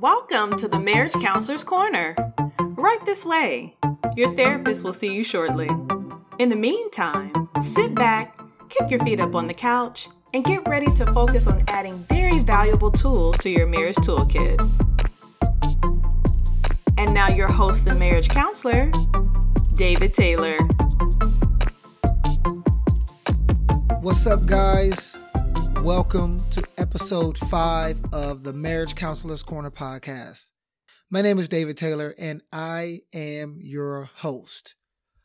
Welcome 0.00 0.56
to 0.58 0.68
the 0.68 0.78
Marriage 0.78 1.14
Counselor's 1.14 1.64
Corner. 1.64 2.14
Right 2.60 3.04
this 3.04 3.24
way. 3.24 3.74
Your 4.14 4.32
therapist 4.36 4.84
will 4.84 4.92
see 4.92 5.12
you 5.12 5.24
shortly. 5.24 5.68
In 6.38 6.50
the 6.50 6.54
meantime, 6.54 7.32
sit 7.60 7.96
back, 7.96 8.38
kick 8.68 8.92
your 8.92 9.00
feet 9.00 9.18
up 9.18 9.34
on 9.34 9.48
the 9.48 9.54
couch, 9.54 10.08
and 10.32 10.44
get 10.44 10.68
ready 10.68 10.86
to 10.92 11.12
focus 11.12 11.48
on 11.48 11.64
adding 11.66 12.06
very 12.08 12.38
valuable 12.38 12.92
tools 12.92 13.38
to 13.38 13.50
your 13.50 13.66
marriage 13.66 13.96
toolkit. 13.96 14.56
And 16.96 17.12
now, 17.12 17.28
your 17.28 17.48
host 17.48 17.88
and 17.88 17.98
marriage 17.98 18.28
counselor, 18.28 18.92
David 19.74 20.14
Taylor. 20.14 20.58
What's 24.00 24.28
up, 24.28 24.46
guys? 24.46 25.18
Welcome 25.82 26.40
to 26.50 26.62
episode 26.76 27.38
five 27.38 27.98
of 28.12 28.42
the 28.42 28.52
Marriage 28.52 28.94
Counselor's 28.94 29.42
Corner 29.42 29.70
podcast. 29.70 30.50
My 31.08 31.22
name 31.22 31.38
is 31.38 31.48
David 31.48 31.76
Taylor, 31.76 32.14
and 32.18 32.42
I 32.52 33.02
am 33.14 33.58
your 33.60 34.10
host. 34.16 34.74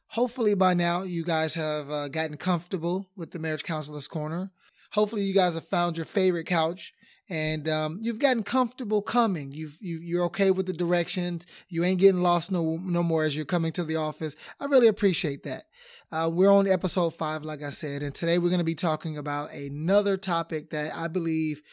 Hopefully, 0.10 0.54
by 0.54 0.74
now, 0.74 1.02
you 1.02 1.24
guys 1.24 1.55
have 1.55 1.90
uh, 1.90 2.08
gotten 2.08 2.38
comfortable 2.38 3.10
with 3.16 3.32
the 3.32 3.40
Marriage 3.40 3.63
Counselor's 3.63 4.08
Corner. 4.08 4.52
Hopefully, 4.91 5.24
you 5.24 5.34
guys 5.34 5.55
have 5.55 5.68
found 5.68 5.98
your 5.98 6.05
favorite 6.05 6.46
couch 6.46 6.94
and 7.34 7.68
um, 7.68 7.98
you've 8.00 8.20
gotten 8.20 8.44
comfortable 8.44 9.02
coming. 9.02 9.52
You've 9.52 9.80
you, 9.82 9.98
you're 9.98 10.26
okay 10.26 10.52
with 10.52 10.68
the 10.68 10.74
directions. 10.74 11.48
You 11.68 11.84
ain't 11.84 12.00
getting 12.00 12.22
lost 12.22 12.52
no 12.52 12.78
no 12.78 13.02
more 13.02 13.24
as 13.24 13.36
you're 13.36 13.44
coming 13.44 13.72
to 13.72 13.84
the 13.84 13.96
office. 13.96 14.36
I 14.60 14.66
really 14.66 14.86
appreciate 14.86 15.41
that. 15.41 15.64
Uh, 16.12 16.30
we're 16.32 16.52
on 16.52 16.68
episode 16.68 17.16
five, 17.16 17.44
like 17.44 17.64
I 17.64 17.72
said, 17.72 18.04
and 18.04 18.14
today 18.14 18.38
we're 18.38 18.50
going 18.50 18.60
to 18.60 18.64
be 18.64 18.76
talking 18.76 19.18
about 19.18 19.52
another 19.52 20.16
topic 20.16 20.70
that 20.70 20.96
I 20.96 21.08
believe, 21.08 21.64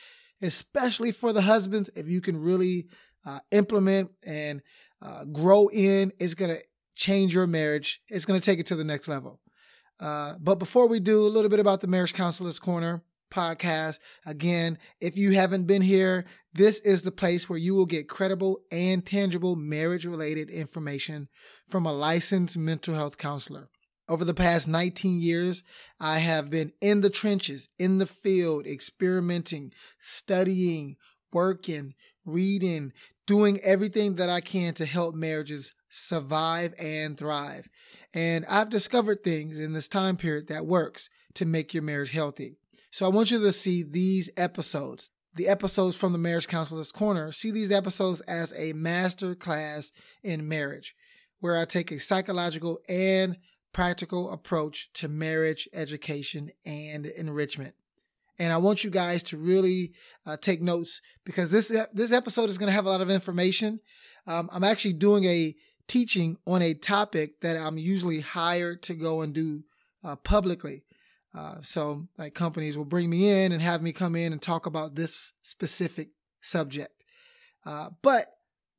especially 0.41 1.13
for 1.13 1.31
the 1.35 1.43
husbands, 1.43 1.91
if 1.95 2.09
you 2.09 2.23
can 2.23 2.39
really 2.39 2.87
uh, 3.27 3.41
implement 3.51 4.13
and 4.27 4.63
uh, 5.03 5.27
grow 5.27 5.69
in, 5.69 6.11
it's 6.19 6.33
going 6.33 6.57
to 6.57 6.63
change 6.95 7.35
your 7.35 7.47
marriage. 7.47 8.01
It's 8.09 8.25
going 8.25 8.41
to 8.41 8.45
take 8.45 8.61
it 8.61 8.67
to 8.69 8.77
the 8.77 8.85
next 8.85 9.09
level. 9.09 9.41
Uh, 10.01 10.37
but 10.41 10.55
before 10.55 10.89
we 10.89 11.01
do, 11.01 11.27
a 11.27 11.29
little 11.29 11.51
bit 11.51 11.61
about 11.61 11.83
the 11.83 11.87
Marriage 11.87 12.15
Counselor's 12.15 12.59
Corner 12.59 13.03
podcast. 13.31 13.99
Again, 14.27 14.79
if 15.01 15.17
you 15.17 15.33
haven't 15.33 15.67
been 15.67 15.83
here, 15.83 16.25
this 16.53 16.79
is 16.81 17.03
the 17.03 17.13
place 17.13 17.49
where 17.49 17.59
you 17.59 17.75
will 17.75 17.87
get 17.87 18.09
credible 18.09 18.61
and 18.71 19.05
tangible 19.07 19.57
marriage 19.57 20.05
related 20.05 20.51
information 20.51 21.29
from 21.69 21.87
a 21.87 21.93
licensed 21.93 22.59
mental 22.59 22.95
health 22.95 23.19
counselor. 23.19 23.69
Over 24.09 24.25
the 24.25 24.35
past 24.35 24.67
19 24.67 25.21
years, 25.21 25.63
I 26.01 26.19
have 26.19 26.51
been 26.51 26.73
in 26.81 27.01
the 27.01 27.11
trenches, 27.11 27.69
in 27.79 27.99
the 27.99 28.07
field, 28.07 28.67
experimenting, 28.67 29.73
studying, 30.01 30.97
working, 31.33 31.95
reading, 32.25 32.93
doing 33.27 33.61
everything 33.61 34.17
that 34.17 34.29
I 34.29 34.41
can 34.41 34.75
to 34.75 34.85
help 34.85 35.15
marriages 35.15 35.73
survive 35.89 36.75
and 36.79 37.17
thrive. 37.17 37.69
And 38.13 38.45
I've 38.49 38.71
discovered 38.71 39.23
things 39.23 39.61
in 39.61 39.73
this 39.73 39.87
time 39.87 40.17
period 40.17 40.49
that 40.49 40.67
works 40.67 41.09
to 41.35 41.47
make 41.47 41.73
your 41.73 41.85
marriage 41.85 42.11
healthy. 42.11 42.57
So 42.91 43.07
I 43.07 43.09
want 43.09 43.31
you 43.31 43.39
to 43.39 43.53
see 43.53 43.85
these 43.85 44.31
episodes, 44.37 45.13
the 45.35 45.47
episodes 45.47 45.97
from 45.97 46.13
the 46.13 46.19
Marriage 46.19 46.49
Counselor's 46.49 46.91
Corner, 46.91 47.31
see 47.31 47.53
these 47.53 47.71
episodes 47.71 48.21
as 48.23 48.53
a 48.57 48.73
master 48.73 49.37
class 49.37 49.93
in 50.25 50.49
marriage, 50.49 50.97
where 51.39 51.57
I 51.57 51.65
take 51.67 51.93
a 51.93 52.01
psychological 52.01 52.81
and 52.89 53.37
practical 53.73 54.33
approach 54.33 54.93
to 54.95 55.07
marriage 55.07 55.69
education 55.73 56.51
and 56.65 57.07
enrichment. 57.07 57.75
And 58.41 58.53
I 58.53 58.57
want 58.57 58.83
you 58.83 58.91
guys 58.91 59.23
to 59.25 59.37
really 59.37 59.93
uh, 60.27 60.37
take 60.37 60.61
notes 60.61 61.01
because 61.25 61.53
this 61.53 61.69
this 61.93 62.11
episode 62.11 62.51
is 62.51 62.59
going 62.59 62.69
to 62.69 62.75
have 62.75 62.87
a 62.87 62.91
lot 62.91 63.03
of 63.03 63.11
information. 63.11 63.81
Um, 64.27 64.51
I'm 64.53 64.65
actually 64.65 64.95
doing 64.95 65.25
a 65.25 65.55
teaching 65.87 66.39
on 66.47 66.63
a 66.63 66.75
topic 66.75 67.41
that 67.43 67.57
I'm 67.57 67.79
usually 67.79 68.21
hired 68.21 68.83
to 68.85 68.95
go 68.95 69.21
and 69.21 69.33
do 69.33 69.63
uh, 70.03 70.17
publicly. 70.17 70.85
Uh, 71.35 71.57
so 71.63 72.09
like 72.19 72.35
companies 72.35 72.77
will 72.77 72.85
bring 72.85 73.09
me 73.09 73.29
in 73.29 73.53
and 73.53 73.63
have 73.63 73.83
me 73.83 73.93
come 73.93 74.17
in 74.17 74.33
and 74.33 74.43
talk 74.43 74.67
about 74.67 74.95
this 74.95 75.33
specific 75.43 76.09
subject. 76.41 77.05
Uh, 77.65 77.91
but 78.03 78.27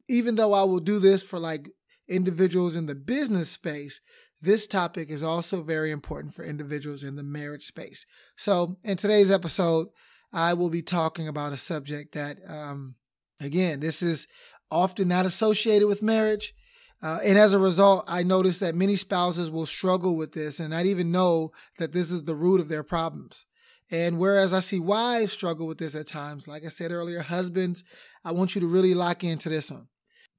even 0.09 0.35
though 0.35 0.53
I 0.53 0.63
will 0.63 0.79
do 0.79 0.99
this 0.99 1.23
for 1.23 1.39
like 1.39 1.69
individuals 2.09 2.75
in 2.75 2.87
the 2.87 2.95
business 2.95 3.49
space, 3.49 4.01
this 4.41 4.67
topic 4.67 5.09
is 5.09 5.23
also 5.23 5.61
very 5.61 5.91
important 5.91 6.33
for 6.33 6.43
individuals 6.43 7.03
in 7.03 7.15
the 7.15 7.23
marriage 7.23 7.65
space. 7.65 8.05
So 8.35 8.77
in 8.83 8.97
today's 8.97 9.31
episode, 9.31 9.87
I 10.33 10.53
will 10.53 10.69
be 10.69 10.81
talking 10.81 11.27
about 11.27 11.53
a 11.53 11.57
subject 11.57 12.13
that, 12.13 12.37
um, 12.47 12.95
again, 13.39 13.79
this 13.79 14.01
is 14.01 14.27
often 14.71 15.07
not 15.07 15.25
associated 15.25 15.87
with 15.87 16.01
marriage. 16.01 16.53
Uh, 17.03 17.19
and 17.23 17.37
as 17.37 17.53
a 17.53 17.59
result, 17.59 18.05
I 18.07 18.23
noticed 18.23 18.59
that 18.59 18.75
many 18.75 18.95
spouses 18.95 19.49
will 19.49 19.65
struggle 19.65 20.15
with 20.15 20.33
this 20.33 20.59
and 20.59 20.69
not 20.69 20.85
even 20.85 21.11
know 21.11 21.51
that 21.79 21.93
this 21.93 22.11
is 22.11 22.23
the 22.23 22.35
root 22.35 22.61
of 22.61 22.67
their 22.67 22.83
problems. 22.83 23.45
And 23.89 24.19
whereas 24.19 24.53
I 24.53 24.61
see 24.61 24.79
wives 24.79 25.33
struggle 25.33 25.67
with 25.67 25.79
this 25.79 25.95
at 25.95 26.07
times, 26.07 26.47
like 26.47 26.63
I 26.63 26.69
said 26.69 26.91
earlier, 26.91 27.21
husbands, 27.21 27.83
I 28.23 28.31
want 28.31 28.55
you 28.55 28.61
to 28.61 28.67
really 28.67 28.93
lock 28.93 29.23
into 29.23 29.49
this 29.49 29.71
one. 29.71 29.87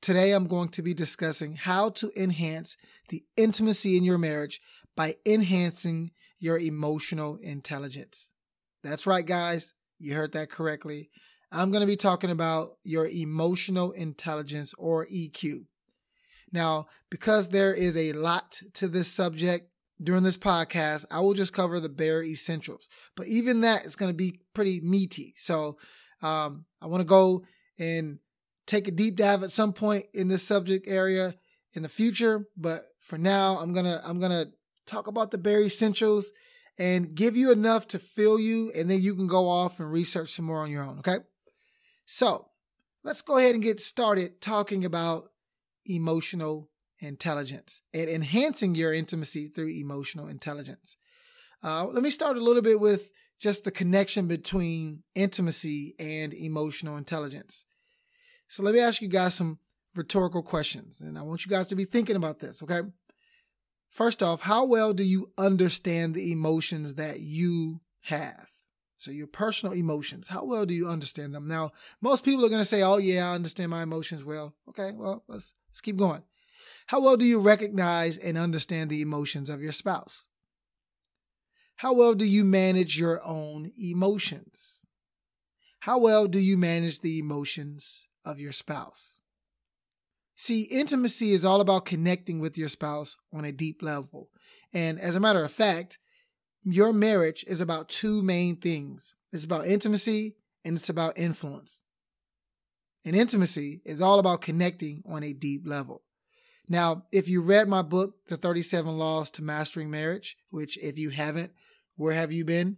Today, 0.00 0.32
I'm 0.32 0.46
going 0.46 0.70
to 0.70 0.82
be 0.82 0.94
discussing 0.94 1.54
how 1.54 1.90
to 1.90 2.10
enhance 2.16 2.76
the 3.08 3.24
intimacy 3.36 3.96
in 3.96 4.04
your 4.04 4.18
marriage 4.18 4.60
by 4.96 5.16
enhancing 5.26 6.12
your 6.40 6.58
emotional 6.58 7.36
intelligence. 7.36 8.32
That's 8.82 9.06
right, 9.06 9.24
guys. 9.24 9.74
You 9.98 10.14
heard 10.14 10.32
that 10.32 10.50
correctly. 10.50 11.10
I'm 11.52 11.70
going 11.70 11.82
to 11.82 11.86
be 11.86 11.96
talking 11.96 12.30
about 12.30 12.78
your 12.82 13.06
emotional 13.06 13.92
intelligence 13.92 14.74
or 14.78 15.06
EQ. 15.06 15.66
Now, 16.52 16.86
because 17.10 17.48
there 17.48 17.74
is 17.74 17.96
a 17.96 18.12
lot 18.12 18.60
to 18.74 18.88
this 18.88 19.08
subject 19.08 19.70
during 20.02 20.22
this 20.22 20.36
podcast, 20.36 21.06
I 21.10 21.20
will 21.20 21.34
just 21.34 21.52
cover 21.52 21.80
the 21.80 21.88
bare 21.88 22.22
essentials. 22.22 22.88
But 23.16 23.26
even 23.28 23.62
that 23.62 23.84
is 23.84 23.96
going 23.96 24.10
to 24.10 24.16
be 24.16 24.40
pretty 24.52 24.80
meaty. 24.80 25.34
So 25.36 25.78
um, 26.20 26.66
I 26.80 26.86
want 26.86 27.00
to 27.00 27.06
go 27.06 27.44
and 27.78 28.18
take 28.66 28.88
a 28.88 28.92
deep 28.92 29.16
dive 29.16 29.42
at 29.42 29.52
some 29.52 29.72
point 29.72 30.06
in 30.12 30.28
this 30.28 30.42
subject 30.42 30.88
area 30.88 31.34
in 31.74 31.82
the 31.82 31.88
future. 31.88 32.46
But 32.56 32.82
for 33.00 33.18
now, 33.18 33.58
I'm 33.58 33.72
gonna 33.72 34.00
I'm 34.04 34.20
gonna 34.20 34.46
talk 34.86 35.06
about 35.06 35.30
the 35.30 35.38
bare 35.38 35.62
essentials 35.62 36.32
and 36.78 37.14
give 37.14 37.36
you 37.36 37.52
enough 37.52 37.86
to 37.88 37.98
fill 37.98 38.38
you, 38.38 38.72
and 38.74 38.90
then 38.90 39.00
you 39.00 39.14
can 39.14 39.26
go 39.26 39.48
off 39.48 39.80
and 39.80 39.90
research 39.90 40.30
some 40.30 40.44
more 40.44 40.60
on 40.60 40.70
your 40.70 40.84
own. 40.84 40.98
Okay. 41.00 41.18
So 42.06 42.48
let's 43.04 43.22
go 43.22 43.38
ahead 43.38 43.54
and 43.54 43.62
get 43.62 43.80
started 43.80 44.40
talking 44.40 44.84
about 44.84 45.31
emotional 45.86 46.70
intelligence 46.98 47.82
and 47.92 48.08
enhancing 48.08 48.74
your 48.74 48.92
intimacy 48.92 49.48
through 49.48 49.68
emotional 49.68 50.28
intelligence. 50.28 50.96
Uh, 51.62 51.86
let 51.86 52.02
me 52.02 52.10
start 52.10 52.36
a 52.36 52.42
little 52.42 52.62
bit 52.62 52.80
with 52.80 53.10
just 53.40 53.64
the 53.64 53.70
connection 53.70 54.26
between 54.26 55.02
intimacy 55.14 55.94
and 55.98 56.32
emotional 56.32 56.96
intelligence. 56.96 57.64
So 58.48 58.62
let 58.62 58.74
me 58.74 58.80
ask 58.80 59.02
you 59.02 59.08
guys 59.08 59.34
some 59.34 59.58
rhetorical 59.94 60.42
questions, 60.42 61.00
and 61.00 61.18
I 61.18 61.22
want 61.22 61.44
you 61.44 61.50
guys 61.50 61.66
to 61.68 61.76
be 61.76 61.84
thinking 61.84 62.16
about 62.16 62.38
this, 62.38 62.62
okay? 62.62 62.80
First 63.90 64.22
off, 64.22 64.40
how 64.40 64.64
well 64.64 64.94
do 64.94 65.02
you 65.02 65.32
understand 65.36 66.14
the 66.14 66.32
emotions 66.32 66.94
that 66.94 67.20
you 67.20 67.80
have? 68.02 68.48
So, 68.96 69.10
your 69.10 69.26
personal 69.26 69.74
emotions, 69.74 70.28
how 70.28 70.44
well 70.44 70.64
do 70.64 70.72
you 70.72 70.88
understand 70.88 71.34
them? 71.34 71.48
Now, 71.48 71.72
most 72.00 72.24
people 72.24 72.44
are 72.44 72.48
going 72.48 72.60
to 72.60 72.64
say, 72.64 72.82
Oh, 72.82 72.98
yeah, 72.98 73.30
I 73.30 73.34
understand 73.34 73.70
my 73.70 73.82
emotions 73.82 74.24
well. 74.24 74.54
Okay, 74.68 74.92
well, 74.94 75.24
let's 75.26 75.54
Let's 75.72 75.80
keep 75.80 75.96
going. 75.96 76.22
How 76.88 77.00
well 77.00 77.16
do 77.16 77.24
you 77.24 77.40
recognize 77.40 78.18
and 78.18 78.36
understand 78.36 78.90
the 78.90 79.00
emotions 79.00 79.48
of 79.48 79.62
your 79.62 79.72
spouse? 79.72 80.28
How 81.76 81.94
well 81.94 82.14
do 82.14 82.26
you 82.26 82.44
manage 82.44 82.98
your 82.98 83.24
own 83.24 83.72
emotions? 83.78 84.84
How 85.80 85.98
well 85.98 86.28
do 86.28 86.38
you 86.38 86.58
manage 86.58 87.00
the 87.00 87.18
emotions 87.18 88.04
of 88.24 88.38
your 88.38 88.52
spouse? 88.52 89.20
See, 90.36 90.62
intimacy 90.62 91.32
is 91.32 91.44
all 91.44 91.62
about 91.62 91.86
connecting 91.86 92.38
with 92.38 92.58
your 92.58 92.68
spouse 92.68 93.16
on 93.32 93.44
a 93.46 93.52
deep 93.52 93.82
level. 93.82 94.28
And 94.74 95.00
as 95.00 95.16
a 95.16 95.20
matter 95.20 95.42
of 95.42 95.52
fact, 95.52 95.98
your 96.62 96.92
marriage 96.92 97.44
is 97.48 97.60
about 97.60 97.88
two 97.88 98.22
main 98.22 98.56
things 98.56 99.14
it's 99.32 99.44
about 99.44 99.66
intimacy 99.66 100.36
and 100.64 100.76
it's 100.76 100.90
about 100.90 101.16
influence. 101.16 101.80
And 103.04 103.16
intimacy 103.16 103.82
is 103.84 104.00
all 104.00 104.18
about 104.18 104.42
connecting 104.42 105.02
on 105.06 105.22
a 105.22 105.32
deep 105.32 105.62
level. 105.66 106.02
Now, 106.68 107.04
if 107.10 107.28
you 107.28 107.42
read 107.42 107.68
my 107.68 107.82
book, 107.82 108.14
The 108.28 108.36
37 108.36 108.96
Laws 108.96 109.30
to 109.32 109.42
Mastering 109.42 109.90
Marriage, 109.90 110.36
which 110.50 110.78
if 110.78 110.98
you 110.98 111.10
haven't, 111.10 111.52
where 111.96 112.14
have 112.14 112.32
you 112.32 112.44
been? 112.44 112.76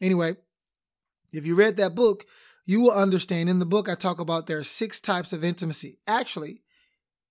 Anyway, 0.00 0.36
if 1.32 1.46
you 1.46 1.54
read 1.54 1.76
that 1.76 1.94
book, 1.94 2.26
you 2.66 2.80
will 2.80 2.92
understand 2.92 3.48
in 3.48 3.58
the 3.58 3.66
book 3.66 3.88
I 3.88 3.94
talk 3.94 4.20
about 4.20 4.46
there 4.46 4.58
are 4.58 4.64
six 4.64 5.00
types 5.00 5.32
of 5.32 5.42
intimacy. 5.42 5.98
Actually, 6.06 6.62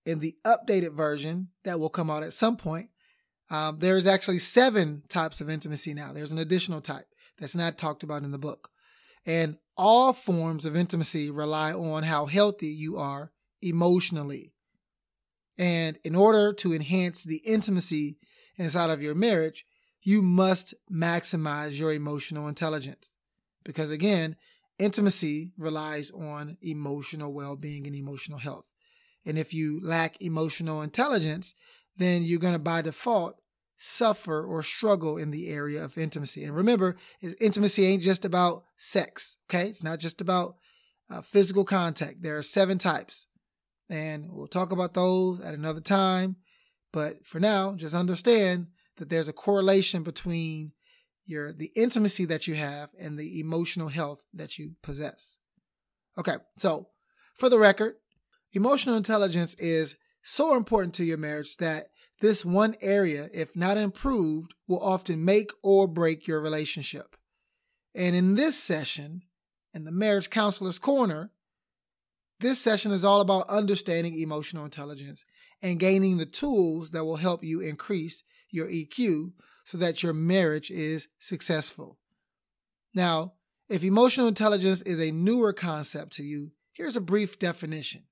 in 0.05 0.19
the 0.19 0.35
updated 0.44 0.94
version 0.94 1.49
that 1.63 1.79
will 1.79 1.89
come 1.89 2.09
out 2.09 2.23
at 2.23 2.33
some 2.33 2.57
point, 2.57 2.89
um, 3.49 3.79
there 3.79 3.97
is 3.97 4.07
actually 4.07 4.39
seven 4.39 5.03
types 5.09 5.41
of 5.41 5.49
intimacy 5.49 5.94
now. 5.94 6.13
There's 6.13 6.31
an 6.31 6.39
additional 6.39 6.81
type 6.81 7.07
that's 7.37 7.55
not 7.55 7.77
talked 7.77 8.03
about 8.03 8.23
in 8.23 8.31
the 8.31 8.37
book. 8.37 8.70
And 9.25 9.57
all 9.77 10.13
forms 10.13 10.65
of 10.65 10.75
intimacy 10.75 11.29
rely 11.29 11.73
on 11.73 12.03
how 12.03 12.25
healthy 12.25 12.68
you 12.68 12.97
are 12.97 13.31
emotionally. 13.62 14.53
And 15.57 15.97
in 16.03 16.15
order 16.15 16.53
to 16.53 16.73
enhance 16.73 17.23
the 17.23 17.38
intimacy 17.38 18.18
inside 18.57 18.89
of 18.89 19.01
your 19.01 19.15
marriage, 19.15 19.65
you 20.01 20.21
must 20.21 20.73
maximize 20.91 21.77
your 21.77 21.94
emotional 21.94 22.47
intelligence. 22.47 23.15
Because 23.63 23.91
again, 23.91 24.35
intimacy 24.79 25.51
relies 25.57 26.09
on 26.12 26.57
emotional 26.62 27.33
well 27.33 27.56
being 27.56 27.85
and 27.85 27.95
emotional 27.95 28.39
health. 28.39 28.65
And 29.25 29.38
if 29.38 29.53
you 29.53 29.79
lack 29.83 30.19
emotional 30.21 30.81
intelligence, 30.81 31.53
then 31.97 32.23
you're 32.23 32.39
going 32.39 32.53
to 32.53 32.59
by 32.59 32.81
default 32.81 33.39
suffer 33.83 34.45
or 34.45 34.62
struggle 34.62 35.18
in 35.18 35.31
the 35.31 35.50
area 35.50 35.83
of 35.83 35.98
intimacy. 35.98 36.44
And 36.44 36.56
remember, 36.56 36.98
intimacy 37.39 37.83
ain't 37.83 38.04
just 38.04 38.24
about 38.24 38.63
sex, 38.78 39.38
okay? 39.50 39.68
It's 39.68 39.83
not 39.83 39.98
just 40.00 40.22
about 40.22 40.57
uh, 41.10 41.22
physical 41.22 41.66
contact. 41.66 42.22
There 42.22 42.38
are 42.38 42.44
seven 42.44 42.78
types. 42.78 43.25
And 43.89 44.28
we'll 44.30 44.48
talk 44.48 44.72
about 44.72 44.94
those 44.94 45.42
at 45.42 45.56
another 45.56 45.81
time. 45.81 46.36
But 46.94 47.25
for 47.25 47.39
now, 47.39 47.74
just 47.74 47.95
understand 47.95 48.68
that 48.98 49.10
there's 49.10 49.28
a 49.28 49.33
correlation 49.33 50.04
between 50.04 50.74
your 51.25 51.51
the 51.51 51.72
intimacy 51.75 52.25
that 52.25 52.48
you 52.48 52.54
have 52.56 52.89
and 53.00 53.18
the 53.18 53.39
emotional 53.39 53.88
health 53.88 54.24
that 54.33 54.60
you 54.60 54.75
possess. 54.83 55.38
Okay, 56.18 56.36
so 56.56 56.89
for 57.33 57.50
the 57.50 57.57
record, 57.57 57.95
emotional 58.54 58.95
intelligence 58.95 59.56
is 59.56 59.95
so 60.22 60.56
important 60.56 60.94
to 60.95 61.04
your 61.04 61.18
marriage 61.18 61.57
that 61.57 61.88
this 62.21 62.45
one 62.45 62.75
area, 62.81 63.29
if 63.33 63.56
not 63.56 63.77
improved, 63.77 64.53
will 64.68 64.81
often 64.81 65.25
make 65.25 65.51
or 65.62 65.88
break 65.88 66.27
your 66.27 66.39
relationship. 66.39 67.15
And 67.94 68.15
in 68.15 68.35
this 68.35 68.57
session, 68.57 69.23
in 69.73 69.83
the 69.83 69.91
Marriage 69.91 70.29
Counselor's 70.29 70.79
Corner, 70.79 71.31
this 72.39 72.59
session 72.59 72.91
is 72.91 73.03
all 73.03 73.21
about 73.21 73.47
understanding 73.50 74.19
emotional 74.19 74.65
intelligence 74.65 75.25
and 75.62 75.79
gaining 75.79 76.18
the 76.18 76.25
tools 76.25 76.91
that 76.91 77.06
will 77.06 77.18
help 77.18 77.44
you 77.44 77.59
increase 77.59 78.23
your 78.50 78.68
EQ 78.68 79.33
so 79.63 79.77
that 79.77 80.01
your 80.01 80.13
marriage 80.13 80.71
is 80.71 81.07
successful. 81.19 81.97
Now, 82.94 83.33
if 83.69 83.83
emotional 83.83 84.27
intelligence 84.27 84.81
is 84.81 85.00
a 85.00 85.12
newer 85.12 85.53
concept 85.53 86.13
to 86.13 86.23
you, 86.23 86.51
here's 86.73 86.95
a 86.95 87.01
brief 87.01 87.39
definition. 87.39 88.03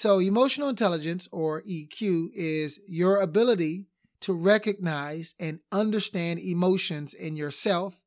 So, 0.00 0.18
emotional 0.18 0.70
intelligence, 0.70 1.28
or 1.30 1.60
EQ, 1.60 2.30
is 2.32 2.80
your 2.88 3.20
ability 3.20 3.88
to 4.20 4.32
recognize 4.32 5.34
and 5.38 5.60
understand 5.70 6.40
emotions 6.40 7.12
in 7.12 7.36
yourself 7.36 8.00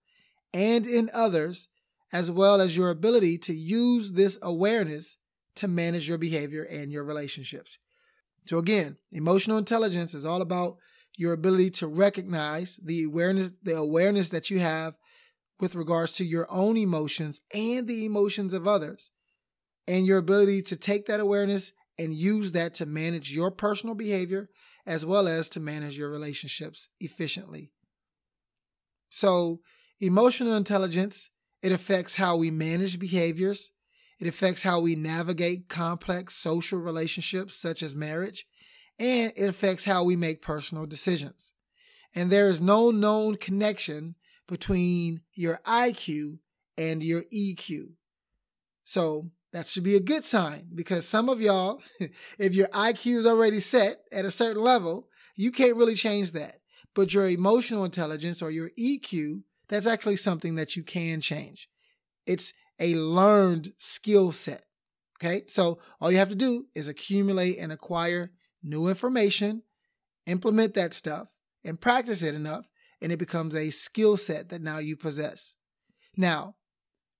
and 0.51 0.87
in 0.87 1.11
others, 1.13 1.67
as 2.11 2.31
well 2.31 2.61
as 2.61 2.75
your 2.75 2.89
ability 2.89 3.37
to 3.37 3.53
use 3.53 4.13
this 4.13 4.39
awareness 4.41 5.17
to 5.57 5.67
manage 5.67 6.09
your 6.09 6.17
behavior 6.17 6.63
and 6.63 6.91
your 6.91 7.03
relationships. 7.03 7.77
So, 8.47 8.57
again, 8.57 8.97
emotional 9.11 9.59
intelligence 9.59 10.15
is 10.15 10.25
all 10.25 10.41
about 10.41 10.77
your 11.15 11.33
ability 11.33 11.69
to 11.69 11.85
recognize 11.85 12.79
the 12.83 13.03
awareness, 13.03 13.53
the 13.61 13.77
awareness 13.77 14.29
that 14.29 14.49
you 14.49 14.57
have 14.57 14.95
with 15.59 15.75
regards 15.75 16.13
to 16.13 16.25
your 16.25 16.47
own 16.49 16.75
emotions 16.75 17.39
and 17.53 17.87
the 17.87 18.03
emotions 18.03 18.51
of 18.51 18.67
others 18.67 19.11
and 19.87 20.07
your 20.07 20.17
ability 20.17 20.63
to 20.63 20.75
take 20.75 21.05
that 21.05 21.19
awareness 21.19 21.71
and 21.97 22.13
use 22.13 22.51
that 22.53 22.73
to 22.75 22.85
manage 22.85 23.31
your 23.31 23.51
personal 23.51 23.95
behavior 23.95 24.49
as 24.85 25.05
well 25.05 25.27
as 25.27 25.49
to 25.49 25.59
manage 25.59 25.97
your 25.97 26.09
relationships 26.09 26.89
efficiently. 26.99 27.71
So, 29.09 29.59
emotional 29.99 30.55
intelligence, 30.55 31.29
it 31.61 31.71
affects 31.71 32.15
how 32.15 32.35
we 32.35 32.51
manage 32.51 32.99
behaviors. 32.99 33.71
It 34.19 34.27
affects 34.27 34.63
how 34.63 34.79
we 34.79 34.95
navigate 34.95 35.69
complex 35.69 36.35
social 36.35 36.79
relationships 36.79 37.55
such 37.55 37.83
as 37.83 37.95
marriage, 37.95 38.45
and 38.99 39.31
it 39.35 39.47
affects 39.47 39.85
how 39.85 40.03
we 40.03 40.15
make 40.15 40.41
personal 40.41 40.85
decisions. 40.85 41.53
And 42.15 42.31
there 42.31 42.49
is 42.49 42.61
no 42.61 42.91
known 42.91 43.35
connection 43.35 44.15
between 44.47 45.21
your 45.33 45.59
IQ 45.65 46.39
and 46.77 47.03
your 47.03 47.23
EQ. 47.33 47.93
So, 48.83 49.29
that 49.53 49.67
should 49.67 49.83
be 49.83 49.95
a 49.95 50.01
good 50.01 50.23
sign 50.23 50.67
because 50.73 51.07
some 51.07 51.29
of 51.29 51.39
y'all, 51.39 51.81
if 52.39 52.53
your 52.55 52.67
IQ 52.69 53.17
is 53.17 53.25
already 53.25 53.59
set 53.59 53.97
at 54.11 54.25
a 54.25 54.31
certain 54.31 54.61
level, 54.61 55.07
you 55.35 55.51
can't 55.51 55.77
really 55.77 55.95
change 55.95 56.31
that. 56.33 56.55
But 56.95 57.13
your 57.13 57.29
emotional 57.29 57.85
intelligence 57.85 58.41
or 58.41 58.51
your 58.51 58.71
EQ, 58.77 59.43
that's 59.69 59.87
actually 59.87 60.17
something 60.17 60.55
that 60.55 60.75
you 60.75 60.83
can 60.83 61.21
change. 61.21 61.69
It's 62.25 62.53
a 62.79 62.95
learned 62.95 63.73
skill 63.77 64.31
set. 64.31 64.65
Okay. 65.17 65.43
So 65.47 65.79
all 66.01 66.11
you 66.11 66.17
have 66.17 66.29
to 66.29 66.35
do 66.35 66.65
is 66.75 66.87
accumulate 66.87 67.57
and 67.57 67.71
acquire 67.71 68.31
new 68.63 68.87
information, 68.87 69.61
implement 70.25 70.73
that 70.73 70.93
stuff, 70.93 71.35
and 71.63 71.79
practice 71.79 72.23
it 72.23 72.35
enough, 72.35 72.69
and 73.01 73.11
it 73.11 73.17
becomes 73.17 73.55
a 73.55 73.69
skill 73.69 74.17
set 74.17 74.49
that 74.49 74.61
now 74.61 74.79
you 74.79 74.97
possess. 74.97 75.55
Now, 76.17 76.55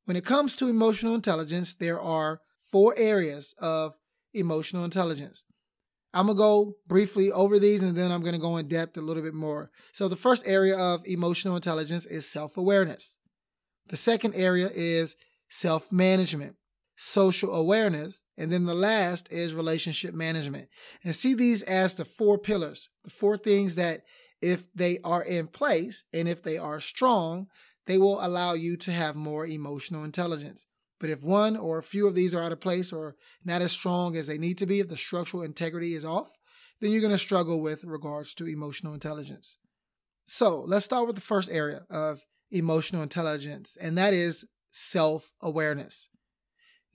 when 0.05 0.17
it 0.17 0.25
comes 0.25 0.55
to 0.57 0.67
emotional 0.67 1.15
intelligence, 1.15 1.75
there 1.75 1.99
are 1.99 2.41
four 2.71 2.93
areas 2.97 3.53
of 3.59 3.95
emotional 4.33 4.83
intelligence. 4.83 5.43
I'm 6.13 6.27
going 6.27 6.37
to 6.37 6.41
go 6.41 6.73
briefly 6.87 7.31
over 7.31 7.57
these 7.57 7.81
and 7.81 7.95
then 7.97 8.11
I'm 8.11 8.21
going 8.21 8.35
to 8.35 8.41
go 8.41 8.57
in 8.57 8.67
depth 8.67 8.97
a 8.97 9.01
little 9.01 9.23
bit 9.23 9.33
more. 9.33 9.71
So, 9.91 10.07
the 10.07 10.15
first 10.15 10.47
area 10.47 10.77
of 10.77 11.05
emotional 11.05 11.55
intelligence 11.55 12.05
is 12.05 12.29
self 12.29 12.55
awareness. 12.57 13.17
The 13.87 13.97
second 13.97 14.35
area 14.35 14.69
is 14.73 15.15
self 15.49 15.91
management, 15.91 16.55
social 16.95 17.55
awareness, 17.55 18.21
and 18.37 18.51
then 18.51 18.65
the 18.65 18.75
last 18.75 19.31
is 19.31 19.55
relationship 19.55 20.13
management. 20.13 20.69
And 21.03 21.15
see 21.15 21.33
these 21.33 21.63
as 21.63 21.95
the 21.95 22.05
four 22.05 22.37
pillars, 22.37 22.89
the 23.03 23.09
four 23.09 23.37
things 23.37 23.75
that, 23.75 24.01
if 24.41 24.71
they 24.73 24.99
are 25.05 25.23
in 25.23 25.47
place 25.47 26.03
and 26.13 26.27
if 26.27 26.43
they 26.43 26.57
are 26.57 26.81
strong, 26.81 27.47
they 27.85 27.97
will 27.97 28.23
allow 28.25 28.53
you 28.53 28.77
to 28.77 28.91
have 28.91 29.15
more 29.15 29.45
emotional 29.45 30.03
intelligence. 30.03 30.65
But 30.99 31.09
if 31.09 31.21
one 31.21 31.57
or 31.57 31.77
a 31.77 31.83
few 31.83 32.07
of 32.07 32.15
these 32.15 32.33
are 32.33 32.41
out 32.41 32.53
of 32.53 32.61
place 32.61 32.93
or 32.93 33.15
not 33.43 33.61
as 33.61 33.71
strong 33.71 34.15
as 34.15 34.27
they 34.27 34.37
need 34.37 34.57
to 34.59 34.65
be, 34.65 34.79
if 34.79 34.87
the 34.87 34.95
structural 34.95 35.43
integrity 35.43 35.95
is 35.95 36.05
off, 36.05 36.37
then 36.79 36.91
you're 36.91 37.01
going 37.01 37.11
to 37.11 37.17
struggle 37.17 37.59
with 37.59 37.83
regards 37.83 38.33
to 38.35 38.47
emotional 38.47 38.93
intelligence. 38.93 39.57
So 40.25 40.61
let's 40.61 40.85
start 40.85 41.07
with 41.07 41.15
the 41.15 41.21
first 41.21 41.49
area 41.51 41.85
of 41.89 42.25
emotional 42.51 43.03
intelligence, 43.03 43.77
and 43.79 43.97
that 43.97 44.13
is 44.13 44.45
self 44.71 45.33
awareness. 45.41 46.09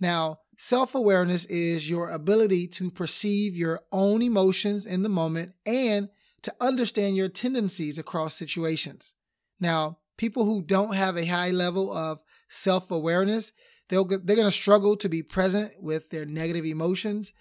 Now, 0.00 0.38
self 0.56 0.94
awareness 0.94 1.44
is 1.46 1.90
your 1.90 2.10
ability 2.10 2.68
to 2.68 2.90
perceive 2.90 3.54
your 3.54 3.80
own 3.92 4.22
emotions 4.22 4.86
in 4.86 5.02
the 5.02 5.08
moment 5.08 5.52
and 5.66 6.08
to 6.42 6.54
understand 6.60 7.16
your 7.16 7.28
tendencies 7.28 7.98
across 7.98 8.34
situations. 8.34 9.14
Now, 9.60 9.98
people 10.18 10.44
who 10.44 10.60
don't 10.60 10.94
have 10.94 11.16
a 11.16 11.24
high 11.24 11.50
level 11.50 11.90
of 11.90 12.20
self 12.50 12.90
awareness, 12.90 13.52
they'll 13.88 14.04
they're 14.04 14.36
going 14.36 14.44
to 14.44 14.50
struggle 14.50 14.96
to 14.96 15.08
be 15.08 15.22
present 15.22 15.72
with 15.80 16.10
their 16.10 16.26
negative 16.26 16.66
emotions. 16.66 17.32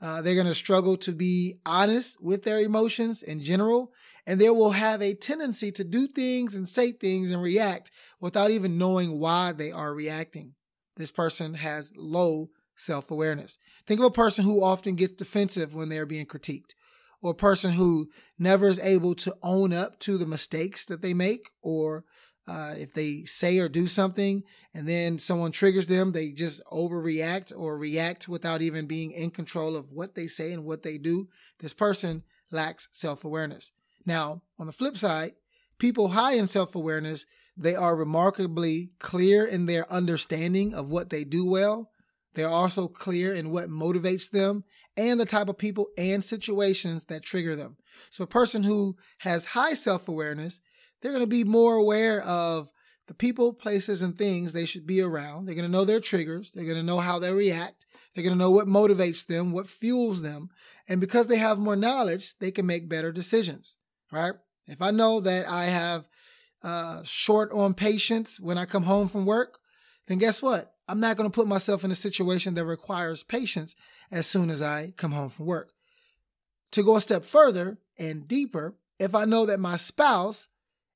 Uh, 0.00 0.20
they're 0.20 0.34
going 0.34 0.48
to 0.48 0.54
struggle 0.54 0.96
to 0.96 1.12
be 1.12 1.60
honest 1.64 2.20
with 2.20 2.42
their 2.42 2.58
emotions 2.58 3.22
in 3.22 3.40
general, 3.40 3.92
and 4.26 4.40
they 4.40 4.50
will 4.50 4.72
have 4.72 5.00
a 5.00 5.14
tendency 5.14 5.70
to 5.70 5.84
do 5.84 6.08
things 6.08 6.56
and 6.56 6.68
say 6.68 6.90
things 6.90 7.30
and 7.30 7.40
react 7.40 7.92
without 8.20 8.50
even 8.50 8.76
knowing 8.78 9.20
why 9.20 9.52
they 9.52 9.70
are 9.70 9.94
reacting. 9.94 10.54
This 10.96 11.12
person 11.12 11.54
has 11.54 11.92
low 11.96 12.48
self 12.74 13.10
awareness. 13.10 13.58
Think 13.86 14.00
of 14.00 14.06
a 14.06 14.10
person 14.10 14.44
who 14.44 14.64
often 14.64 14.96
gets 14.96 15.14
defensive 15.14 15.74
when 15.74 15.88
they're 15.88 16.06
being 16.06 16.26
critiqued, 16.26 16.74
or 17.22 17.30
a 17.30 17.34
person 17.34 17.72
who 17.72 18.10
never 18.38 18.68
is 18.68 18.78
able 18.80 19.14
to 19.14 19.34
own 19.42 19.72
up 19.72 19.98
to 20.00 20.18
the 20.18 20.26
mistakes 20.26 20.84
that 20.86 21.00
they 21.00 21.14
make 21.14 21.50
or 21.62 22.04
uh, 22.48 22.74
if 22.76 22.92
they 22.92 23.24
say 23.24 23.58
or 23.58 23.68
do 23.68 23.86
something 23.86 24.42
and 24.74 24.88
then 24.88 25.18
someone 25.18 25.52
triggers 25.52 25.86
them, 25.86 26.12
they 26.12 26.30
just 26.30 26.60
overreact 26.72 27.52
or 27.56 27.78
react 27.78 28.28
without 28.28 28.62
even 28.62 28.86
being 28.86 29.12
in 29.12 29.30
control 29.30 29.76
of 29.76 29.92
what 29.92 30.14
they 30.14 30.26
say 30.26 30.52
and 30.52 30.64
what 30.64 30.82
they 30.82 30.98
do. 30.98 31.28
This 31.60 31.72
person 31.72 32.24
lacks 32.50 32.88
self 32.90 33.24
awareness. 33.24 33.72
Now, 34.04 34.42
on 34.58 34.66
the 34.66 34.72
flip 34.72 34.96
side, 34.96 35.32
people 35.78 36.08
high 36.08 36.32
in 36.32 36.48
self 36.48 36.74
awareness, 36.74 37.26
they 37.56 37.76
are 37.76 37.94
remarkably 37.94 38.90
clear 38.98 39.44
in 39.44 39.66
their 39.66 39.90
understanding 39.92 40.74
of 40.74 40.90
what 40.90 41.10
they 41.10 41.22
do 41.22 41.46
well. 41.46 41.90
They're 42.34 42.48
also 42.48 42.88
clear 42.88 43.34
in 43.34 43.50
what 43.50 43.68
motivates 43.68 44.30
them 44.30 44.64
and 44.96 45.18
the 45.18 45.26
type 45.26 45.48
of 45.48 45.58
people 45.58 45.88
and 45.96 46.24
situations 46.24 47.06
that 47.06 47.22
trigger 47.22 47.56
them. 47.56 47.76
So, 48.10 48.24
a 48.24 48.28
person 48.28 48.62
who 48.62 48.96
has 49.18 49.46
high 49.46 49.74
self 49.74 50.08
awareness 50.08 50.60
they're 51.02 51.12
going 51.12 51.24
to 51.24 51.26
be 51.26 51.44
more 51.44 51.74
aware 51.74 52.22
of 52.22 52.70
the 53.08 53.14
people, 53.14 53.52
places, 53.52 54.00
and 54.00 54.16
things 54.16 54.52
they 54.52 54.64
should 54.64 54.86
be 54.86 55.00
around. 55.00 55.44
They're 55.44 55.56
going 55.56 55.66
to 55.66 55.72
know 55.72 55.84
their 55.84 56.00
triggers. 56.00 56.52
They're 56.54 56.64
going 56.64 56.76
to 56.76 56.82
know 56.82 57.00
how 57.00 57.18
they 57.18 57.32
react. 57.32 57.84
They're 58.14 58.24
going 58.24 58.36
to 58.36 58.42
know 58.42 58.50
what 58.50 58.68
motivates 58.68 59.26
them, 59.26 59.52
what 59.52 59.68
fuels 59.68 60.22
them. 60.22 60.48
And 60.88 61.00
because 61.00 61.26
they 61.26 61.38
have 61.38 61.58
more 61.58 61.76
knowledge, 61.76 62.34
they 62.38 62.50
can 62.50 62.66
make 62.66 62.88
better 62.88 63.10
decisions, 63.10 63.76
right? 64.12 64.32
If 64.66 64.80
I 64.80 64.92
know 64.92 65.20
that 65.20 65.48
I 65.48 65.64
have 65.64 66.06
uh, 66.62 67.02
short 67.02 67.50
on 67.52 67.74
patience 67.74 68.38
when 68.38 68.56
I 68.56 68.64
come 68.64 68.84
home 68.84 69.08
from 69.08 69.26
work, 69.26 69.58
then 70.06 70.18
guess 70.18 70.40
what? 70.40 70.71
I'm 70.88 71.00
not 71.00 71.16
going 71.16 71.30
to 71.30 71.34
put 71.34 71.46
myself 71.46 71.84
in 71.84 71.90
a 71.90 71.96
situation 71.96 72.54
that 72.54 72.64
requires 72.64 73.22
patience 73.22 73.74
as 74.10 74.26
soon 74.26 74.50
as 74.50 74.60
I 74.60 74.94
come 74.96 75.12
home 75.12 75.28
from 75.28 75.46
work. 75.46 75.72
To 76.72 76.82
go 76.82 76.96
a 76.96 77.00
step 77.00 77.24
further 77.24 77.78
and 77.98 78.26
deeper, 78.26 78.74
if 78.98 79.14
I 79.14 79.24
know 79.24 79.46
that 79.46 79.60
my 79.60 79.76
spouse 79.76 80.48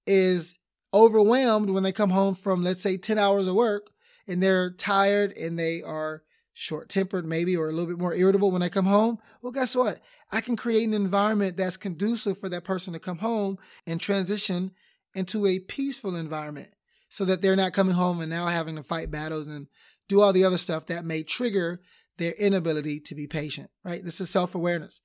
is 0.07 0.55
overwhelmed 0.93 1.71
when 1.71 1.83
they 1.83 1.93
come 1.93 2.11
home 2.11 2.35
from, 2.35 2.62
let's 2.62 2.83
say, 2.83 2.97
10 2.97 3.19
hours 3.19 3.47
of 3.47 3.55
work 3.55 3.90
and 4.26 4.43
they're 4.43 4.71
tired 4.71 5.33
and 5.33 5.59
they 5.59 5.83
are 5.83 6.23
short 6.52 6.88
tempered, 6.88 7.26
maybe, 7.26 7.57
or 7.57 7.69
a 7.69 7.73
little 7.73 7.87
bit 7.87 8.00
more 8.00 8.14
irritable 8.14 8.50
when 8.50 8.62
they 8.62 8.71
come 8.71 8.87
home, 8.87 9.19
well, 9.43 9.52
guess 9.52 9.76
what? 9.76 10.00
I 10.33 10.40
can 10.40 10.57
create 10.57 10.88
an 10.88 10.95
environment 10.95 11.57
that's 11.57 11.76
conducive 11.76 12.38
for 12.38 12.49
that 12.49 12.64
person 12.64 12.95
to 12.95 12.99
come 12.99 13.19
home 13.19 13.59
and 13.87 14.00
transition 14.00 14.73
into 15.14 15.47
a 15.47 15.59
peaceful 15.59 16.16
environment 16.16 16.71
so 17.08 17.25
that 17.25 17.42
they're 17.42 17.56
not 17.56 17.72
coming 17.72 17.94
home 17.94 18.20
and 18.20 18.30
now 18.30 18.46
having 18.46 18.76
to 18.76 18.82
fight 18.82 19.10
battles 19.10 19.46
and 19.46 19.66
do 20.08 20.20
all 20.20 20.32
the 20.32 20.44
other 20.44 20.58
stuff 20.58 20.86
that 20.86 21.04
may 21.04 21.22
trigger 21.22 21.80
their 22.18 22.32
inability 22.32 23.00
to 23.00 23.14
be 23.14 23.26
patient, 23.26 23.70
right? 23.84 24.04
This 24.04 24.20
is 24.20 24.30
self 24.30 24.54
awareness. 24.54 25.00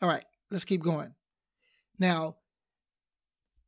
All 0.00 0.08
right, 0.08 0.24
let's 0.50 0.64
keep 0.64 0.82
going. 0.82 1.14
Now, 1.98 2.36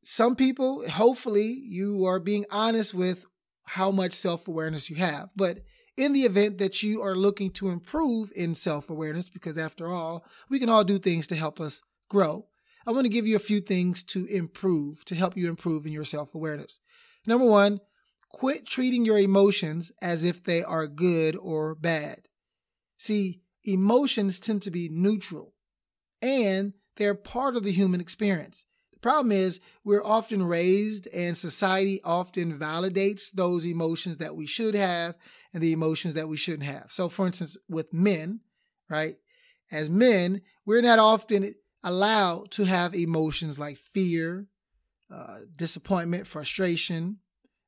some 0.03 0.37
people, 0.37 0.89
hopefully, 0.89 1.47
you 1.47 2.05
are 2.05 2.21
being 2.21 2.45
honest 2.51 2.95
with 2.95 3.27
how 3.65 3.91
much 3.91 4.13
self 4.13 4.47
awareness 4.47 4.91
you 4.91 4.97
have. 4.97 5.31
But 5.35 5.61
in 5.97 6.13
the 6.13 6.25
event 6.25 6.59
that 6.59 6.83
you 6.83 7.03
are 7.03 7.15
looking 7.15 7.51
to 7.53 7.71
improve 7.71 8.31
in 8.35 8.55
self 8.55 8.91
awareness, 8.91 9.29
because 9.29 9.59
after 9.59 9.89
all, 9.89 10.25
we 10.49 10.59
can 10.59 10.69
all 10.69 10.85
do 10.85 10.99
things 10.99 11.27
to 11.29 11.37
help 11.37 11.61
us 11.61 11.81
grow, 12.09 12.47
I 12.87 12.93
want 12.93 13.05
to 13.05 13.11
give 13.13 13.27
you 13.27 13.37
a 13.37 13.41
few 13.41 13.61
things 13.61 14.03
to 14.05 14.27
improve, 14.27 15.05
to 15.07 15.15
help 15.15 15.37
you 15.37 15.49
improve 15.49 15.87
in 15.87 15.93
your 15.93 16.05
self 16.05 16.35
awareness. 16.35 16.81
Number 17.27 17.47
one, 17.47 17.81
quit 18.31 18.67
treating 18.67 19.05
your 19.05 19.19
emotions 19.19 19.93
as 20.03 20.25
if 20.25 20.43
they 20.43 20.63
are 20.63 20.87
good 20.87 21.37
or 21.37 21.75
bad. 21.75 22.23
See, 22.97 23.43
emotions 23.65 24.41
tend 24.41 24.63
to 24.63 24.71
be 24.71 24.89
neutral 24.91 25.55
and 26.21 26.75
they're 26.97 27.15
part 27.15 27.57
of 27.57 27.63
the 27.63 27.73
human 27.73 28.01
experience. 28.01 28.65
The 28.93 28.99
problem 28.99 29.33
is 29.33 29.61
we're 29.85 30.05
often 30.05 30.43
raised 30.43 31.07
and 31.09 31.37
society 31.37 32.01
often 32.05 32.59
validates 32.59 33.31
those 33.33 33.67
emotions 33.67 34.19
that 34.19 34.35
we 34.35 34.47
should 34.47 34.75
have 34.75 35.15
and 35.53 35.63
the 35.63 35.73
emotions 35.73 36.15
that 36.15 36.29
we 36.29 36.37
shouldn't 36.37 36.65
have. 36.65 36.87
So, 36.89 37.09
for 37.09 37.27
instance, 37.27 37.57
with 37.69 37.93
men, 37.93 38.41
right? 38.89 39.15
As 39.71 39.91
men, 39.91 40.43
we're 40.65 40.83
not 40.83 40.99
often 40.99 41.55
allowed 41.83 42.51
to 42.53 42.65
have 42.65 42.95
emotions 42.95 43.59
like 43.59 43.77
fear, 43.77 44.47
uh, 45.15 45.39
disappointment, 45.57 46.27
frustration, 46.27 47.19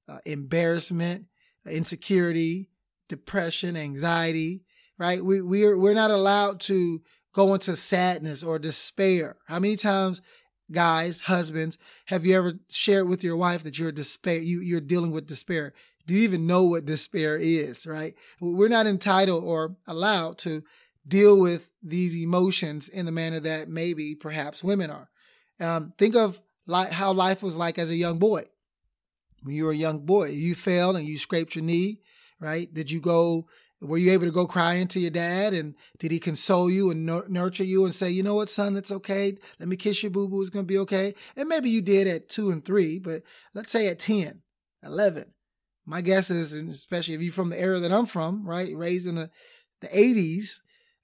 uh, 0.09 0.19
embarrassment, 0.25 1.26
insecurity, 1.65 2.71
depression, 3.09 3.76
anxiety, 3.76 4.65
right? 4.99 5.25
We, 5.25 5.41
we're, 5.41 5.79
we're 5.79 5.95
not 5.95 6.11
allowed 6.11 6.61
to 6.62 7.03
go 7.33 7.55
into 7.55 7.76
sadness 7.76 8.43
or 8.43 8.59
despair. 8.59 9.37
How 9.47 9.61
many 9.61 9.76
times, 9.76 10.23
guys, 10.73 11.21
husbands, 11.21 11.79
have 12.07 12.26
you 12.26 12.37
ever 12.37 12.55
shared 12.69 13.09
with 13.09 13.23
your 13.23 13.37
wife 13.37 13.62
that 13.62 13.79
you're 13.79 13.93
despair, 13.93 14.41
you, 14.41 14.61
you're 14.61 14.81
dealing 14.81 15.12
with 15.12 15.26
despair? 15.26 15.73
Do 16.07 16.15
you 16.15 16.23
even 16.23 16.47
know 16.47 16.65
what 16.65 16.85
despair 16.85 17.37
is, 17.37 17.87
right? 17.87 18.15
We're 18.41 18.69
not 18.69 18.87
entitled 18.87 19.45
or 19.45 19.76
allowed 19.87 20.38
to 20.38 20.65
deal 21.07 21.38
with 21.38 21.71
these 21.81 22.17
emotions 22.17 22.88
in 22.88 23.07
the 23.07 23.12
manner 23.12 23.38
that 23.38 23.69
maybe 23.69 24.17
perhaps 24.17 24.65
women 24.65 24.91
are. 24.91 25.09
Um, 25.61 25.93
think 25.97 26.17
of 26.17 26.43
li- 26.66 26.90
how 26.90 27.12
life 27.12 27.42
was 27.42 27.56
like 27.56 27.78
as 27.78 27.90
a 27.90 27.96
young 27.96 28.18
boy. 28.18 28.44
When 29.42 29.54
you 29.54 29.64
were 29.64 29.73
a 29.73 29.76
young 29.76 30.04
boy, 30.04 30.30
you 30.30 30.54
fell 30.54 30.96
and 30.96 31.06
you 31.06 31.18
scraped 31.18 31.54
your 31.54 31.64
knee, 31.64 32.00
right? 32.40 32.73
Did 32.73 32.90
you 32.90 33.00
go 33.00 33.46
were 33.80 33.99
you 33.99 34.12
able 34.12 34.25
to 34.25 34.32
go 34.32 34.46
crying 34.46 34.88
to 34.88 35.00
your 35.00 35.11
dad 35.11 35.52
and 35.52 35.75
did 35.99 36.11
he 36.11 36.18
console 36.18 36.70
you 36.70 36.90
and 36.90 37.04
nurture 37.28 37.64
you 37.64 37.85
and 37.85 37.94
say, 37.94 38.11
you 38.11 38.23
know 38.23 38.35
what, 38.35 38.49
son, 38.49 38.75
that's 38.75 38.90
okay. 38.90 39.37
Let 39.61 39.68
me 39.68 39.76
kiss 39.76 40.02
your 40.02 40.11
boo 40.11 40.28
boo. 40.28 40.40
It's 40.40 40.50
going 40.50 40.64
to 40.64 40.73
be 40.73 40.78
okay. 40.78 41.14
And 41.37 41.49
maybe 41.49 41.68
you 41.68 41.82
did 41.82 42.06
at 42.06 42.28
two 42.28 42.50
and 42.50 42.64
three, 42.64 42.99
but 42.99 43.23
let's 43.54 43.70
say 43.70 43.88
at 43.88 43.99
10, 43.99 44.40
11. 44.82 45.26
My 45.85 46.00
guess 46.00 46.30
is, 46.30 46.52
and 46.52 46.70
especially 46.70 47.14
if 47.14 47.23
you're 47.23 47.32
from 47.32 47.50
the 47.50 47.61
era 47.61 47.78
that 47.78 47.92
I'm 47.92 48.06
from, 48.06 48.46
right, 48.46 48.75
raised 48.75 49.06
in 49.06 49.16
the, 49.16 49.30
the 49.82 49.88
80s, 49.88 50.58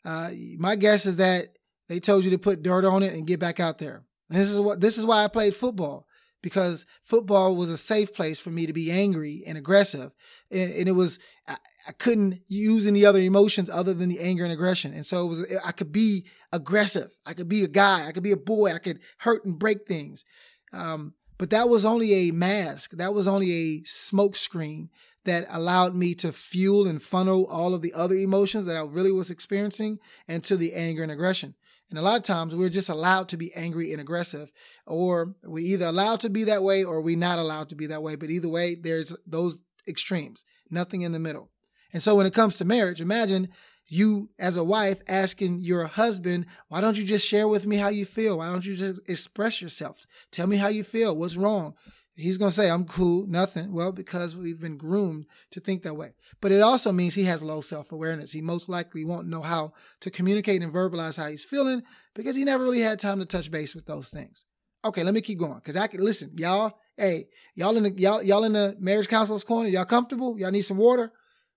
uh, 0.04 0.30
my 0.58 0.74
guess 0.74 1.06
is 1.06 1.16
that 1.16 1.58
they 1.88 2.00
told 2.00 2.24
you 2.24 2.30
to 2.30 2.38
put 2.38 2.62
dirt 2.62 2.84
on 2.84 3.02
it 3.02 3.12
and 3.12 3.26
get 3.26 3.38
back 3.38 3.60
out 3.60 3.78
there. 3.78 4.02
This 4.28 4.50
is 4.50 4.60
what 4.60 4.80
this 4.80 4.98
is 4.98 5.04
why 5.04 5.24
I 5.24 5.28
played 5.28 5.54
football 5.54 6.06
because 6.42 6.86
football 7.02 7.56
was 7.56 7.70
a 7.70 7.78
safe 7.78 8.12
place 8.12 8.40
for 8.40 8.50
me 8.50 8.66
to 8.66 8.72
be 8.72 8.90
angry 8.90 9.44
and 9.46 9.56
aggressive, 9.56 10.10
and, 10.50 10.72
and 10.72 10.88
it 10.88 10.92
was 10.92 11.18
I, 11.46 11.56
I, 11.86 11.92
couldn't 11.92 12.42
use 12.48 12.86
any 12.86 13.04
other 13.04 13.20
emotions 13.20 13.70
other 13.70 13.94
than 13.94 14.08
the 14.08 14.20
anger 14.20 14.44
and 14.44 14.52
aggression, 14.52 14.92
and 14.92 15.06
so 15.06 15.24
it 15.24 15.28
was 15.28 15.56
I 15.64 15.72
could 15.72 15.92
be 15.92 16.26
aggressive, 16.52 17.16
I 17.24 17.34
could 17.34 17.48
be 17.48 17.62
a 17.62 17.68
guy, 17.68 18.06
I 18.06 18.12
could 18.12 18.22
be 18.22 18.32
a 18.32 18.36
boy, 18.36 18.72
I 18.72 18.78
could 18.78 18.98
hurt 19.18 19.44
and 19.44 19.58
break 19.58 19.86
things, 19.86 20.24
um, 20.72 21.14
but 21.38 21.50
that 21.50 21.68
was 21.68 21.84
only 21.84 22.12
a 22.12 22.32
mask, 22.32 22.90
that 22.92 23.14
was 23.14 23.28
only 23.28 23.52
a 23.52 23.84
smoke 23.84 24.36
screen 24.36 24.90
that 25.24 25.46
allowed 25.48 25.94
me 25.94 26.14
to 26.16 26.32
fuel 26.32 26.88
and 26.88 27.00
funnel 27.00 27.46
all 27.46 27.74
of 27.74 27.82
the 27.82 27.94
other 27.94 28.16
emotions 28.16 28.66
that 28.66 28.76
I 28.76 28.82
really 28.82 29.12
was 29.12 29.30
experiencing 29.30 29.98
into 30.26 30.56
the 30.56 30.74
anger 30.74 31.04
and 31.04 31.12
aggression. 31.12 31.54
And 31.92 31.98
a 31.98 32.02
lot 32.02 32.16
of 32.16 32.22
times 32.22 32.54
we're 32.54 32.70
just 32.70 32.88
allowed 32.88 33.28
to 33.28 33.36
be 33.36 33.52
angry 33.54 33.92
and 33.92 34.00
aggressive, 34.00 34.50
or 34.86 35.34
we 35.44 35.64
either 35.64 35.84
allowed 35.84 36.20
to 36.20 36.30
be 36.30 36.44
that 36.44 36.62
way 36.62 36.82
or 36.82 37.02
we 37.02 37.16
not 37.16 37.38
allowed 37.38 37.68
to 37.68 37.74
be 37.74 37.86
that 37.88 38.02
way. 38.02 38.16
But 38.16 38.30
either 38.30 38.48
way, 38.48 38.76
there's 38.76 39.14
those 39.26 39.58
extremes, 39.86 40.46
nothing 40.70 41.02
in 41.02 41.12
the 41.12 41.18
middle. 41.18 41.50
And 41.92 42.02
so 42.02 42.14
when 42.14 42.24
it 42.24 42.32
comes 42.32 42.56
to 42.56 42.64
marriage, 42.64 43.02
imagine 43.02 43.50
you 43.88 44.30
as 44.38 44.56
a 44.56 44.64
wife 44.64 45.02
asking 45.06 45.60
your 45.60 45.84
husband, 45.84 46.46
why 46.68 46.80
don't 46.80 46.96
you 46.96 47.04
just 47.04 47.26
share 47.26 47.46
with 47.46 47.66
me 47.66 47.76
how 47.76 47.88
you 47.88 48.06
feel? 48.06 48.38
Why 48.38 48.46
don't 48.46 48.64
you 48.64 48.74
just 48.74 49.06
express 49.06 49.60
yourself? 49.60 50.00
Tell 50.30 50.46
me 50.46 50.56
how 50.56 50.68
you 50.68 50.84
feel. 50.84 51.14
What's 51.14 51.36
wrong? 51.36 51.74
He's 52.14 52.36
going 52.36 52.50
to 52.50 52.54
say, 52.54 52.70
I'm 52.70 52.84
cool, 52.84 53.26
nothing. 53.26 53.72
Well, 53.72 53.90
because 53.90 54.36
we've 54.36 54.60
been 54.60 54.76
groomed 54.76 55.26
to 55.50 55.60
think 55.60 55.82
that 55.82 55.96
way. 55.96 56.12
But 56.42 56.52
it 56.52 56.60
also 56.60 56.92
means 56.92 57.14
he 57.14 57.24
has 57.24 57.42
low 57.42 57.62
self 57.62 57.90
awareness. 57.90 58.32
He 58.32 58.42
most 58.42 58.68
likely 58.68 59.04
won't 59.04 59.28
know 59.28 59.40
how 59.40 59.72
to 60.00 60.10
communicate 60.10 60.62
and 60.62 60.72
verbalize 60.72 61.16
how 61.16 61.28
he's 61.28 61.44
feeling 61.44 61.82
because 62.14 62.36
he 62.36 62.44
never 62.44 62.64
really 62.64 62.80
had 62.80 63.00
time 63.00 63.18
to 63.20 63.24
touch 63.24 63.50
base 63.50 63.74
with 63.74 63.86
those 63.86 64.10
things. 64.10 64.44
Okay, 64.84 65.04
let 65.04 65.14
me 65.14 65.20
keep 65.20 65.38
going 65.38 65.54
because 65.54 65.76
I 65.76 65.86
can 65.86 66.04
listen, 66.04 66.32
y'all. 66.36 66.74
Hey, 66.96 67.28
y'all 67.54 67.76
in 67.76 67.84
the 67.84 67.92
y'all 67.92 68.22
y'all 68.22 68.44
in 68.44 68.52
the 68.52 68.76
marriage 68.78 69.08
counselor's 69.08 69.44
corner. 69.44 69.68
Y'all 69.68 69.84
comfortable? 69.84 70.38
Y'all 70.38 70.50
need 70.50 70.62
some 70.62 70.76
water? 70.76 71.12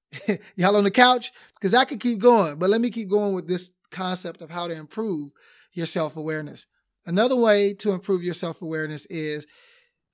y'all 0.56 0.76
on 0.76 0.84
the 0.84 0.92
couch? 0.92 1.32
Because 1.56 1.74
I 1.74 1.86
could 1.86 2.00
keep 2.00 2.20
going, 2.20 2.58
but 2.58 2.70
let 2.70 2.82
me 2.82 2.92
keep 2.92 3.10
going 3.10 3.34
with 3.34 3.48
this 3.48 3.72
concept 3.92 4.42
of 4.42 4.52
how 4.52 4.68
to 4.68 4.74
improve 4.74 5.32
your 5.74 5.88
self 5.88 6.16
awareness. 6.16 6.68
Another 7.06 7.36
way 7.36 7.74
to 7.76 7.92
improve 7.92 8.24
your 8.24 8.34
self 8.34 8.62
awareness 8.62 9.06
is 9.08 9.46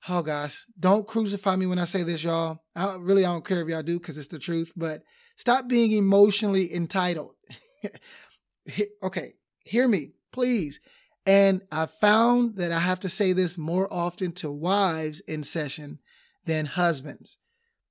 oh 0.08 0.22
gosh, 0.22 0.66
don't 0.78 1.06
crucify 1.06 1.56
me 1.56 1.66
when 1.66 1.78
I 1.78 1.84
say 1.84 2.02
this, 2.02 2.24
y'all. 2.24 2.58
I 2.74 2.96
really 2.98 3.24
I 3.24 3.28
don't 3.28 3.44
care 3.44 3.60
if 3.60 3.68
y'all 3.68 3.82
do 3.82 3.98
because 3.98 4.18
it's 4.18 4.28
the 4.28 4.38
truth, 4.38 4.72
but 4.76 5.02
stop 5.36 5.68
being 5.68 5.92
emotionally 5.92 6.74
entitled. 6.74 7.34
okay, 9.02 9.34
hear 9.64 9.86
me, 9.88 10.12
please. 10.32 10.80
And 11.24 11.62
I 11.70 11.86
found 11.86 12.56
that 12.56 12.72
I 12.72 12.80
have 12.80 13.00
to 13.00 13.08
say 13.08 13.32
this 13.32 13.56
more 13.56 13.92
often 13.92 14.32
to 14.32 14.50
wives 14.50 15.20
in 15.20 15.44
session 15.44 16.00
than 16.46 16.66
husbands. 16.66 17.38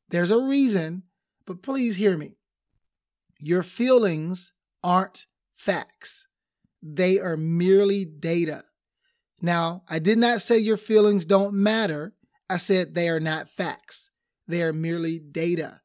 There's 0.09 0.31
a 0.31 0.41
reason, 0.41 1.03
but 1.45 1.63
please 1.63 1.95
hear 1.95 2.17
me. 2.17 2.35
Your 3.39 3.63
feelings 3.63 4.51
aren't 4.83 5.25
facts. 5.53 6.27
They 6.83 7.19
are 7.19 7.37
merely 7.37 8.03
data. 8.03 8.63
Now, 9.41 9.83
I 9.89 9.99
did 9.99 10.17
not 10.17 10.41
say 10.41 10.57
your 10.57 10.77
feelings 10.77 11.25
don't 11.25 11.53
matter. 11.53 12.13
I 12.49 12.57
said 12.57 12.93
they 12.93 13.09
are 13.09 13.19
not 13.19 13.49
facts. 13.49 14.11
They 14.47 14.61
are 14.63 14.73
merely 14.73 15.19
data. 15.19 15.81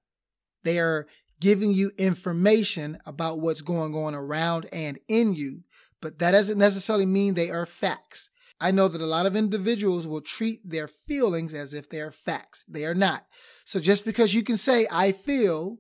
They 0.64 0.78
are 0.78 1.06
giving 1.40 1.70
you 1.72 1.92
information 1.96 2.98
about 3.06 3.38
what's 3.40 3.60
going 3.60 3.94
on 3.94 4.14
around 4.14 4.66
and 4.72 4.98
in 5.08 5.34
you, 5.34 5.62
but 6.00 6.18
that 6.18 6.32
doesn't 6.32 6.58
necessarily 6.58 7.06
mean 7.06 7.34
they 7.34 7.50
are 7.50 7.66
facts. 7.66 8.30
I 8.60 8.70
know 8.70 8.88
that 8.88 9.00
a 9.00 9.06
lot 9.06 9.26
of 9.26 9.36
individuals 9.36 10.06
will 10.06 10.22
treat 10.22 10.60
their 10.68 10.88
feelings 10.88 11.52
as 11.54 11.74
if 11.74 11.90
they 11.90 12.00
are 12.00 12.10
facts. 12.10 12.64
They 12.66 12.86
are 12.86 12.94
not. 12.94 13.26
So 13.64 13.80
just 13.80 14.04
because 14.04 14.34
you 14.34 14.42
can 14.42 14.56
say, 14.56 14.86
I 14.90 15.12
feel, 15.12 15.78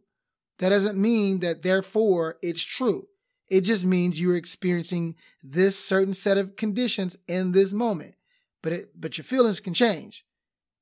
that 0.58 0.68
doesn't 0.68 1.00
mean 1.00 1.40
that 1.40 1.62
therefore 1.62 2.36
it's 2.42 2.62
true. 2.62 3.08
It 3.48 3.62
just 3.62 3.84
means 3.84 4.20
you're 4.20 4.36
experiencing 4.36 5.14
this 5.42 5.78
certain 5.78 6.14
set 6.14 6.38
of 6.38 6.56
conditions 6.56 7.16
in 7.28 7.52
this 7.52 7.72
moment. 7.72 8.16
But 8.62 8.72
it, 8.72 9.00
but 9.00 9.16
your 9.16 9.24
feelings 9.24 9.60
can 9.60 9.74
change. 9.74 10.24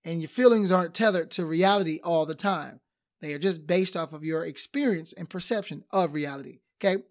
And 0.04 0.20
your 0.20 0.28
feelings 0.28 0.72
aren't 0.72 0.94
tethered 0.94 1.30
to 1.32 1.46
reality 1.46 1.98
all 2.02 2.26
the 2.26 2.34
time. 2.34 2.80
They 3.20 3.32
are 3.32 3.38
just 3.38 3.66
based 3.66 3.96
off 3.96 4.12
of 4.12 4.24
your 4.24 4.44
experience 4.44 5.12
and 5.12 5.28
perception 5.28 5.84
of 5.90 6.12
reality. 6.14 6.60
Okay. 6.78 7.02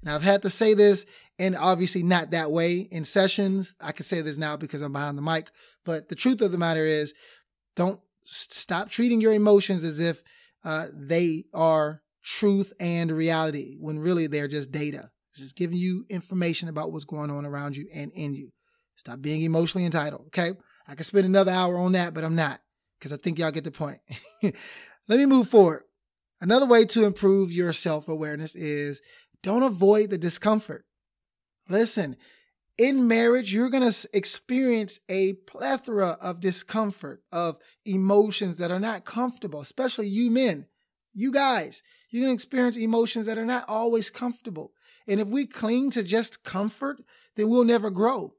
And 0.00 0.10
I've 0.10 0.22
had 0.22 0.42
to 0.42 0.50
say 0.50 0.74
this, 0.74 1.04
and 1.38 1.56
obviously 1.56 2.02
not 2.02 2.30
that 2.30 2.50
way 2.50 2.78
in 2.78 3.04
sessions. 3.04 3.74
I 3.80 3.92
can 3.92 4.04
say 4.04 4.20
this 4.22 4.38
now 4.38 4.56
because 4.56 4.80
I'm 4.80 4.92
behind 4.92 5.18
the 5.18 5.22
mic. 5.22 5.50
But 5.84 6.08
the 6.08 6.14
truth 6.14 6.40
of 6.40 6.52
the 6.52 6.58
matter 6.58 6.84
is, 6.84 7.14
Don't 7.76 8.00
stop 8.24 8.90
treating 8.90 9.20
your 9.20 9.32
emotions 9.32 9.84
as 9.84 10.00
if 10.00 10.22
uh, 10.64 10.86
they 10.92 11.44
are 11.52 12.02
truth 12.22 12.72
and 12.80 13.10
reality 13.10 13.76
when 13.78 13.98
really 13.98 14.26
they're 14.26 14.48
just 14.48 14.70
data. 14.70 15.10
Just 15.34 15.56
giving 15.56 15.76
you 15.76 16.04
information 16.08 16.68
about 16.68 16.92
what's 16.92 17.04
going 17.04 17.30
on 17.30 17.46
around 17.46 17.76
you 17.76 17.86
and 17.94 18.10
in 18.12 18.34
you. 18.34 18.50
Stop 18.96 19.20
being 19.20 19.42
emotionally 19.42 19.84
entitled. 19.84 20.26
Okay. 20.26 20.52
I 20.88 20.94
could 20.94 21.06
spend 21.06 21.26
another 21.26 21.52
hour 21.52 21.78
on 21.78 21.92
that, 21.92 22.14
but 22.14 22.24
I'm 22.24 22.34
not 22.34 22.60
because 22.98 23.12
I 23.12 23.16
think 23.16 23.38
y'all 23.38 23.52
get 23.52 23.64
the 23.64 23.70
point. 23.70 24.00
Let 24.42 25.18
me 25.18 25.26
move 25.26 25.48
forward. 25.48 25.84
Another 26.40 26.66
way 26.66 26.84
to 26.86 27.04
improve 27.04 27.52
your 27.52 27.72
self 27.72 28.08
awareness 28.08 28.56
is 28.56 29.00
don't 29.42 29.62
avoid 29.62 30.10
the 30.10 30.18
discomfort. 30.18 30.84
Listen, 31.68 32.16
in 32.78 33.08
marriage, 33.08 33.52
you're 33.52 33.70
going 33.70 33.90
to 33.90 34.08
experience 34.12 35.00
a 35.08 35.34
plethora 35.34 36.16
of 36.20 36.40
discomfort, 36.40 37.22
of 37.32 37.58
emotions 37.84 38.58
that 38.58 38.70
are 38.70 38.80
not 38.80 39.04
comfortable, 39.04 39.60
especially 39.60 40.06
you 40.06 40.30
men, 40.30 40.66
you 41.12 41.32
guys. 41.32 41.82
You're 42.10 42.24
going 42.24 42.30
to 42.30 42.34
experience 42.34 42.76
emotions 42.76 43.26
that 43.26 43.38
are 43.38 43.44
not 43.44 43.64
always 43.68 44.10
comfortable. 44.10 44.72
And 45.06 45.20
if 45.20 45.28
we 45.28 45.46
cling 45.46 45.90
to 45.90 46.02
just 46.02 46.42
comfort, 46.42 47.02
then 47.36 47.48
we'll 47.48 47.64
never 47.64 47.90
grow. 47.90 48.34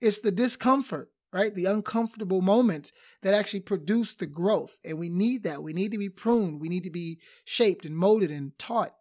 It's 0.00 0.18
the 0.18 0.32
discomfort, 0.32 1.08
right? 1.32 1.54
The 1.54 1.66
uncomfortable 1.66 2.42
moments 2.42 2.92
that 3.22 3.34
actually 3.34 3.60
produce 3.60 4.14
the 4.14 4.26
growth. 4.26 4.80
And 4.84 4.98
we 4.98 5.08
need 5.08 5.44
that. 5.44 5.62
We 5.62 5.72
need 5.72 5.92
to 5.92 5.98
be 5.98 6.08
pruned. 6.08 6.60
We 6.60 6.68
need 6.68 6.84
to 6.84 6.90
be 6.90 7.18
shaped 7.44 7.86
and 7.86 7.96
molded 7.96 8.30
and 8.30 8.58
taught. 8.58 8.94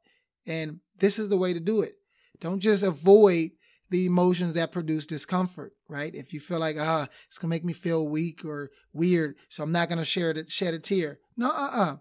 And 0.46 0.80
this 1.00 1.18
is 1.18 1.30
the 1.30 1.38
way 1.38 1.54
to 1.54 1.60
do 1.60 1.82
it. 1.82 1.94
Don't 2.40 2.60
just 2.60 2.84
avoid 2.84 3.52
the 3.90 4.06
emotions 4.06 4.54
that 4.54 4.72
produce 4.72 5.06
discomfort, 5.06 5.74
right? 5.88 6.16
If 6.16 6.34
you 6.34 6.40
feel 6.40 6.60
like, 6.60 6.78
ah, 6.80 7.08
it's 7.28 7.38
gonna 7.38 7.50
make 7.50 7.64
me 7.64 7.74
feel 7.74 8.08
weak 8.08 8.44
or 8.44 8.72
weird, 8.92 9.36
so 9.50 9.64
I'm 9.64 9.72
not 9.72 9.88
gonna 9.88 10.04
share 10.04 10.32
it, 10.32 10.50
shed 10.50 10.74
a 10.74 10.80
tear. 10.80 11.20
No, 11.38 11.50
uh-uh. 11.50 11.98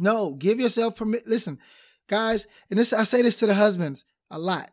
No, 0.00 0.34
give 0.34 0.58
yourself 0.58 0.96
permit. 0.96 1.28
Listen, 1.28 1.58
guys, 2.08 2.46
and 2.70 2.78
this 2.78 2.92
I 2.92 3.04
say 3.04 3.22
this 3.22 3.36
to 3.36 3.46
the 3.46 3.54
husbands 3.54 4.04
a 4.30 4.38
lot. 4.38 4.70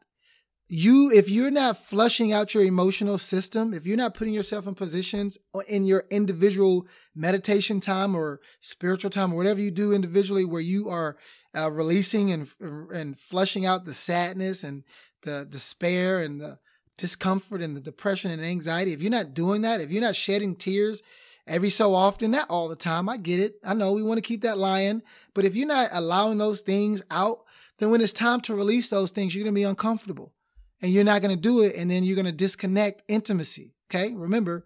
You, 0.69 1.11
if 1.13 1.29
you're 1.29 1.51
not 1.51 1.77
flushing 1.77 2.33
out 2.33 2.53
your 2.53 2.63
emotional 2.63 3.17
system, 3.17 3.73
if 3.73 3.85
you're 3.85 3.95
not 3.95 4.13
putting 4.13 4.33
yourself 4.33 4.67
in 4.67 4.75
positions 4.75 5.37
in 5.69 5.85
your 5.85 6.03
individual 6.09 6.87
meditation 7.15 7.79
time 7.79 8.15
or 8.15 8.41
spiritual 8.59 9.09
time 9.09 9.31
or 9.31 9.37
whatever 9.37 9.61
you 9.61 9.71
do 9.71 9.93
individually, 9.93 10.43
where 10.43 10.61
you 10.61 10.89
are 10.89 11.17
uh, 11.55 11.71
releasing 11.71 12.31
and 12.31 12.49
and 12.59 13.19
flushing 13.19 13.65
out 13.65 13.85
the 13.85 13.93
sadness 13.93 14.63
and 14.63 14.83
the 15.23 15.45
despair 15.49 16.19
and 16.21 16.39
the 16.41 16.59
discomfort 16.97 17.61
and 17.61 17.75
the 17.75 17.81
depression 17.81 18.31
and 18.31 18.43
anxiety, 18.43 18.93
if 18.93 19.01
you're 19.01 19.11
not 19.11 19.33
doing 19.33 19.61
that, 19.61 19.81
if 19.81 19.91
you're 19.91 20.01
not 20.01 20.15
shedding 20.15 20.55
tears 20.55 21.01
every 21.47 21.69
so 21.69 21.93
often, 21.93 22.31
not 22.31 22.49
all 22.49 22.67
the 22.67 22.75
time, 22.75 23.09
I 23.09 23.17
get 23.17 23.39
it. 23.39 23.55
I 23.63 23.73
know 23.73 23.93
we 23.93 24.03
want 24.03 24.17
to 24.17 24.27
keep 24.27 24.41
that 24.41 24.57
lion, 24.57 25.01
but 25.33 25.45
if 25.45 25.55
you're 25.55 25.67
not 25.67 25.89
allowing 25.91 26.37
those 26.37 26.61
things 26.61 27.01
out, 27.09 27.43
then 27.79 27.91
when 27.91 28.01
it's 28.01 28.13
time 28.13 28.41
to 28.41 28.55
release 28.55 28.89
those 28.89 29.11
things, 29.11 29.35
you're 29.35 29.43
going 29.43 29.53
to 29.53 29.59
be 29.59 29.63
uncomfortable 29.63 30.33
and 30.81 30.91
you're 30.91 31.03
not 31.03 31.21
going 31.21 31.35
to 31.35 31.41
do 31.41 31.61
it. 31.61 31.75
And 31.75 31.89
then 31.89 32.03
you're 32.03 32.15
going 32.15 32.25
to 32.25 32.31
disconnect 32.31 33.03
intimacy. 33.07 33.73
Okay. 33.89 34.13
Remember, 34.13 34.65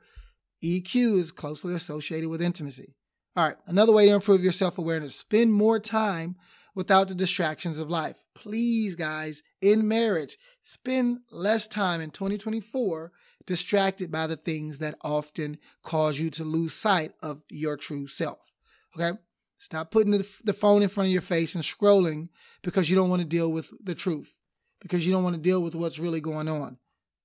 EQ 0.64 1.18
is 1.18 1.32
closely 1.32 1.74
associated 1.74 2.30
with 2.30 2.42
intimacy. 2.42 2.96
All 3.36 3.48
right. 3.48 3.58
Another 3.66 3.92
way 3.92 4.08
to 4.08 4.14
improve 4.14 4.44
your 4.44 4.52
self 4.52 4.78
awareness 4.78 5.16
spend 5.16 5.54
more 5.54 5.80
time 5.80 6.36
without 6.74 7.08
the 7.08 7.16
distractions 7.16 7.80
of 7.80 7.90
life. 7.90 8.26
Please, 8.34 8.96
guys, 8.96 9.44
in 9.62 9.88
marriage, 9.88 10.38
spend 10.64 11.20
less 11.32 11.68
time 11.68 12.02
in 12.02 12.12
2024 12.12 13.12
distracted 13.46 14.12
by 14.12 14.28
the 14.28 14.38
things 14.38 14.80
that 14.80 14.98
often 15.02 15.58
cause 15.84 16.20
you 16.20 16.30
to 16.32 16.44
lose 16.44 16.74
sight 16.74 17.14
of 17.22 17.44
your 17.50 17.78
true 17.78 18.08
self. 18.08 18.54
Okay? 18.96 19.18
Stop 19.60 19.92
putting 19.92 20.12
the, 20.12 20.28
the 20.44 20.54
phone 20.54 20.82
in 20.82 20.90
front 20.90 21.08
of 21.08 21.14
your 21.14 21.22
face 21.22 21.56
and 21.56 21.64
scrolling 21.64 22.30
because 22.62 22.90
you 22.90 22.96
don't 22.96 23.10
want 23.10 23.22
to 23.22 23.28
deal 23.28 23.52
with 23.52 23.72
the 23.84 23.96
truth, 23.96 24.40
because 24.80 25.06
you 25.06 25.12
don't 25.12 25.24
want 25.24 25.36
to 25.36 25.42
deal 25.42 25.62
with 25.62 25.76
what's 25.76 26.00
really 26.00 26.22
going 26.22 26.48
on. 26.48 26.78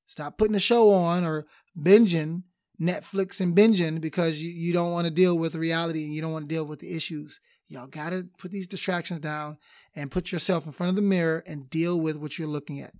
Stop 0.04 0.38
putting 0.38 0.54
a 0.54 0.60
show 0.60 0.90
on 0.90 1.24
or 1.24 1.46
binging 1.78 2.44
Netflix 2.80 3.40
and 3.40 3.56
binging 3.56 4.00
because 4.00 4.40
you, 4.40 4.50
you 4.50 4.72
don't 4.72 4.92
want 4.92 5.06
to 5.06 5.10
deal 5.10 5.36
with 5.38 5.54
reality 5.54 6.04
and 6.04 6.14
you 6.14 6.20
don't 6.20 6.32
want 6.32 6.48
to 6.48 6.54
deal 6.54 6.64
with 6.64 6.80
the 6.80 6.94
issues 6.94 7.40
Y'all 7.68 7.86
got 7.86 8.10
to 8.10 8.28
put 8.38 8.52
these 8.52 8.66
distractions 8.66 9.20
down 9.20 9.58
and 9.94 10.10
put 10.10 10.30
yourself 10.30 10.66
in 10.66 10.72
front 10.72 10.90
of 10.90 10.96
the 10.96 11.02
mirror 11.02 11.42
and 11.46 11.68
deal 11.68 11.98
with 11.98 12.16
what 12.16 12.38
you're 12.38 12.48
looking 12.48 12.80
at. 12.80 12.92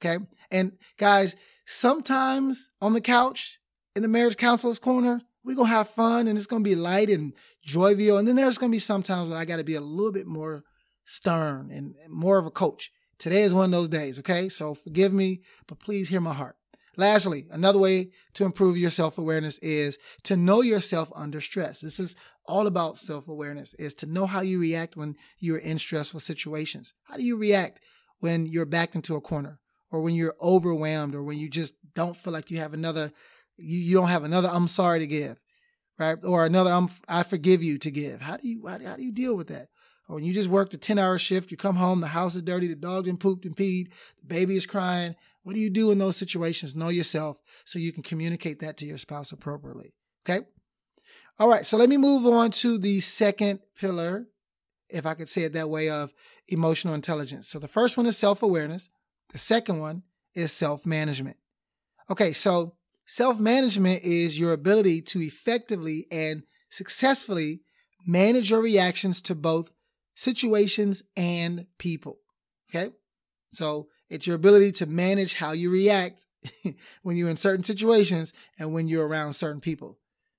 Okay. 0.00 0.24
And 0.50 0.72
guys, 0.96 1.36
sometimes 1.66 2.70
on 2.80 2.94
the 2.94 3.00
couch 3.00 3.58
in 3.94 4.02
the 4.02 4.08
marriage 4.08 4.36
counselor's 4.36 4.78
corner, 4.78 5.20
we're 5.44 5.54
to 5.56 5.64
have 5.64 5.90
fun 5.90 6.26
and 6.26 6.38
it's 6.38 6.46
to 6.46 6.60
be 6.60 6.74
light 6.74 7.10
and 7.10 7.34
jovial. 7.62 8.18
And 8.18 8.26
then 8.26 8.36
there's 8.36 8.58
to 8.70 8.74
be 8.74 8.78
sometimes 8.78 9.28
where 9.28 9.38
I 9.38 9.44
got 9.44 9.56
to 9.56 9.64
be 9.64 9.74
a 9.74 9.80
little 9.80 10.12
bit 10.12 10.26
more 10.26 10.64
stern 11.04 11.70
and 11.70 11.94
more 12.08 12.38
of 12.38 12.46
a 12.46 12.50
coach. 12.50 12.90
Today 13.18 13.42
is 13.42 13.54
one 13.54 13.66
of 13.66 13.70
those 13.70 13.88
days. 13.88 14.18
Okay. 14.18 14.48
So 14.48 14.74
forgive 14.74 15.12
me, 15.12 15.42
but 15.66 15.78
please 15.78 16.08
hear 16.08 16.20
my 16.20 16.34
heart. 16.34 16.56
Lastly, 16.98 17.46
another 17.50 17.78
way 17.78 18.10
to 18.34 18.44
improve 18.44 18.78
your 18.78 18.90
self 18.90 19.18
awareness 19.18 19.58
is 19.58 19.98
to 20.24 20.36
know 20.36 20.62
yourself 20.62 21.12
under 21.14 21.42
stress. 21.42 21.80
This 21.80 22.00
is 22.00 22.16
all 22.46 22.66
about 22.66 22.96
self 22.96 23.28
awareness, 23.28 23.74
is 23.74 23.92
to 23.94 24.06
know 24.06 24.26
how 24.26 24.40
you 24.40 24.58
react 24.58 24.96
when 24.96 25.14
you're 25.38 25.58
in 25.58 25.78
stressful 25.78 26.20
situations. 26.20 26.94
How 27.04 27.16
do 27.16 27.22
you 27.22 27.36
react 27.36 27.80
when 28.20 28.46
you're 28.46 28.64
backed 28.64 28.94
into 28.94 29.14
a 29.14 29.20
corner 29.20 29.60
or 29.90 30.02
when 30.02 30.14
you're 30.14 30.36
overwhelmed 30.40 31.14
or 31.14 31.22
when 31.22 31.38
you 31.38 31.48
just 31.48 31.74
don't 31.94 32.16
feel 32.16 32.32
like 32.32 32.50
you 32.50 32.58
have 32.58 32.74
another, 32.74 33.12
you, 33.56 33.78
you 33.78 33.96
don't 33.96 34.08
have 34.08 34.24
another 34.24 34.48
I'm 34.48 34.68
sorry 34.68 34.98
to 35.00 35.06
give, 35.06 35.38
right? 35.98 36.18
Or 36.24 36.44
another 36.44 36.70
I'm, 36.70 36.88
I 37.08 37.22
forgive 37.22 37.62
you 37.62 37.78
to 37.78 37.90
give. 37.90 38.20
How 38.20 38.36
do 38.36 38.48
you, 38.48 38.66
how 38.66 38.78
do, 38.78 38.86
how 38.86 38.96
do 38.96 39.02
you 39.02 39.12
deal 39.12 39.34
with 39.34 39.48
that? 39.48 39.68
Or 40.08 40.16
when 40.16 40.24
you 40.24 40.32
just 40.32 40.48
worked 40.48 40.74
a 40.74 40.78
10 40.78 40.98
hour 40.98 41.18
shift, 41.18 41.50
you 41.50 41.56
come 41.56 41.76
home, 41.76 42.00
the 42.00 42.08
house 42.08 42.34
is 42.34 42.42
dirty, 42.42 42.68
the 42.68 42.76
dog 42.76 43.04
didn't 43.04 43.20
pooped 43.20 43.44
and 43.44 43.56
peed, 43.56 43.88
the 44.20 44.26
baby 44.26 44.56
is 44.56 44.66
crying, 44.66 45.16
what 45.46 45.54
do 45.54 45.60
you 45.60 45.70
do 45.70 45.92
in 45.92 45.98
those 45.98 46.16
situations? 46.16 46.74
Know 46.74 46.88
yourself 46.88 47.40
so 47.64 47.78
you 47.78 47.92
can 47.92 48.02
communicate 48.02 48.58
that 48.60 48.76
to 48.78 48.86
your 48.86 48.98
spouse 48.98 49.30
appropriately. 49.30 49.94
Okay. 50.28 50.44
All 51.38 51.48
right. 51.48 51.64
So 51.64 51.76
let 51.76 51.88
me 51.88 51.96
move 51.96 52.26
on 52.26 52.50
to 52.50 52.78
the 52.78 52.98
second 52.98 53.60
pillar, 53.76 54.26
if 54.88 55.06
I 55.06 55.14
could 55.14 55.28
say 55.28 55.42
it 55.42 55.52
that 55.52 55.70
way, 55.70 55.88
of 55.88 56.12
emotional 56.48 56.94
intelligence. 56.94 57.46
So 57.46 57.60
the 57.60 57.68
first 57.68 57.96
one 57.96 58.06
is 58.06 58.16
self 58.18 58.42
awareness. 58.42 58.88
The 59.30 59.38
second 59.38 59.80
one 59.80 60.02
is 60.34 60.52
self 60.52 60.86
management. 60.86 61.36
Okay. 62.10 62.32
So 62.32 62.74
self 63.06 63.40
management 63.40 64.02
is 64.02 64.38
your 64.38 64.52
ability 64.52 65.02
to 65.02 65.20
effectively 65.20 66.06
and 66.10 66.42
successfully 66.70 67.62
manage 68.06 68.50
your 68.50 68.60
reactions 68.60 69.20
to 69.22 69.34
both 69.34 69.72
situations 70.14 71.02
and 71.16 71.66
people. 71.78 72.18
Okay. 72.70 72.92
So 73.50 73.88
it's 74.08 74.26
your 74.26 74.36
ability 74.36 74.72
to 74.72 74.86
manage 74.86 75.34
how 75.34 75.52
you 75.52 75.70
react 75.70 76.26
when 77.02 77.16
you're 77.16 77.30
in 77.30 77.36
certain 77.36 77.64
situations 77.64 78.32
and 78.58 78.72
when 78.72 78.88
you're 78.88 79.06
around 79.06 79.32
certain 79.32 79.60
people. 79.60 79.98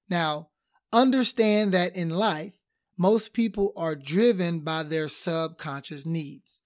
Now, 0.09 0.49
understand 0.93 1.73
that 1.73 1.95
in 1.95 2.09
life, 2.09 2.53
most 2.97 3.33
people 3.33 3.73
are 3.75 3.95
driven 3.95 4.61
by 4.61 4.83
their 4.83 5.07
subconscious 5.07 6.05
needs. 6.05 6.61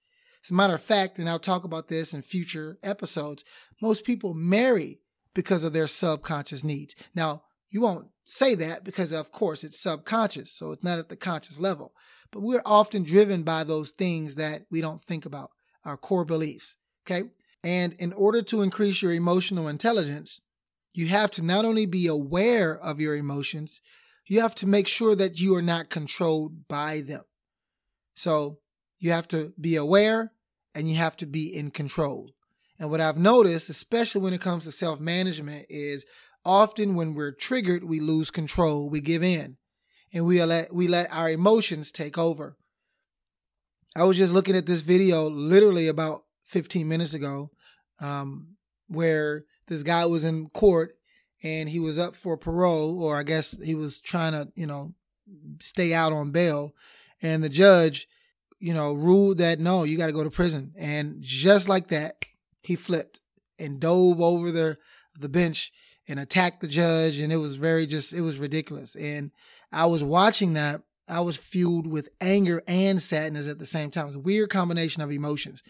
As 0.52 0.54
a 0.54 0.58
matter 0.58 0.76
of 0.76 0.84
fact, 0.84 1.18
and 1.18 1.30
I'll 1.30 1.40
talk 1.40 1.64
about 1.64 1.88
this 1.88 2.14
in 2.14 2.22
future 2.22 2.78
episodes, 2.84 3.46
most 3.82 4.04
people 4.04 4.34
marry 4.34 5.00
because 5.34 5.64
of 5.64 5.72
their 5.72 5.88
subconscious 5.88 6.62
needs. 6.62 6.94
Now, 7.16 7.44
you 7.70 7.80
won't 7.80 8.10
say 8.26 8.56
that 8.56 8.84
because, 8.84 9.14
of 9.14 9.32
course, 9.32 9.64
it's 9.64 9.80
subconscious, 9.80 10.52
so 10.52 10.74
it's 10.74 10.84
not 10.84 11.00
at 11.00 11.08
the 11.08 11.16
conscious 11.16 11.58
level. 11.58 11.94
But 12.34 12.42
we're 12.42 12.62
often 12.66 13.04
driven 13.04 13.44
by 13.44 13.64
those 13.64 13.92
things 13.92 14.36
that 14.36 14.64
we 14.70 14.82
don't 14.82 15.02
think 15.02 15.26
about, 15.26 15.52
our 15.86 15.96
core 15.96 16.26
beliefs. 16.26 16.76
Okay. 17.08 17.30
And 17.64 17.94
in 17.94 18.12
order 18.12 18.42
to 18.42 18.62
increase 18.62 19.02
your 19.02 19.14
emotional 19.14 19.70
intelligence, 19.70 20.42
you 20.92 21.08
have 21.08 21.32
to 21.32 21.44
not 21.46 21.64
only 21.64 21.86
be 21.86 22.08
aware 22.08 22.78
of 22.78 23.00
your 23.00 23.16
emotions, 23.16 23.80
you 24.28 24.42
have 24.42 24.56
to 24.56 24.68
make 24.68 24.90
sure 24.90 25.16
that 25.16 25.40
you 25.40 25.56
are 25.56 25.62
not 25.62 25.90
controlled 25.90 26.68
by 26.68 27.00
them. 27.00 27.24
So 28.16 28.60
you 29.00 29.14
have 29.14 29.30
to 29.30 29.54
be 29.58 29.78
aware 29.78 30.34
and 30.74 30.90
you 30.90 30.96
have 30.96 31.18
to 31.18 31.26
be 31.26 31.56
in 31.56 31.72
control. 31.72 32.30
And 32.80 32.90
what 32.90 33.02
I've 33.02 33.18
noticed, 33.18 33.70
especially 33.70 34.22
when 34.22 34.34
it 34.34 34.42
comes 34.42 34.66
to 34.66 34.72
self 34.72 35.00
management, 35.00 35.68
is 35.70 36.06
often 36.44 36.96
when 36.96 37.14
we're 37.14 37.32
triggered, 37.32 37.84
we 37.84 38.00
lose 38.00 38.32
control, 38.32 38.90
we 38.90 39.02
give 39.02 39.24
in, 39.24 39.58
and 40.14 40.26
we 40.26 40.44
let 40.44 40.74
we 40.74 40.88
let 40.88 41.12
our 41.12 41.30
emotions 41.30 41.92
take 41.92 42.18
over. 42.18 42.58
I 43.96 44.06
was 44.06 44.18
just 44.18 44.34
looking 44.34 44.56
at 44.56 44.66
this 44.66 44.82
video 44.82 45.30
literally 45.30 45.88
about 45.88 46.24
15 46.46 46.88
minutes 46.88 47.14
ago, 47.14 47.52
um, 48.00 48.56
where 48.88 49.44
this 49.68 49.84
guy 49.84 50.06
was 50.06 50.24
in 50.24 50.50
court 50.50 50.96
and 51.44 51.70
he 51.70 51.80
was 51.80 51.98
up 51.98 52.16
for 52.16 52.38
parole, 52.38 53.04
or 53.04 53.18
I 53.18 53.24
guess 53.24 53.58
he 53.64 53.76
was 53.76 54.00
trying 54.00 54.34
to, 54.34 54.52
you 54.56 54.68
know, 54.68 54.94
stay 55.60 55.94
out 55.94 56.14
on 56.14 56.32
bail. 56.32 56.74
And 57.22 57.44
the 57.44 57.50
judge, 57.50 58.08
you 58.62 58.74
know, 58.74 58.94
ruled 58.94 59.40
that 59.40 59.60
no, 59.60 59.84
you 59.84 59.98
got 59.98 60.08
to 60.08 60.14
go 60.14 60.24
to 60.24 60.30
prison. 60.30 60.74
And 60.78 61.18
just 61.20 61.68
like 61.68 61.88
that, 61.90 62.26
he 62.62 62.76
flipped 62.76 63.20
and 63.60 63.80
dove 63.80 64.22
over 64.22 64.52
the 64.52 64.78
the 65.20 65.30
bench 65.30 65.72
and 66.08 66.20
attacked 66.20 66.62
the 66.62 66.68
judge. 66.68 67.20
And 67.20 67.34
it 67.34 67.38
was 67.38 67.56
very 67.56 67.86
just, 67.86 68.14
it 68.14 68.22
was 68.22 68.38
ridiculous. 68.38 68.96
And 68.96 69.32
I 69.72 69.86
was 69.88 70.04
watching 70.04 70.54
that, 70.54 70.82
I 71.08 71.22
was 71.22 71.38
fueled 71.38 71.88
with 71.88 72.10
anger 72.22 72.62
and 72.68 73.02
sadness 73.02 73.48
at 73.48 73.60
the 73.60 73.66
same 73.66 73.92
time. 73.92 74.06
It 74.06 74.08
was 74.08 74.16
a 74.16 74.20
weird 74.20 74.50
combination 74.50 75.02
of 75.02 75.12
emotions. 75.12 75.64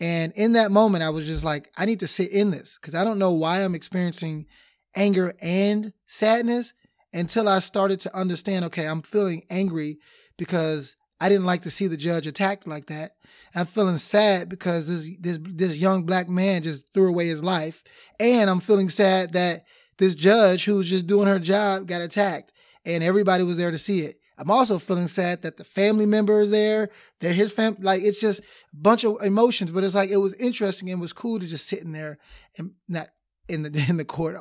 And 0.00 0.32
in 0.32 0.52
that 0.52 0.70
moment, 0.70 1.04
I 1.04 1.10
was 1.10 1.26
just 1.26 1.44
like, 1.44 1.70
I 1.76 1.84
need 1.84 2.00
to 2.00 2.08
sit 2.08 2.30
in 2.30 2.50
this 2.50 2.78
because 2.80 2.94
I 2.94 3.04
don't 3.04 3.18
know 3.18 3.32
why 3.32 3.62
I'm 3.62 3.74
experiencing 3.74 4.46
anger 4.94 5.34
and 5.40 5.92
sadness 6.06 6.72
until 7.12 7.48
I 7.48 7.58
started 7.58 8.00
to 8.00 8.16
understand 8.16 8.64
okay, 8.66 8.86
I'm 8.86 9.02
feeling 9.02 9.44
angry 9.50 9.98
because 10.36 10.96
I 11.20 11.28
didn't 11.28 11.46
like 11.46 11.62
to 11.62 11.70
see 11.70 11.86
the 11.86 11.96
judge 11.96 12.26
attacked 12.26 12.66
like 12.66 12.86
that. 12.86 13.12
I'm 13.54 13.66
feeling 13.66 13.96
sad 13.96 14.48
because 14.48 14.86
this 14.86 15.16
this 15.18 15.38
this 15.42 15.78
young 15.78 16.04
black 16.04 16.28
man 16.28 16.62
just 16.62 16.92
threw 16.94 17.08
away 17.08 17.26
his 17.26 17.42
life, 17.42 17.82
and 18.20 18.48
I'm 18.48 18.60
feeling 18.60 18.88
sad 18.88 19.32
that 19.32 19.64
this 19.98 20.14
judge 20.14 20.64
who 20.64 20.76
was 20.76 20.88
just 20.88 21.06
doing 21.06 21.26
her 21.26 21.38
job 21.38 21.86
got 21.86 22.02
attacked, 22.02 22.52
and 22.84 23.02
everybody 23.02 23.42
was 23.42 23.56
there 23.56 23.70
to 23.70 23.78
see 23.78 24.00
it. 24.00 24.20
I'm 24.38 24.50
also 24.50 24.78
feeling 24.78 25.08
sad 25.08 25.42
that 25.42 25.56
the 25.56 25.64
family 25.64 26.06
member 26.06 26.40
is 26.40 26.52
there. 26.52 26.90
They're 27.20 27.32
his 27.32 27.50
fam. 27.50 27.76
Like 27.80 28.02
it's 28.02 28.20
just 28.20 28.40
a 28.40 28.44
bunch 28.72 29.04
of 29.04 29.16
emotions, 29.22 29.72
but 29.72 29.82
it's 29.82 29.96
like 29.96 30.10
it 30.10 30.18
was 30.18 30.34
interesting 30.34 30.88
and 30.90 31.00
was 31.00 31.12
cool 31.12 31.40
to 31.40 31.46
just 31.46 31.66
sit 31.66 31.80
in 31.80 31.90
there 31.90 32.18
and 32.56 32.72
not 32.88 33.08
in 33.48 33.62
the 33.62 33.86
in 33.88 33.96
the 33.96 34.04
court 34.04 34.36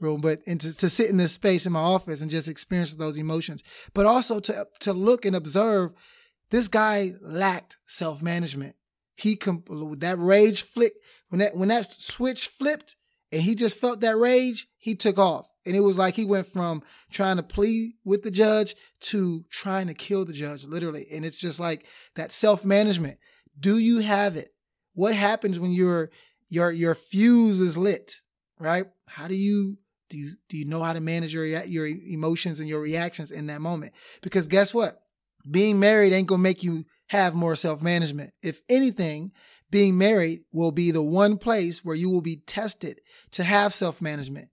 room, 0.00 0.22
but 0.22 0.40
and 0.46 0.60
to, 0.62 0.74
to 0.78 0.88
sit 0.88 1.10
in 1.10 1.18
this 1.18 1.32
space 1.32 1.66
in 1.66 1.72
my 1.72 1.80
office 1.80 2.22
and 2.22 2.30
just 2.30 2.48
experience 2.48 2.94
those 2.94 3.18
emotions. 3.18 3.62
But 3.92 4.06
also 4.06 4.40
to 4.40 4.66
to 4.80 4.92
look 4.94 5.26
and 5.26 5.36
observe 5.36 5.92
this 6.52 6.68
guy 6.68 7.14
lacked 7.20 7.78
self 7.88 8.22
management. 8.22 8.76
He 9.16 9.34
com- 9.34 9.64
that 9.98 10.18
rage 10.18 10.62
flick 10.62 10.92
when 11.28 11.40
that 11.40 11.56
when 11.56 11.68
that 11.68 11.90
switch 11.90 12.46
flipped 12.46 12.94
and 13.32 13.42
he 13.42 13.56
just 13.56 13.76
felt 13.76 14.00
that 14.00 14.16
rage, 14.16 14.68
he 14.78 14.94
took 14.94 15.18
off. 15.18 15.48
And 15.66 15.74
it 15.74 15.80
was 15.80 15.98
like 15.98 16.14
he 16.14 16.24
went 16.24 16.46
from 16.46 16.82
trying 17.10 17.36
to 17.38 17.42
plead 17.42 17.94
with 18.04 18.22
the 18.22 18.30
judge 18.30 18.76
to 19.00 19.44
trying 19.50 19.88
to 19.88 19.94
kill 19.94 20.24
the 20.24 20.32
judge, 20.32 20.64
literally. 20.64 21.06
And 21.10 21.24
it's 21.24 21.36
just 21.36 21.58
like 21.58 21.86
that 22.14 22.30
self 22.30 22.64
management. 22.64 23.18
Do 23.58 23.78
you 23.78 23.98
have 23.98 24.36
it? 24.36 24.54
What 24.94 25.14
happens 25.14 25.58
when 25.58 25.72
your 25.72 26.10
your 26.48 26.70
your 26.70 26.94
fuse 26.94 27.60
is 27.60 27.76
lit? 27.76 28.22
right? 28.62 28.84
How 29.06 29.28
do 29.28 29.34
you 29.34 29.76
do 30.08 30.16
you 30.16 30.36
do 30.48 30.56
you 30.56 30.64
know 30.64 30.82
how 30.82 30.92
to 30.92 31.00
manage 31.00 31.34
your 31.34 31.44
your 31.46 31.86
emotions 31.86 32.60
and 32.60 32.68
your 32.68 32.80
reactions 32.80 33.30
in 33.30 33.48
that 33.48 33.60
moment? 33.60 33.92
Because 34.22 34.46
guess 34.46 34.72
what? 34.72 34.94
Being 35.50 35.78
married 35.80 36.12
ain't 36.12 36.28
gonna 36.28 36.42
make 36.42 36.62
you 36.62 36.84
have 37.08 37.34
more 37.34 37.56
self-management. 37.56 38.32
If 38.42 38.62
anything, 38.68 39.32
being 39.70 39.98
married 39.98 40.42
will 40.52 40.72
be 40.72 40.90
the 40.90 41.02
one 41.02 41.38
place 41.38 41.84
where 41.84 41.96
you 41.96 42.10
will 42.10 42.20
be 42.20 42.36
tested 42.36 43.00
to 43.32 43.44
have 43.44 43.74
self-management. 43.74 44.48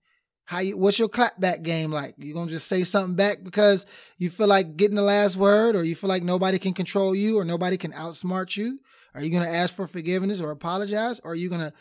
How 0.45 0.59
you, 0.59 0.77
what's 0.77 0.97
your 0.97 1.09
clapback 1.09 1.61
game 1.61 1.91
like? 1.91 2.15
You 2.17 2.33
gonna 2.33 2.49
just 2.49 2.67
say 2.67 2.83
something 2.83 3.15
back 3.15 3.43
because 3.43 3.85
you 4.17 4.31
feel 4.31 4.47
like 4.47 4.77
getting 4.77 4.95
the 4.95 5.03
last 5.03 5.37
word, 5.37 5.75
or 5.75 5.83
you 5.83 5.95
feel 5.95 6.07
like 6.07 6.23
nobody 6.23 6.57
can 6.57 6.73
control 6.73 7.13
you, 7.13 7.37
or 7.37 7.45
nobody 7.45 7.77
can 7.77 7.91
outsmart 7.91 8.57
you? 8.57 8.79
Are 9.13 9.21
you 9.21 9.29
gonna 9.29 9.49
ask 9.49 9.75
for 9.75 9.85
forgiveness 9.85 10.41
or 10.41 10.49
apologize, 10.49 11.19
or 11.23 11.31
are 11.31 11.35
you 11.35 11.49
gonna 11.49 11.71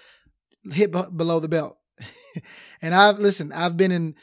hit 0.71 0.92
b- 0.92 1.03
below 1.16 1.40
the 1.40 1.49
belt? 1.49 1.79
and 2.83 2.94
I've 2.94 3.18
listened, 3.18 3.55
I've 3.55 3.77
been 3.77 3.92
in 3.92 4.14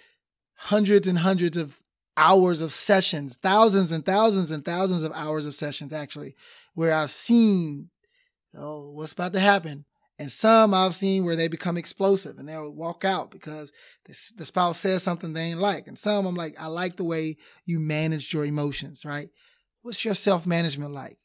hundreds 0.56 1.08
and 1.08 1.17
hundreds 1.17 1.58
of 1.58 1.82
hours 2.17 2.62
of 2.62 2.71
sessions, 2.71 3.36
thousands 3.36 3.91
and 3.91 4.06
thousands 4.06 4.51
and 4.51 4.63
thousands 4.63 5.04
of 5.04 5.12
hours 5.13 5.45
of 5.45 5.54
sessions 5.54 5.93
actually, 5.93 6.36
where 6.73 6.93
I've 6.93 7.12
seen 7.12 7.89
oh, 8.58 8.91
what's 8.91 9.13
about 9.13 9.34
to 9.34 9.39
happen. 9.39 9.86
And 10.17 10.32
some 10.32 10.73
I've 10.73 10.95
seen 10.95 11.25
where 11.25 11.36
they 11.36 11.49
become 11.49 11.75
explosive 11.75 12.38
and 12.38 12.47
they'll 12.47 12.73
walk 12.73 13.04
out 13.04 13.32
because 13.32 13.73
the 14.06 14.45
spouse 14.45 14.80
says 14.80 15.04
something 15.04 15.34
they 15.34 15.41
ain't 15.41 15.60
like. 15.60 15.88
And 15.88 15.99
some 15.99 16.25
I'm 16.25 16.36
like, 16.36 16.56
I 16.58 16.67
like 16.67 16.95
the 16.95 17.04
way 17.04 17.36
you 17.65 17.80
manage 17.80 18.34
your 18.34 18.45
emotions, 18.45 19.04
right? 19.04 19.30
What's 19.82 20.06
your 20.06 20.13
self 20.13 20.47
management 20.47 20.93
like? 20.93 21.17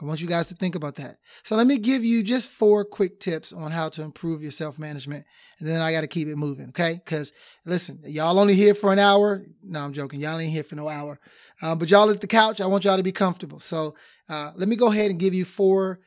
I 0.00 0.04
want 0.04 0.20
you 0.20 0.28
guys 0.28 0.46
to 0.48 0.54
think 0.54 0.76
about 0.76 0.94
that. 0.96 1.16
So 1.42 1.56
let 1.56 1.66
me 1.66 1.76
give 1.76 2.04
you 2.04 2.22
just 2.22 2.48
four 2.48 2.84
quick 2.84 3.18
tips 3.18 3.52
on 3.52 3.72
how 3.72 3.88
to 3.90 4.02
improve 4.02 4.42
your 4.42 4.52
self 4.52 4.78
management. 4.78 5.24
And 5.58 5.66
then 5.66 5.80
I 5.80 5.90
got 5.90 6.02
to 6.02 6.06
keep 6.06 6.28
it 6.28 6.36
moving. 6.36 6.68
Okay. 6.68 7.00
Because 7.04 7.32
listen, 7.64 8.00
y'all 8.04 8.38
only 8.38 8.54
here 8.54 8.74
for 8.74 8.92
an 8.92 9.00
hour. 9.00 9.44
No, 9.62 9.80
I'm 9.80 9.92
joking. 9.92 10.20
Y'all 10.20 10.38
ain't 10.38 10.52
here 10.52 10.62
for 10.62 10.76
no 10.76 10.88
hour. 10.88 11.18
Um, 11.62 11.78
but 11.78 11.90
y'all 11.90 12.10
at 12.10 12.20
the 12.20 12.28
couch, 12.28 12.60
I 12.60 12.66
want 12.66 12.84
y'all 12.84 12.96
to 12.96 13.02
be 13.02 13.10
comfortable. 13.10 13.58
So 13.58 13.96
uh, 14.28 14.52
let 14.54 14.68
me 14.68 14.76
go 14.76 14.92
ahead 14.92 15.10
and 15.10 15.18
give 15.18 15.34
you 15.34 15.44
four 15.44 15.98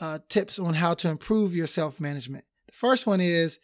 uh, 0.00 0.18
tips 0.28 0.58
on 0.58 0.74
how 0.74 0.94
to 0.94 1.08
improve 1.08 1.54
your 1.54 1.68
self 1.68 2.00
management. 2.00 2.44
The 2.66 2.72
first 2.72 3.06
one 3.06 3.20
is 3.20 3.60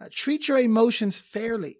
uh, 0.00 0.06
treat 0.12 0.46
your 0.46 0.58
emotions 0.58 1.18
fairly. 1.18 1.78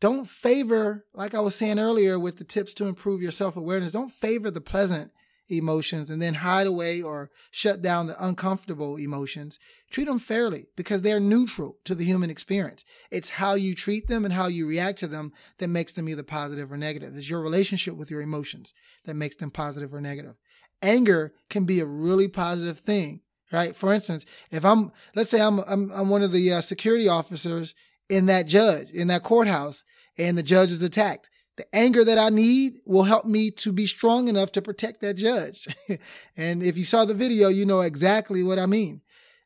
Don't 0.00 0.28
favor, 0.28 1.04
like 1.14 1.34
I 1.34 1.40
was 1.40 1.54
saying 1.54 1.78
earlier 1.78 2.18
with 2.18 2.36
the 2.36 2.44
tips 2.44 2.74
to 2.74 2.86
improve 2.86 3.22
your 3.22 3.32
self 3.32 3.56
awareness, 3.56 3.92
don't 3.92 4.12
favor 4.12 4.52
the 4.52 4.60
pleasant 4.60 5.10
emotions 5.48 6.10
and 6.10 6.20
then 6.20 6.34
hide 6.34 6.66
away 6.66 7.02
or 7.02 7.30
shut 7.50 7.82
down 7.82 8.06
the 8.06 8.24
uncomfortable 8.24 8.96
emotions, 8.96 9.58
treat 9.90 10.06
them 10.06 10.18
fairly 10.18 10.66
because 10.76 11.02
they're 11.02 11.20
neutral 11.20 11.78
to 11.84 11.94
the 11.94 12.04
human 12.04 12.30
experience. 12.30 12.84
It's 13.10 13.30
how 13.30 13.54
you 13.54 13.74
treat 13.74 14.06
them 14.06 14.24
and 14.24 14.34
how 14.34 14.46
you 14.46 14.66
react 14.66 14.98
to 15.00 15.06
them 15.06 15.32
that 15.58 15.68
makes 15.68 15.92
them 15.92 16.08
either 16.08 16.22
positive 16.22 16.72
or 16.72 16.76
negative. 16.76 17.16
It's 17.16 17.28
your 17.28 17.40
relationship 17.40 17.96
with 17.96 18.10
your 18.10 18.22
emotions 18.22 18.72
that 19.04 19.14
makes 19.14 19.36
them 19.36 19.50
positive 19.50 19.92
or 19.92 20.00
negative. 20.00 20.36
Anger 20.82 21.32
can 21.48 21.64
be 21.64 21.80
a 21.80 21.86
really 21.86 22.28
positive 22.28 22.78
thing, 22.78 23.20
right? 23.52 23.76
For 23.76 23.92
instance, 23.92 24.24
if 24.50 24.64
I'm, 24.64 24.92
let's 25.14 25.30
say 25.30 25.40
I'm, 25.40 25.60
I'm, 25.60 25.90
I'm 25.92 26.10
one 26.10 26.22
of 26.22 26.32
the 26.32 26.52
uh, 26.52 26.60
security 26.60 27.08
officers 27.08 27.74
in 28.08 28.26
that 28.26 28.46
judge, 28.46 28.90
in 28.90 29.08
that 29.08 29.22
courthouse, 29.22 29.84
and 30.18 30.36
the 30.36 30.42
judge 30.42 30.70
is 30.70 30.82
attacked 30.82 31.30
the 31.56 31.66
anger 31.74 32.04
that 32.04 32.18
I 32.18 32.30
need 32.30 32.78
will 32.84 33.04
help 33.04 33.24
me 33.24 33.50
to 33.52 33.72
be 33.72 33.86
strong 33.86 34.28
enough 34.28 34.52
to 34.52 34.62
protect 34.62 35.00
that 35.00 35.14
judge. 35.14 35.68
and 36.36 36.62
if 36.62 36.76
you 36.76 36.84
saw 36.84 37.04
the 37.04 37.14
video, 37.14 37.48
you 37.48 37.64
know 37.64 37.80
exactly 37.80 38.42
what 38.42 38.58
I 38.58 38.66
mean. 38.66 39.02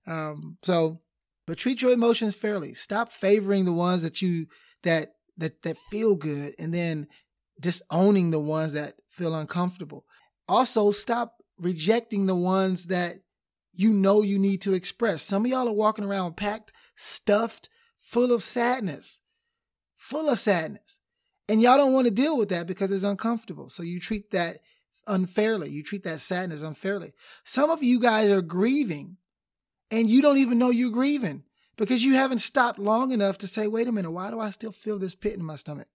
Um, 0.07 0.57
so, 0.63 1.01
but 1.47 1.59
treat 1.59 1.83
your 1.83 1.93
emotions 1.93 2.35
fairly. 2.35 2.75
Stop 2.75 3.13
favoring 3.13 3.65
the 3.65 3.73
ones 3.73 4.03
that 4.03 4.23
you 4.23 4.47
that 4.83 5.13
that 5.37 5.63
that 5.63 5.77
feel 5.91 6.17
good, 6.17 6.55
and 6.59 6.73
then 6.73 7.09
disowning 7.61 8.31
the 8.31 8.41
ones 8.41 8.73
that 8.73 8.95
feel 9.09 9.35
uncomfortable. 9.35 10.05
Also, 10.49 10.93
stop 10.93 11.43
rejecting 11.59 12.27
the 12.27 12.35
ones 12.35 12.87
that 12.87 13.17
you 13.75 13.93
know 13.93 14.23
you 14.23 14.39
need 14.39 14.63
to 14.63 14.73
express. 14.73 15.23
Some 15.23 15.45
of 15.45 15.51
y'all 15.51 15.69
are 15.69 15.73
walking 15.73 16.05
around 16.05 16.37
packed, 16.37 16.73
stuffed, 16.97 17.69
full 17.99 18.33
of 18.33 18.43
sadness, 18.43 19.21
full 19.95 20.29
of 20.29 20.39
sadness. 20.39 20.98
And 21.49 21.63
y'all 21.63 21.79
don't 21.79 21.95
want 21.95 22.07
to 22.07 22.11
deal 22.11 22.37
with 22.37 22.51
that 22.51 22.67
because 22.67 22.93
it's 22.93 23.05
uncomfortable. 23.05 23.71
So 23.71 23.83
you 23.83 24.01
treat 24.01 24.31
that 24.33 24.59
unfairly. 25.07 25.71
You 25.71 25.83
treat 25.83 26.05
that 26.05 26.21
sadness 26.21 26.63
unfairly. 26.63 27.13
Some 27.45 27.71
of 27.71 27.83
you 27.83 27.99
guys 27.99 28.31
are 28.31 28.43
grieving 28.43 29.17
and 29.91 30.11
you 30.11 30.21
don't 30.21 30.39
even 30.39 30.59
know 30.59 30.71
you're 30.71 30.91
grieving 30.91 31.45
because 31.77 32.05
you 32.05 32.15
haven't 32.15 32.41
stopped 32.41 32.79
long 32.79 33.13
enough 33.13 33.39
to 33.39 33.47
say, 33.47 33.67
wait 33.67 33.89
a 33.89 33.93
minute, 33.93 34.11
why 34.11 34.31
do 34.31 34.39
I 34.39 34.51
still 34.51 34.73
feel 34.73 34.99
this 34.99 35.15
pit 35.15 35.35
in 35.35 35.45
my 35.45 35.57
stomach? 35.57 35.89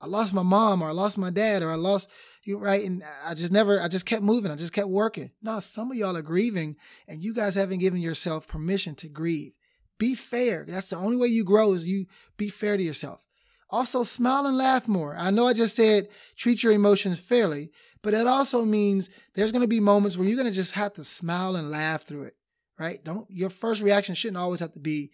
I 0.00 0.06
lost 0.06 0.32
my 0.32 0.42
mom 0.42 0.82
or 0.82 0.88
I 0.88 0.92
lost 0.92 1.18
my 1.18 1.30
dad 1.30 1.62
or 1.62 1.70
I 1.70 1.74
lost 1.74 2.08
you 2.44 2.58
right 2.58 2.84
and 2.84 3.02
I 3.24 3.34
just 3.34 3.50
never 3.50 3.80
I 3.80 3.88
just 3.88 4.06
kept 4.06 4.22
moving. 4.22 4.50
I 4.50 4.56
just 4.56 4.72
kept 4.72 4.88
working. 4.88 5.32
No, 5.42 5.58
some 5.60 5.90
of 5.90 5.96
y'all 5.96 6.16
are 6.16 6.22
grieving 6.22 6.76
and 7.08 7.22
you 7.22 7.34
guys 7.34 7.56
haven't 7.56 7.80
given 7.80 8.00
yourself 8.00 8.46
permission 8.46 8.94
to 8.96 9.08
grieve. 9.08 9.52
Be 9.98 10.14
fair. 10.14 10.64
That's 10.66 10.90
the 10.90 10.96
only 10.96 11.16
way 11.16 11.28
you 11.28 11.42
grow 11.42 11.72
is 11.72 11.84
you 11.84 12.06
be 12.36 12.48
fair 12.48 12.76
to 12.76 12.82
yourself. 12.82 13.24
Also, 13.70 14.02
smile 14.02 14.46
and 14.46 14.56
laugh 14.56 14.88
more. 14.88 15.14
I 15.16 15.30
know 15.30 15.46
I 15.46 15.52
just 15.52 15.76
said 15.76 16.08
treat 16.36 16.62
your 16.62 16.72
emotions 16.72 17.20
fairly, 17.20 17.70
but 18.02 18.14
it 18.14 18.26
also 18.26 18.64
means 18.64 19.10
there's 19.34 19.52
going 19.52 19.62
to 19.62 19.68
be 19.68 19.80
moments 19.80 20.16
where 20.16 20.26
you're 20.26 20.36
going 20.36 20.50
to 20.50 20.56
just 20.56 20.72
have 20.72 20.94
to 20.94 21.04
smile 21.04 21.54
and 21.54 21.70
laugh 21.70 22.02
through 22.02 22.22
it, 22.22 22.36
right? 22.78 23.04
Don't 23.04 23.30
your 23.30 23.50
first 23.50 23.82
reaction 23.82 24.14
shouldn't 24.14 24.38
always 24.38 24.60
have 24.60 24.72
to 24.72 24.78
be 24.78 25.10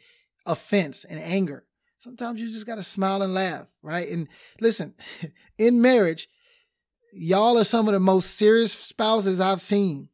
offense 0.46 1.04
and 1.04 1.20
anger. 1.20 1.64
Sometimes 1.98 2.40
you 2.40 2.50
just 2.50 2.66
got 2.66 2.76
to 2.76 2.82
smile 2.82 3.22
and 3.22 3.34
laugh, 3.34 3.66
right? 3.82 4.08
And 4.08 4.28
listen, 4.60 4.94
in 5.58 5.80
marriage, 5.80 6.28
y'all 7.12 7.58
are 7.58 7.64
some 7.64 7.88
of 7.88 7.94
the 7.94 8.00
most 8.00 8.36
serious 8.36 8.72
spouses 8.72 9.40
I've 9.40 9.62
seen 9.62 10.10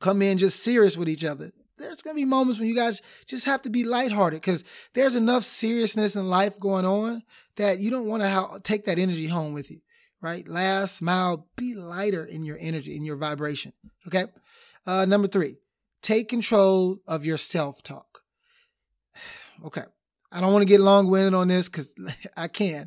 come 0.00 0.22
in 0.22 0.38
just 0.38 0.62
serious 0.62 0.96
with 0.96 1.08
each 1.08 1.24
other 1.24 1.52
there's 1.78 2.02
to 2.02 2.14
be 2.14 2.24
moments 2.24 2.58
when 2.58 2.68
you 2.68 2.74
guys 2.74 3.02
just 3.26 3.44
have 3.46 3.62
to 3.62 3.70
be 3.70 3.84
lighthearted 3.84 4.40
because 4.40 4.64
there's 4.94 5.16
enough 5.16 5.44
seriousness 5.44 6.16
in 6.16 6.28
life 6.28 6.58
going 6.58 6.84
on 6.84 7.22
that 7.56 7.78
you 7.78 7.90
don't 7.90 8.06
want 8.06 8.22
to 8.22 8.30
ha- 8.30 8.58
take 8.62 8.84
that 8.84 8.98
energy 8.98 9.26
home 9.26 9.52
with 9.52 9.70
you, 9.70 9.80
right? 10.20 10.46
Laugh, 10.48 10.90
smile, 10.90 11.48
be 11.56 11.74
lighter 11.74 12.24
in 12.24 12.44
your 12.44 12.58
energy, 12.60 12.96
in 12.96 13.04
your 13.04 13.16
vibration. 13.16 13.72
Okay. 14.06 14.26
Uh, 14.86 15.04
number 15.04 15.28
three, 15.28 15.56
take 16.02 16.28
control 16.28 16.98
of 17.06 17.24
your 17.24 17.38
self 17.38 17.82
talk. 17.82 18.20
Okay. 19.64 19.82
I 20.30 20.40
don't 20.40 20.52
want 20.52 20.62
to 20.62 20.68
get 20.68 20.80
long 20.80 21.10
winded 21.10 21.34
on 21.34 21.48
this 21.48 21.68
because 21.68 21.92
I 22.36 22.46
can. 22.46 22.86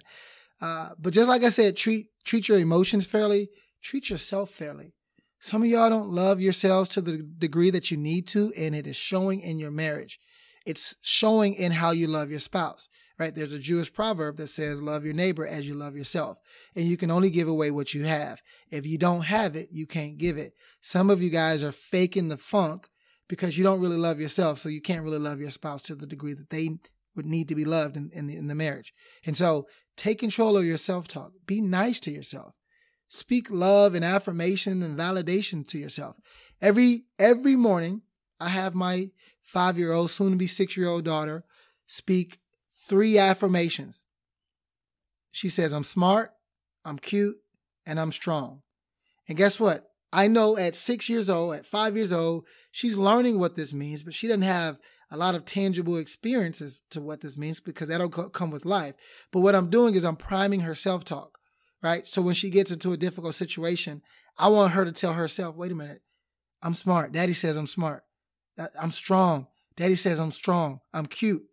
Uh, 0.62 0.92
but 0.98 1.12
just 1.12 1.28
like 1.28 1.44
I 1.44 1.50
said, 1.50 1.76
treat 1.76 2.08
treat 2.24 2.48
your 2.48 2.60
emotions 2.60 3.06
fairly, 3.06 3.50
treat 3.82 4.10
yourself 4.10 4.52
fairly. 4.52 4.94
Some 5.44 5.64
of 5.64 5.70
y'all 5.70 5.90
don't 5.90 6.12
love 6.12 6.40
yourselves 6.40 6.88
to 6.90 7.02
the 7.02 7.18
degree 7.18 7.72
that 7.72 7.90
you 7.90 7.98
need 7.98 8.28
to, 8.28 8.54
and 8.56 8.76
it 8.76 8.86
is 8.86 8.96
showing 8.96 9.42
in 9.42 9.58
your 9.58 9.72
marriage. 9.72 10.20
It's 10.68 10.96
showing 11.02 11.56
in 11.56 11.72
how 11.72 11.90
you 11.90 12.06
love 12.06 12.30
your 12.30 12.40
spouse, 12.40 12.88
right? 13.18 13.34
There's 13.34 13.52
a 13.52 13.58
Jewish 13.58 13.92
proverb 13.92 14.38
that 14.38 14.50
says, 14.50 14.84
Love 14.84 15.04
your 15.04 15.16
neighbor 15.16 15.48
as 15.48 15.68
you 15.68 15.74
love 15.74 15.96
yourself. 15.96 16.38
And 16.76 16.86
you 16.86 16.96
can 16.96 17.10
only 17.10 17.32
give 17.32 17.48
away 17.48 17.72
what 17.72 17.96
you 17.96 18.04
have. 18.04 18.44
If 18.70 18.86
you 18.86 19.00
don't 19.00 19.24
have 19.24 19.56
it, 19.56 19.70
you 19.72 19.88
can't 19.88 20.20
give 20.20 20.38
it. 20.38 20.54
Some 20.80 21.10
of 21.10 21.24
you 21.24 21.32
guys 21.32 21.64
are 21.64 21.72
faking 21.72 22.28
the 22.28 22.38
funk 22.38 22.88
because 23.28 23.58
you 23.58 23.64
don't 23.64 23.82
really 23.82 23.98
love 23.98 24.20
yourself. 24.20 24.60
So 24.60 24.70
you 24.70 24.80
can't 24.80 25.04
really 25.04 25.18
love 25.18 25.42
your 25.42 25.50
spouse 25.50 25.82
to 25.84 25.96
the 25.96 26.06
degree 26.06 26.36
that 26.36 26.52
they 26.52 26.70
would 27.16 27.26
need 27.26 27.48
to 27.48 27.56
be 27.56 27.66
loved 27.66 27.98
in, 27.98 28.12
in, 28.14 28.28
the, 28.28 28.38
in 28.38 28.46
the 28.46 28.54
marriage. 28.54 28.94
And 29.26 29.36
so 29.36 29.66
take 29.98 30.20
control 30.20 30.56
of 30.56 30.66
your 30.66 30.78
self 30.78 31.08
talk. 31.08 31.32
Be 31.48 31.62
nice 31.62 32.00
to 32.02 32.12
yourself. 32.12 32.54
Speak 33.14 33.52
love 33.52 33.94
and 33.94 34.06
affirmation 34.06 34.82
and 34.82 34.98
validation 34.98 35.68
to 35.68 35.78
yourself. 35.78 36.16
Every 36.62 37.04
every 37.20 37.58
morning, 37.58 38.04
I 38.40 38.48
have 38.48 38.74
my 38.74 39.10
five 39.42 39.78
year 39.78 39.92
old, 39.92 40.12
soon 40.12 40.32
to 40.32 40.38
be 40.38 40.48
six 40.48 40.78
year 40.78 40.88
old 40.88 41.04
daughter 41.04 41.44
speak 41.88 42.40
three 42.88 43.18
affirmations. 43.18 44.06
She 45.30 45.50
says, 45.50 45.74
I'm 45.74 45.84
smart, 45.84 46.30
I'm 46.86 46.98
cute, 46.98 47.36
and 47.86 48.00
I'm 48.00 48.14
strong. 48.14 48.62
And 49.28 49.38
guess 49.38 49.60
what? 49.60 49.90
I 50.14 50.28
know 50.28 50.56
at 50.58 50.74
six 50.74 51.10
years 51.10 51.30
old, 51.30 51.56
at 51.56 51.66
five 51.66 51.98
years 51.98 52.14
old, 52.14 52.46
she's 52.72 52.96
learning 52.96 53.40
what 53.40 53.58
this 53.58 53.74
means, 53.74 54.04
but 54.04 54.14
she 54.14 54.28
doesn't 54.28 54.44
have 54.44 54.80
a 55.10 55.18
lot 55.18 55.36
of 55.36 55.44
tangible 55.44 55.98
experiences 55.98 56.82
to 56.92 57.02
what 57.02 57.20
this 57.20 57.36
means 57.36 57.60
because 57.60 57.90
that'll 57.90 58.10
come 58.10 58.52
with 58.52 58.64
life. 58.64 58.96
But 59.34 59.42
what 59.42 59.56
I'm 59.56 59.70
doing 59.70 59.96
is 59.96 60.06
I'm 60.06 60.16
priming 60.16 60.62
her 60.62 60.76
self 60.76 61.04
talk, 61.04 61.40
right? 61.82 62.06
So 62.06 62.22
when 62.22 62.36
she 62.36 62.50
gets 62.50 62.72
into 62.72 62.94
a 62.94 62.98
difficult 62.98 63.36
situation, 63.36 64.02
I 64.38 64.50
want 64.50 64.74
her 64.74 64.86
to 64.86 64.92
tell 64.92 65.14
herself, 65.14 65.56
wait 65.56 65.72
a 65.72 65.76
minute, 65.76 66.02
I'm 66.62 66.76
smart. 66.76 67.12
Daddy 67.12 67.34
says 67.34 67.58
I'm 67.58 67.68
smart. 67.68 68.04
I'm 68.80 68.92
strong. 68.92 69.48
Daddy 69.76 69.96
says 69.96 70.20
I'm 70.20 70.32
strong. 70.32 70.82
I'm 70.94 71.06
cute. 71.06 71.44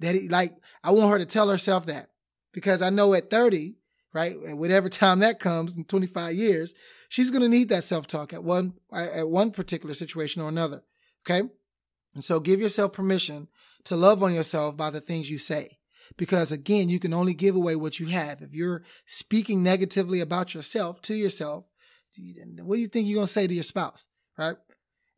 Daddy, 0.00 0.28
like, 0.28 0.54
I 0.82 0.90
want 0.90 1.12
her 1.12 1.18
to 1.18 1.26
tell 1.26 1.48
herself 1.48 1.86
that 1.86 2.10
because 2.52 2.82
I 2.82 2.90
know 2.90 3.14
at 3.14 3.30
30, 3.30 3.74
right, 4.12 4.36
at 4.48 4.56
whatever 4.56 4.88
time 4.90 5.20
that 5.20 5.40
comes 5.40 5.76
in 5.76 5.84
25 5.84 6.34
years, 6.34 6.74
she's 7.08 7.30
going 7.30 7.42
to 7.42 7.48
need 7.48 7.68
that 7.68 7.84
self 7.84 8.06
talk 8.06 8.32
at 8.32 8.42
one 8.42 8.74
at 8.92 9.28
one 9.28 9.50
particular 9.50 9.94
situation 9.94 10.42
or 10.42 10.48
another. 10.48 10.82
Okay, 11.26 11.48
and 12.14 12.24
so 12.24 12.40
give 12.40 12.60
yourself 12.60 12.92
permission 12.92 13.48
to 13.84 13.96
love 13.96 14.22
on 14.22 14.34
yourself 14.34 14.76
by 14.76 14.90
the 14.90 15.00
things 15.00 15.30
you 15.30 15.38
say. 15.38 15.78
Because 16.16 16.52
again, 16.52 16.88
you 16.88 16.98
can 16.98 17.12
only 17.12 17.34
give 17.34 17.56
away 17.56 17.76
what 17.76 18.00
you 18.00 18.06
have. 18.06 18.42
If 18.42 18.52
you're 18.52 18.82
speaking 19.06 19.62
negatively 19.62 20.20
about 20.20 20.54
yourself 20.54 21.00
to 21.02 21.14
yourself, 21.14 21.64
what 22.62 22.76
do 22.76 22.80
you 22.80 22.88
think 22.88 23.08
you're 23.08 23.16
going 23.16 23.26
to 23.26 23.32
say 23.32 23.46
to 23.46 23.54
your 23.54 23.62
spouse? 23.62 24.06
Right. 24.38 24.56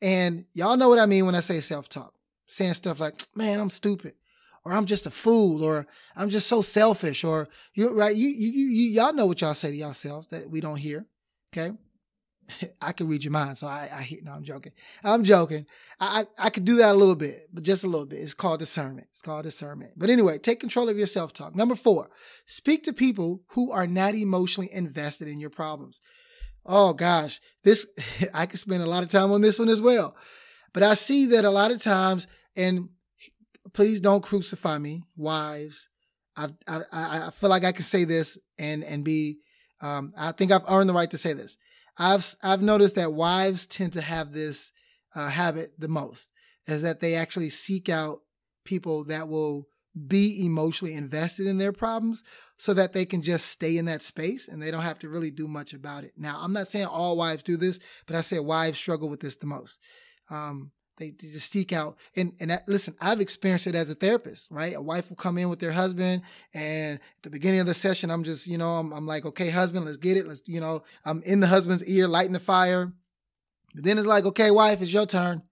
And 0.00 0.44
y'all 0.52 0.76
know 0.76 0.88
what 0.88 0.98
I 0.98 1.06
mean 1.06 1.26
when 1.26 1.34
I 1.34 1.40
say 1.40 1.60
self 1.60 1.88
talk, 1.88 2.14
saying 2.46 2.74
stuff 2.74 3.00
like, 3.00 3.26
man, 3.34 3.60
I'm 3.60 3.70
stupid 3.70 4.14
or 4.66 4.72
I'm 4.72 4.86
just 4.86 5.06
a 5.06 5.12
fool, 5.12 5.62
or 5.62 5.86
I'm 6.16 6.28
just 6.28 6.48
so 6.48 6.60
selfish, 6.60 7.22
or 7.22 7.48
you 7.74 7.96
right, 7.96 8.16
you 8.16 8.26
you 8.26 8.50
you 8.50 8.90
y'all 8.90 9.12
know 9.12 9.24
what 9.24 9.40
y'all 9.40 9.54
say 9.54 9.70
to 9.70 9.76
yourselves 9.76 10.26
that 10.28 10.50
we 10.50 10.60
don't 10.60 10.76
hear. 10.76 11.06
Okay. 11.52 11.72
I 12.80 12.92
can 12.92 13.08
read 13.08 13.24
your 13.24 13.32
mind, 13.32 13.58
so 13.58 13.66
I, 13.66 13.88
I. 13.92 14.18
No, 14.22 14.32
I'm 14.32 14.44
joking. 14.44 14.72
I'm 15.02 15.24
joking. 15.24 15.66
I, 16.00 16.20
I, 16.38 16.46
I 16.46 16.50
could 16.50 16.64
do 16.64 16.76
that 16.76 16.94
a 16.94 16.98
little 16.98 17.16
bit, 17.16 17.48
but 17.52 17.62
just 17.62 17.84
a 17.84 17.88
little 17.88 18.06
bit. 18.06 18.20
It's 18.20 18.34
called 18.34 18.58
discernment. 18.58 19.08
It's 19.10 19.20
called 19.20 19.44
discernment. 19.44 19.92
But 19.96 20.10
anyway, 20.10 20.38
take 20.38 20.60
control 20.60 20.88
of 20.88 20.98
your 20.98 21.06
self 21.06 21.32
talk. 21.32 21.54
Number 21.54 21.74
four, 21.74 22.10
speak 22.46 22.84
to 22.84 22.92
people 22.92 23.42
who 23.48 23.72
are 23.72 23.86
not 23.86 24.14
emotionally 24.14 24.72
invested 24.72 25.28
in 25.28 25.40
your 25.40 25.50
problems. 25.50 26.00
Oh 26.64 26.92
gosh, 26.92 27.40
this 27.64 27.86
I 28.34 28.46
could 28.46 28.60
spend 28.60 28.82
a 28.82 28.86
lot 28.86 29.02
of 29.02 29.10
time 29.10 29.32
on 29.32 29.40
this 29.40 29.58
one 29.58 29.68
as 29.68 29.80
well. 29.80 30.16
But 30.72 30.82
I 30.82 30.94
see 30.94 31.26
that 31.26 31.44
a 31.44 31.50
lot 31.50 31.70
of 31.70 31.80
times, 31.80 32.26
and 32.54 32.90
please 33.72 34.00
don't 34.00 34.22
crucify 34.22 34.78
me, 34.78 35.04
wives. 35.16 35.88
I, 36.36 36.48
I, 36.66 36.82
I 36.92 37.30
feel 37.30 37.48
like 37.48 37.64
I 37.64 37.72
can 37.72 37.82
say 37.82 38.04
this 38.04 38.36
and, 38.58 38.84
and 38.84 39.02
be, 39.02 39.38
um, 39.80 40.12
I 40.16 40.32
think 40.32 40.52
I've 40.52 40.68
earned 40.68 40.90
the 40.90 40.94
right 40.94 41.10
to 41.10 41.16
say 41.16 41.32
this. 41.32 41.56
I've, 41.98 42.36
I've 42.42 42.62
noticed 42.62 42.94
that 42.96 43.12
wives 43.12 43.66
tend 43.66 43.92
to 43.94 44.00
have 44.00 44.32
this 44.32 44.72
uh, 45.14 45.28
habit 45.28 45.72
the 45.78 45.88
most 45.88 46.30
is 46.66 46.82
that 46.82 47.00
they 47.00 47.14
actually 47.14 47.50
seek 47.50 47.88
out 47.88 48.20
people 48.64 49.04
that 49.04 49.28
will 49.28 49.68
be 50.06 50.44
emotionally 50.44 50.94
invested 50.94 51.46
in 51.46 51.56
their 51.56 51.72
problems 51.72 52.22
so 52.58 52.74
that 52.74 52.92
they 52.92 53.06
can 53.06 53.22
just 53.22 53.46
stay 53.46 53.78
in 53.78 53.86
that 53.86 54.02
space 54.02 54.46
and 54.46 54.60
they 54.60 54.70
don't 54.70 54.82
have 54.82 54.98
to 54.98 55.08
really 55.08 55.30
do 55.30 55.48
much 55.48 55.72
about 55.72 56.04
it. 56.04 56.12
Now, 56.18 56.38
I'm 56.42 56.52
not 56.52 56.68
saying 56.68 56.86
all 56.86 57.16
wives 57.16 57.42
do 57.42 57.56
this, 57.56 57.78
but 58.06 58.14
I 58.14 58.20
say 58.20 58.38
wives 58.38 58.78
struggle 58.78 59.08
with 59.08 59.20
this 59.20 59.36
the 59.36 59.46
most. 59.46 59.78
Um, 60.28 60.72
they, 60.98 61.10
they 61.10 61.28
just 61.28 61.50
seek 61.50 61.72
out 61.72 61.96
and 62.14 62.32
and 62.40 62.50
that, 62.50 62.68
listen, 62.68 62.94
I've 63.00 63.20
experienced 63.20 63.66
it 63.66 63.74
as 63.74 63.90
a 63.90 63.94
therapist, 63.94 64.50
right? 64.50 64.74
A 64.74 64.82
wife 64.82 65.08
will 65.08 65.16
come 65.16 65.38
in 65.38 65.48
with 65.48 65.58
their 65.58 65.72
husband, 65.72 66.22
and 66.54 66.98
at 66.98 67.22
the 67.22 67.30
beginning 67.30 67.60
of 67.60 67.66
the 67.66 67.74
session, 67.74 68.10
I'm 68.10 68.24
just 68.24 68.46
you 68.46 68.58
know 68.58 68.76
I'm, 68.76 68.92
I'm 68.92 69.06
like, 69.06 69.24
okay, 69.26 69.50
husband, 69.50 69.84
let's 69.84 69.96
get 69.96 70.16
it. 70.16 70.26
Let's 70.26 70.42
you 70.46 70.60
know 70.60 70.82
I'm 71.04 71.22
in 71.22 71.40
the 71.40 71.46
husband's 71.46 71.84
ear, 71.84 72.08
lighting 72.08 72.32
the 72.32 72.40
fire. 72.40 72.92
But 73.74 73.84
then 73.84 73.98
it's 73.98 74.06
like, 74.06 74.24
okay, 74.24 74.50
wife, 74.50 74.80
it's 74.80 74.92
your 74.92 75.06
turn. 75.06 75.42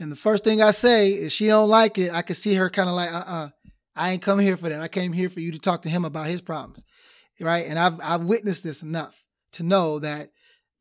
And 0.00 0.10
the 0.10 0.16
first 0.16 0.42
thing 0.42 0.60
I 0.60 0.72
say 0.72 1.10
is 1.10 1.32
she 1.32 1.46
don't 1.46 1.68
like 1.68 1.96
it. 1.96 2.12
I 2.12 2.22
can 2.22 2.34
see 2.34 2.54
her 2.54 2.68
kind 2.68 2.88
of 2.88 2.96
like, 2.96 3.12
uh 3.12 3.18
uh-uh, 3.18 3.46
uh 3.46 3.48
I 3.94 4.10
ain't 4.12 4.22
come 4.22 4.38
here 4.38 4.56
for 4.56 4.68
that. 4.68 4.82
I 4.82 4.88
came 4.88 5.12
here 5.12 5.28
for 5.28 5.40
you 5.40 5.52
to 5.52 5.58
talk 5.58 5.82
to 5.82 5.88
him 5.88 6.04
about 6.04 6.26
his 6.26 6.40
problems, 6.40 6.84
right? 7.40 7.66
And 7.66 7.78
I've 7.78 8.00
I've 8.02 8.24
witnessed 8.24 8.64
this 8.64 8.82
enough 8.82 9.24
to 9.52 9.62
know 9.62 9.98
that 10.00 10.30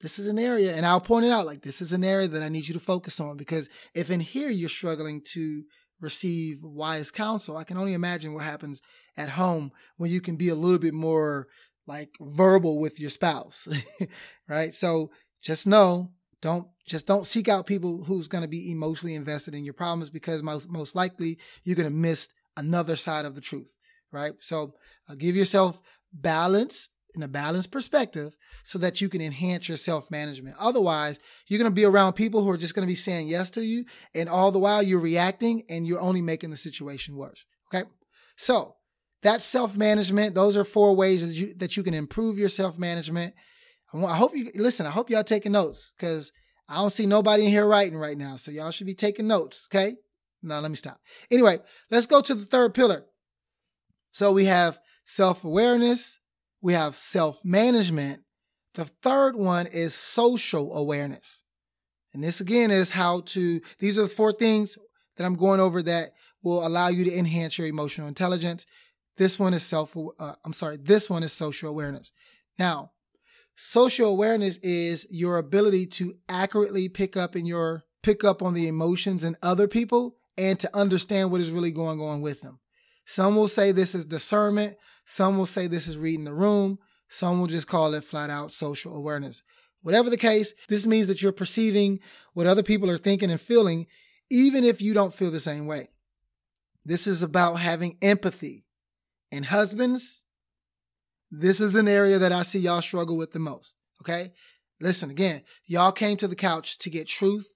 this 0.02 0.20
is 0.20 0.28
an 0.28 0.40
area, 0.40 0.76
and 0.76 0.86
I'll 0.86 1.02
point 1.02 1.26
it 1.26 1.32
out 1.32 1.46
like 1.46 1.62
this 1.62 1.82
is 1.82 1.92
an 1.92 2.04
area 2.04 2.28
that 2.28 2.44
I 2.44 2.50
need 2.50 2.68
you 2.68 2.74
to 2.74 2.80
focus 2.80 3.20
on 3.20 3.38
because 3.38 3.70
if 3.94 4.10
in 4.10 4.20
here 4.20 4.50
you're 4.50 4.70
struggling 4.70 5.22
to 5.34 5.64
receive 6.00 6.64
wise 6.64 7.12
counsel, 7.12 7.58
I 7.58 7.64
can 7.64 7.78
only 7.78 7.94
imagine 7.94 8.34
what 8.34 8.44
happens 8.44 8.82
at 9.16 9.30
home 9.30 9.72
when 9.98 10.10
you 10.10 10.20
can 10.20 10.36
be 10.36 10.50
a 10.50 10.56
little 10.56 10.80
bit 10.80 10.94
more 10.94 11.48
like 11.88 12.10
verbal 12.20 12.80
with 12.80 13.00
your 13.00 13.10
spouse, 13.10 13.68
right? 14.48 14.74
So 14.74 15.12
just 15.42 15.68
know, 15.68 16.12
don't 16.42 16.68
just 16.88 17.06
don't 17.06 17.26
seek 17.26 17.48
out 17.48 17.66
people 17.66 18.04
who's 18.04 18.28
going 18.28 18.44
to 18.44 18.48
be 18.48 18.72
emotionally 18.72 19.16
invested 19.16 19.54
in 19.54 19.64
your 19.64 19.74
problems 19.74 20.10
because 20.10 20.44
most 20.44 20.70
most 20.70 20.96
likely 20.96 21.38
you're 21.64 21.76
going 21.76 21.90
to 21.90 21.96
miss 21.96 22.28
another 22.58 22.96
side 22.96 23.26
of 23.26 23.36
the 23.36 23.42
truth, 23.42 23.78
right? 24.12 24.34
So 24.40 24.74
uh, 25.08 25.16
give 25.16 25.36
yourself 25.36 25.82
balance 26.12 26.90
in 27.16 27.24
a 27.24 27.28
balanced 27.28 27.72
perspective 27.72 28.38
so 28.64 28.80
that 28.80 29.02
you 29.02 29.10
can 29.10 29.22
enhance 29.22 29.68
your 29.68 29.78
self 29.78 30.10
management. 30.12 30.56
Otherwise, 30.60 31.20
you're 31.48 31.60
going 31.60 31.72
to 31.72 31.76
be 31.76 31.86
around 31.86 32.14
people 32.14 32.44
who 32.44 32.50
are 32.50 32.58
just 32.58 32.76
going 32.76 32.86
to 32.86 32.92
be 32.92 32.96
saying 32.96 33.28
yes 33.28 33.50
to 33.52 33.66
you, 33.66 33.86
and 34.14 34.30
all 34.30 34.52
the 34.52 34.60
while 34.60 34.82
you're 34.82 35.00
reacting 35.00 35.64
and 35.70 35.88
you're 35.88 36.00
only 36.00 36.22
making 36.22 36.50
the 36.50 36.58
situation 36.58 37.16
worse. 37.16 37.46
Okay. 37.74 37.88
So 38.36 38.76
that's 39.22 39.46
self 39.46 39.76
management. 39.78 40.36
Those 40.36 40.58
are 40.58 40.64
four 40.64 40.96
ways 40.96 41.26
that 41.26 41.34
you, 41.34 41.54
that 41.56 41.78
you 41.78 41.84
can 41.84 41.94
improve 41.94 42.38
your 42.38 42.50
self 42.50 42.78
management. 42.78 43.34
I 43.94 44.16
hope 44.16 44.36
you 44.36 44.50
listen. 44.56 44.86
I 44.86 44.92
hope 44.92 45.10
y'all 45.10 45.24
taking 45.24 45.52
notes 45.52 45.94
because 45.98 46.32
I 46.70 46.76
don't 46.76 46.94
see 46.94 47.06
nobody 47.06 47.44
in 47.44 47.50
here 47.50 47.68
writing 47.68 47.98
right 47.98 48.18
now. 48.18 48.38
So 48.38 48.50
y'all 48.50 48.72
should 48.72 48.88
be 48.88 48.94
taking 48.94 49.28
notes. 49.28 49.68
Okay. 49.70 49.96
Now 50.42 50.60
let 50.60 50.72
me 50.72 50.78
stop. 50.78 51.00
Anyway, 51.30 51.60
let's 51.90 52.06
go 52.06 52.22
to 52.22 52.34
the 52.34 52.46
third 52.46 52.74
pillar. 52.74 53.06
So 54.12 54.32
we 54.32 54.46
have 54.46 54.80
self 55.06 55.44
awareness, 55.44 56.20
we 56.62 56.74
have 56.74 56.96
self 56.96 57.44
management. 57.44 58.22
The 58.74 58.86
third 58.86 59.36
one 59.36 59.68
is 59.68 59.94
social 59.94 60.76
awareness. 60.76 61.42
And 62.14 62.24
this 62.24 62.42
again 62.42 62.72
is 62.72 62.92
how 62.92 63.22
to, 63.22 63.62
these 63.80 63.98
are 63.98 64.04
the 64.04 64.08
four 64.10 64.32
things 64.32 64.78
that 65.18 65.26
I'm 65.26 65.36
going 65.36 65.60
over 65.60 65.82
that 65.84 66.12
will 66.44 66.66
allow 66.66 66.88
you 66.88 67.04
to 67.06 67.16
enhance 67.16 67.58
your 67.58 67.68
emotional 67.68 68.08
intelligence. 68.08 68.66
This 69.18 69.38
one 69.38 69.54
is 69.54 69.64
self, 69.64 69.96
uh, 70.20 70.34
I'm 70.44 70.54
sorry, 70.54 70.78
this 70.78 71.10
one 71.10 71.24
is 71.24 71.34
social 71.34 71.70
awareness. 71.70 72.12
Now, 72.58 72.92
social 73.56 74.10
awareness 74.10 74.58
is 74.58 75.06
your 75.10 75.38
ability 75.38 75.88
to 75.88 76.16
accurately 76.28 76.90
pick 76.90 77.16
up 77.16 77.36
in 77.36 77.46
your, 77.46 77.84
pick 78.04 78.24
up 78.24 78.42
on 78.42 78.54
the 78.54 78.68
emotions 78.68 79.24
in 79.24 79.36
other 79.42 79.68
people 79.68 80.16
and 80.38 80.60
to 80.60 80.76
understand 80.76 81.32
what 81.32 81.42
is 81.42 81.52
really 81.52 81.72
going 81.72 82.00
on 82.00 82.22
with 82.22 82.42
them. 82.42 82.60
Some 83.12 83.36
will 83.36 83.50
say 83.50 83.74
this 83.74 83.94
is 83.94 84.06
discernment. 84.06 84.78
Some 85.04 85.38
will 85.38 85.46
say 85.46 85.68
this 85.68 85.86
is 85.86 85.98
reading 85.98 86.24
the 86.24 86.34
room. 86.34 86.80
Some 87.10 87.42
will 87.42 87.48
just 87.48 87.68
call 87.68 87.94
it 87.94 88.06
flat 88.06 88.30
out 88.30 88.54
social 88.54 88.96
awareness. 88.96 89.44
Whatever 89.82 90.10
the 90.10 90.16
case, 90.16 90.54
this 90.70 90.86
means 90.86 91.08
that 91.08 91.22
you're 91.22 91.34
perceiving 91.34 92.00
what 92.32 92.48
other 92.48 92.64
people 92.64 92.90
are 92.90 92.98
thinking 92.98 93.30
and 93.30 93.42
feeling, 93.42 93.88
even 94.30 94.64
if 94.64 94.82
you 94.82 94.94
don't 94.94 95.14
feel 95.14 95.30
the 95.30 95.42
same 95.42 95.68
way. 95.68 95.90
This 96.86 97.06
is 97.06 97.22
about 97.22 97.56
having 97.56 97.98
empathy. 98.02 98.64
And 99.30 99.46
husbands, 99.46 100.24
this 101.30 101.60
is 101.60 101.76
an 101.76 101.90
area 101.90 102.18
that 102.18 102.32
I 102.32 102.44
see 102.44 102.60
y'all 102.60 102.82
struggle 102.82 103.18
with 103.18 103.34
the 103.34 103.40
most. 103.40 103.76
Okay? 104.02 104.32
Listen, 104.80 105.10
again, 105.10 105.42
y'all 105.66 105.92
came 105.92 106.16
to 106.16 106.30
the 106.30 106.36
couch 106.36 106.78
to 106.78 106.90
get 106.90 107.10
truth. 107.10 107.54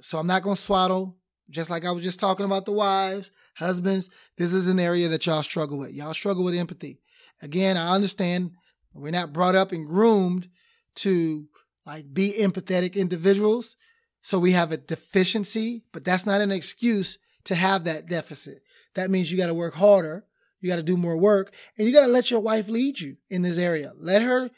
So 0.00 0.18
I'm 0.18 0.26
not 0.26 0.42
going 0.42 0.56
to 0.56 0.62
swaddle 0.62 1.18
just 1.50 1.70
like 1.70 1.84
I 1.84 1.92
was 1.92 2.04
just 2.04 2.20
talking 2.20 2.46
about 2.46 2.64
the 2.64 2.72
wives, 2.72 3.30
husbands, 3.56 4.10
this 4.36 4.52
is 4.52 4.68
an 4.68 4.78
area 4.78 5.08
that 5.08 5.26
y'all 5.26 5.42
struggle 5.42 5.78
with. 5.78 5.92
Y'all 5.92 6.14
struggle 6.14 6.44
with 6.44 6.54
empathy. 6.54 7.00
Again, 7.40 7.76
I 7.76 7.94
understand 7.94 8.52
we're 8.94 9.10
not 9.10 9.32
brought 9.32 9.54
up 9.54 9.72
and 9.72 9.86
groomed 9.86 10.48
to 10.96 11.48
like 11.86 12.12
be 12.12 12.34
empathetic 12.38 12.94
individuals. 12.94 13.76
So 14.20 14.38
we 14.38 14.52
have 14.52 14.72
a 14.72 14.76
deficiency, 14.76 15.84
but 15.92 16.04
that's 16.04 16.26
not 16.26 16.40
an 16.40 16.50
excuse 16.50 17.18
to 17.44 17.54
have 17.54 17.84
that 17.84 18.06
deficit. 18.06 18.62
That 18.94 19.10
means 19.10 19.30
you 19.30 19.38
got 19.38 19.46
to 19.46 19.54
work 19.54 19.74
harder 19.74 20.26
You 20.60 20.68
got 20.68 20.76
to 20.76 20.82
do 20.82 20.96
more 20.96 21.16
work 21.16 21.54
and 21.76 21.86
you 21.86 21.94
got 21.94 22.06
to 22.06 22.12
let 22.12 22.30
your 22.30 22.40
wife 22.40 22.68
lead 22.68 23.00
you 23.00 23.16
in 23.30 23.42
this 23.42 23.58
area. 23.58 23.92
Let 23.96 24.22
her 24.22 24.50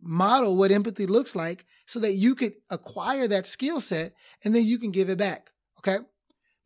model 0.00 0.56
what 0.56 0.72
empathy 0.72 1.06
looks 1.06 1.36
like 1.36 1.66
so 1.86 2.00
that 2.00 2.14
you 2.14 2.34
could 2.34 2.54
acquire 2.70 3.28
that 3.28 3.46
skill 3.46 3.80
set 3.80 4.14
and 4.42 4.54
then 4.54 4.64
you 4.64 4.78
can 4.78 4.90
give 4.90 5.10
it 5.10 5.18
back. 5.18 5.50
Okay. 5.78 5.98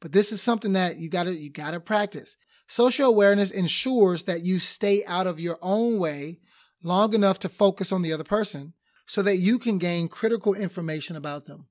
But 0.07 0.13
this 0.13 0.31
is 0.31 0.41
something 0.41 0.75
that 0.75 0.99
you 0.99 1.11
gotta, 1.11 1.35
you 1.35 1.51
gotta 1.51 1.81
practice. 1.81 2.37
Social 2.69 3.09
awareness 3.09 3.51
ensures 3.51 4.23
that 4.23 4.45
you 4.45 4.61
stay 4.61 5.03
out 5.05 5.27
of 5.27 5.41
your 5.41 5.59
own 5.61 5.99
way 5.99 6.39
long 6.81 7.13
enough 7.13 7.41
to 7.41 7.49
focus 7.49 7.91
on 7.91 8.03
the 8.03 8.13
other 8.13 8.23
person 8.23 8.75
so 9.09 9.21
that 9.23 9.39
you 9.39 9.59
can 9.59 9.79
gain 9.79 10.07
critical 10.07 10.55
information 10.55 11.17
about 11.17 11.47
them. 11.47 11.67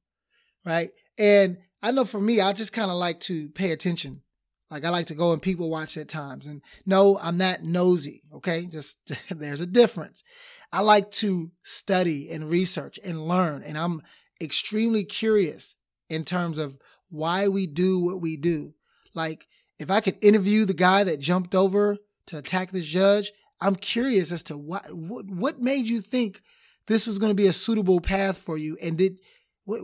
Right. 0.66 0.90
And 1.18 1.60
I 1.82 1.92
know 1.92 2.04
for 2.04 2.20
me, 2.20 2.42
I 2.42 2.52
just 2.52 2.74
kind 2.74 2.92
of 2.92 2.98
like 2.98 3.22
to 3.22 3.48
pay 3.52 3.72
attention. 3.72 4.22
Like 4.70 4.84
I 4.84 4.90
like 4.90 5.06
to 5.06 5.16
go 5.16 5.32
and 5.32 5.42
people 5.42 5.70
watch 5.70 5.96
at 5.96 6.10
times. 6.10 6.46
And 6.46 6.62
no, 6.86 7.18
I'm 7.20 7.38
not 7.38 7.64
nosy. 7.64 8.24
Okay. 8.34 8.66
Just 8.66 8.98
there's 9.30 9.62
a 9.62 9.66
difference. 9.66 10.26
I 10.74 10.82
like 10.82 11.10
to 11.12 11.52
study 11.64 12.30
and 12.30 12.50
research 12.50 13.00
and 13.02 13.30
learn. 13.30 13.64
And 13.64 13.78
I'm 13.78 14.02
extremely 14.42 15.06
curious 15.06 15.78
in 16.10 16.26
terms 16.26 16.58
of 16.58 16.78
why 17.16 17.48
we 17.48 17.68
do 17.68 18.00
what 18.00 18.22
we 18.22 18.38
do. 18.38 18.74
Like 19.14 19.48
if 19.80 19.90
I 19.90 20.02
could 20.02 20.18
interview 20.22 20.66
the 20.66 20.74
guy 20.74 21.04
that 21.04 21.20
jumped 21.20 21.56
over 21.56 21.98
to 22.28 22.38
attack 22.38 22.72
this 22.72 22.86
judge, 22.86 23.32
I'm 23.62 23.76
curious 23.76 24.32
as 24.32 24.44
to 24.44 24.58
what 24.58 24.94
what, 24.94 25.26
what 25.26 25.62
made 25.62 25.88
you 25.88 26.02
think 26.02 26.42
this 26.88 27.08
was 27.08 27.20
going 27.20 27.32
to 27.32 27.36
be 27.36 27.48
a 27.48 27.54
suitable 27.54 28.00
path 28.00 28.38
for 28.38 28.58
you 28.58 28.78
and 28.82 28.98
did 28.98 29.20
what, 29.66 29.82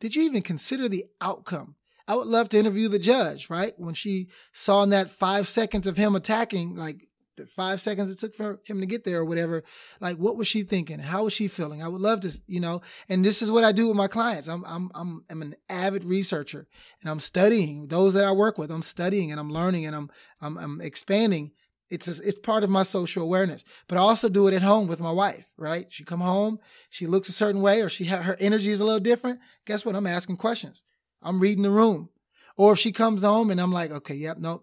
did 0.00 0.14
you 0.14 0.22
even 0.22 0.42
consider 0.42 0.88
the 0.88 1.04
outcome? 1.20 1.74
I 2.08 2.14
would 2.14 2.28
love 2.28 2.48
to 2.50 2.58
interview 2.58 2.88
the 2.88 3.00
judge, 3.00 3.50
right? 3.50 3.74
When 3.76 3.94
she 3.94 4.28
saw 4.52 4.84
in 4.84 4.90
that 4.90 5.10
five 5.10 5.48
seconds 5.48 5.88
of 5.88 5.96
him 5.96 6.14
attacking, 6.14 6.76
like 6.76 7.05
the 7.36 7.46
five 7.46 7.80
seconds 7.80 8.10
it 8.10 8.18
took 8.18 8.34
for 8.34 8.60
him 8.64 8.80
to 8.80 8.86
get 8.86 9.04
there 9.04 9.20
or 9.20 9.24
whatever, 9.24 9.62
like 10.00 10.16
what 10.16 10.36
was 10.36 10.48
she 10.48 10.62
thinking? 10.62 10.98
How 10.98 11.24
was 11.24 11.32
she 11.32 11.48
feeling? 11.48 11.82
I 11.82 11.88
would 11.88 12.00
love 12.00 12.20
to, 12.20 12.40
you 12.46 12.60
know, 12.60 12.82
and 13.08 13.24
this 13.24 13.42
is 13.42 13.50
what 13.50 13.64
I 13.64 13.72
do 13.72 13.88
with 13.88 13.96
my 13.96 14.08
clients. 14.08 14.48
I'm 14.48 14.64
I'm 14.64 14.90
I'm 14.94 15.24
I'm 15.30 15.42
an 15.42 15.56
avid 15.68 16.04
researcher 16.04 16.66
and 17.00 17.10
I'm 17.10 17.20
studying 17.20 17.88
those 17.88 18.14
that 18.14 18.24
I 18.24 18.32
work 18.32 18.58
with. 18.58 18.70
I'm 18.70 18.82
studying 18.82 19.30
and 19.30 19.40
I'm 19.40 19.50
learning 19.50 19.86
and 19.86 19.94
I'm 19.94 20.10
I'm, 20.40 20.58
I'm 20.58 20.80
expanding 20.80 21.52
it's 21.88 22.08
a, 22.08 22.22
it's 22.26 22.38
part 22.38 22.64
of 22.64 22.70
my 22.70 22.82
social 22.82 23.22
awareness. 23.22 23.64
But 23.88 23.98
I 23.98 24.00
also 24.00 24.28
do 24.28 24.48
it 24.48 24.54
at 24.54 24.62
home 24.62 24.88
with 24.88 25.00
my 25.00 25.12
wife, 25.12 25.52
right? 25.56 25.86
She 25.88 26.04
come 26.04 26.20
home, 26.20 26.58
she 26.90 27.06
looks 27.06 27.28
a 27.28 27.32
certain 27.32 27.62
way, 27.62 27.80
or 27.80 27.88
she 27.88 28.06
ha- 28.06 28.22
her 28.22 28.36
energy 28.40 28.70
is 28.70 28.80
a 28.80 28.84
little 28.84 29.00
different. 29.00 29.40
Guess 29.66 29.84
what? 29.84 29.94
I'm 29.94 30.06
asking 30.06 30.36
questions. 30.36 30.82
I'm 31.22 31.38
reading 31.38 31.62
the 31.62 31.70
room. 31.70 32.10
Or 32.56 32.72
if 32.72 32.78
she 32.78 32.92
comes 32.92 33.22
home 33.22 33.50
and 33.50 33.60
I'm 33.60 33.72
like, 33.72 33.90
okay, 33.90 34.14
yep, 34.14 34.38
no, 34.38 34.62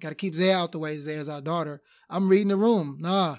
got 0.00 0.10
to 0.10 0.14
keep 0.14 0.34
Zaya 0.34 0.56
out 0.56 0.72
the 0.72 0.78
way. 0.78 0.96
Zaya's 0.98 1.28
our 1.28 1.42
daughter. 1.42 1.82
I'm 2.08 2.28
reading 2.28 2.48
the 2.48 2.56
room. 2.56 2.96
Nah, 3.00 3.36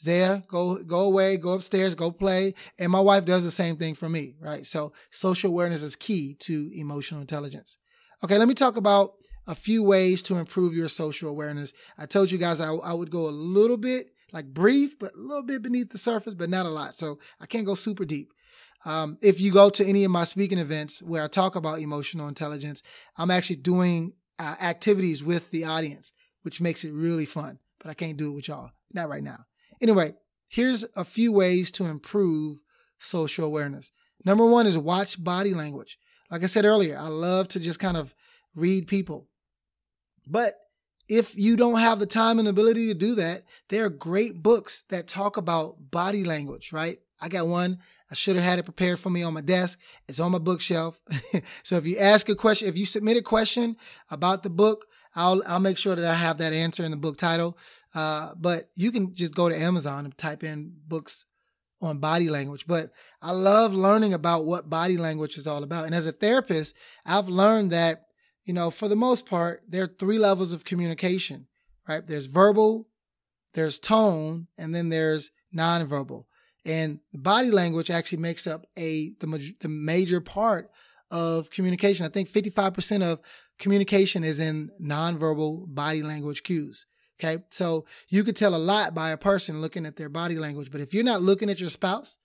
Zaya, 0.00 0.42
go 0.48 0.76
go 0.84 1.00
away, 1.00 1.36
go 1.36 1.52
upstairs, 1.52 1.94
go 1.94 2.10
play. 2.10 2.54
And 2.78 2.92
my 2.92 3.00
wife 3.00 3.24
does 3.24 3.42
the 3.42 3.50
same 3.50 3.76
thing 3.76 3.94
for 3.94 4.08
me, 4.08 4.36
right? 4.40 4.64
So 4.64 4.92
social 5.10 5.50
awareness 5.50 5.82
is 5.82 5.96
key 5.96 6.34
to 6.40 6.70
emotional 6.74 7.20
intelligence. 7.20 7.78
Okay, 8.22 8.38
let 8.38 8.48
me 8.48 8.54
talk 8.54 8.76
about 8.76 9.14
a 9.46 9.54
few 9.54 9.82
ways 9.82 10.22
to 10.22 10.36
improve 10.36 10.74
your 10.74 10.88
social 10.88 11.28
awareness. 11.28 11.72
I 11.96 12.06
told 12.06 12.30
you 12.30 12.38
guys 12.38 12.60
I, 12.60 12.72
I 12.72 12.92
would 12.92 13.10
go 13.10 13.28
a 13.28 13.30
little 13.30 13.76
bit 13.76 14.10
like 14.32 14.46
brief, 14.46 14.98
but 14.98 15.14
a 15.14 15.20
little 15.20 15.42
bit 15.42 15.62
beneath 15.62 15.90
the 15.90 15.98
surface, 15.98 16.34
but 16.34 16.50
not 16.50 16.66
a 16.66 16.70
lot. 16.70 16.94
So 16.94 17.18
I 17.40 17.46
can't 17.46 17.66
go 17.66 17.74
super 17.74 18.04
deep. 18.04 18.32
Um, 18.84 19.18
if 19.20 19.40
you 19.40 19.52
go 19.52 19.70
to 19.70 19.84
any 19.84 20.04
of 20.04 20.10
my 20.10 20.24
speaking 20.24 20.58
events 20.58 21.02
where 21.02 21.24
I 21.24 21.28
talk 21.28 21.56
about 21.56 21.80
emotional 21.80 22.28
intelligence, 22.28 22.82
I'm 23.16 23.30
actually 23.30 23.56
doing 23.56 24.12
uh, 24.38 24.54
activities 24.60 25.22
with 25.22 25.50
the 25.50 25.64
audience, 25.64 26.12
which 26.42 26.60
makes 26.60 26.84
it 26.84 26.92
really 26.92 27.26
fun. 27.26 27.58
But 27.80 27.90
I 27.90 27.94
can't 27.94 28.16
do 28.16 28.30
it 28.30 28.34
with 28.34 28.48
y'all, 28.48 28.70
not 28.92 29.08
right 29.08 29.22
now. 29.22 29.46
Anyway, 29.80 30.14
here's 30.48 30.84
a 30.96 31.04
few 31.04 31.32
ways 31.32 31.70
to 31.72 31.84
improve 31.84 32.60
social 32.98 33.44
awareness. 33.44 33.90
Number 34.24 34.44
one 34.44 34.66
is 34.66 34.76
watch 34.76 35.22
body 35.22 35.54
language. 35.54 35.98
Like 36.30 36.42
I 36.42 36.46
said 36.46 36.64
earlier, 36.64 36.98
I 36.98 37.08
love 37.08 37.48
to 37.48 37.60
just 37.60 37.78
kind 37.78 37.96
of 37.96 38.14
read 38.54 38.86
people. 38.86 39.28
But 40.26 40.54
if 41.08 41.34
you 41.36 41.56
don't 41.56 41.78
have 41.78 41.98
the 41.98 42.06
time 42.06 42.38
and 42.38 42.46
ability 42.46 42.88
to 42.88 42.94
do 42.94 43.14
that, 43.14 43.44
there 43.68 43.84
are 43.84 43.90
great 43.90 44.42
books 44.42 44.84
that 44.90 45.08
talk 45.08 45.36
about 45.36 45.90
body 45.90 46.24
language, 46.24 46.72
right? 46.72 46.98
I 47.20 47.28
got 47.28 47.46
one. 47.46 47.78
I 48.10 48.14
should 48.14 48.36
have 48.36 48.44
had 48.44 48.58
it 48.58 48.64
prepared 48.64 48.98
for 48.98 49.10
me 49.10 49.22
on 49.22 49.34
my 49.34 49.40
desk. 49.40 49.78
It's 50.08 50.20
on 50.20 50.32
my 50.32 50.38
bookshelf. 50.38 51.00
so 51.62 51.76
if 51.76 51.86
you 51.86 51.98
ask 51.98 52.28
a 52.28 52.34
question, 52.34 52.68
if 52.68 52.78
you 52.78 52.86
submit 52.86 53.16
a 53.16 53.22
question 53.22 53.76
about 54.10 54.42
the 54.42 54.50
book, 54.50 54.86
I'll 55.14 55.42
I'll 55.46 55.60
make 55.60 55.78
sure 55.78 55.94
that 55.94 56.04
I 56.04 56.14
have 56.14 56.38
that 56.38 56.52
answer 56.52 56.84
in 56.84 56.90
the 56.90 56.96
book 56.96 57.16
title. 57.16 57.58
Uh, 57.94 58.34
but 58.36 58.70
you 58.74 58.92
can 58.92 59.14
just 59.14 59.34
go 59.34 59.48
to 59.48 59.56
Amazon 59.56 60.04
and 60.04 60.16
type 60.16 60.44
in 60.44 60.72
books 60.86 61.26
on 61.80 61.98
body 61.98 62.28
language. 62.28 62.66
But 62.66 62.90
I 63.22 63.32
love 63.32 63.72
learning 63.72 64.12
about 64.12 64.44
what 64.44 64.68
body 64.68 64.96
language 64.96 65.38
is 65.38 65.46
all 65.46 65.62
about. 65.62 65.86
And 65.86 65.94
as 65.94 66.06
a 66.06 66.12
therapist, 66.12 66.74
I've 67.06 67.28
learned 67.28 67.70
that 67.72 68.04
you 68.48 68.54
know, 68.54 68.70
for 68.70 68.88
the 68.88 68.96
most 68.96 69.26
part, 69.26 69.62
there 69.68 69.84
are 69.84 69.94
three 69.98 70.18
levels 70.18 70.54
of 70.54 70.64
communication, 70.64 71.46
right? 71.86 72.04
There's 72.04 72.24
verbal, 72.24 72.88
there's 73.52 73.78
tone, 73.78 74.46
and 74.56 74.74
then 74.74 74.88
there's 74.88 75.30
nonverbal. 75.54 76.24
And 76.64 77.00
body 77.12 77.50
language 77.50 77.90
actually 77.90 78.18
makes 78.18 78.46
up 78.46 78.66
a 78.78 79.10
the, 79.20 79.54
the 79.60 79.68
major 79.68 80.20
part 80.20 80.70
of 81.10 81.50
communication. 81.50 82.04
I 82.04 82.10
think 82.10 82.28
55% 82.28 83.02
of 83.02 83.20
communication 83.58 84.24
is 84.24 84.40
in 84.40 84.70
nonverbal 84.80 85.74
body 85.74 86.02
language 86.02 86.42
cues. 86.42 86.86
Okay. 87.18 87.42
So 87.50 87.84
you 88.08 88.22
could 88.22 88.36
tell 88.36 88.54
a 88.54 88.56
lot 88.56 88.94
by 88.94 89.10
a 89.10 89.16
person 89.16 89.60
looking 89.60 89.86
at 89.86 89.96
their 89.96 90.08
body 90.08 90.36
language. 90.36 90.70
But 90.70 90.80
if 90.80 90.94
you're 90.94 91.04
not 91.04 91.22
looking 91.22 91.50
at 91.50 91.60
your 91.60 91.70
spouse, 91.70 92.16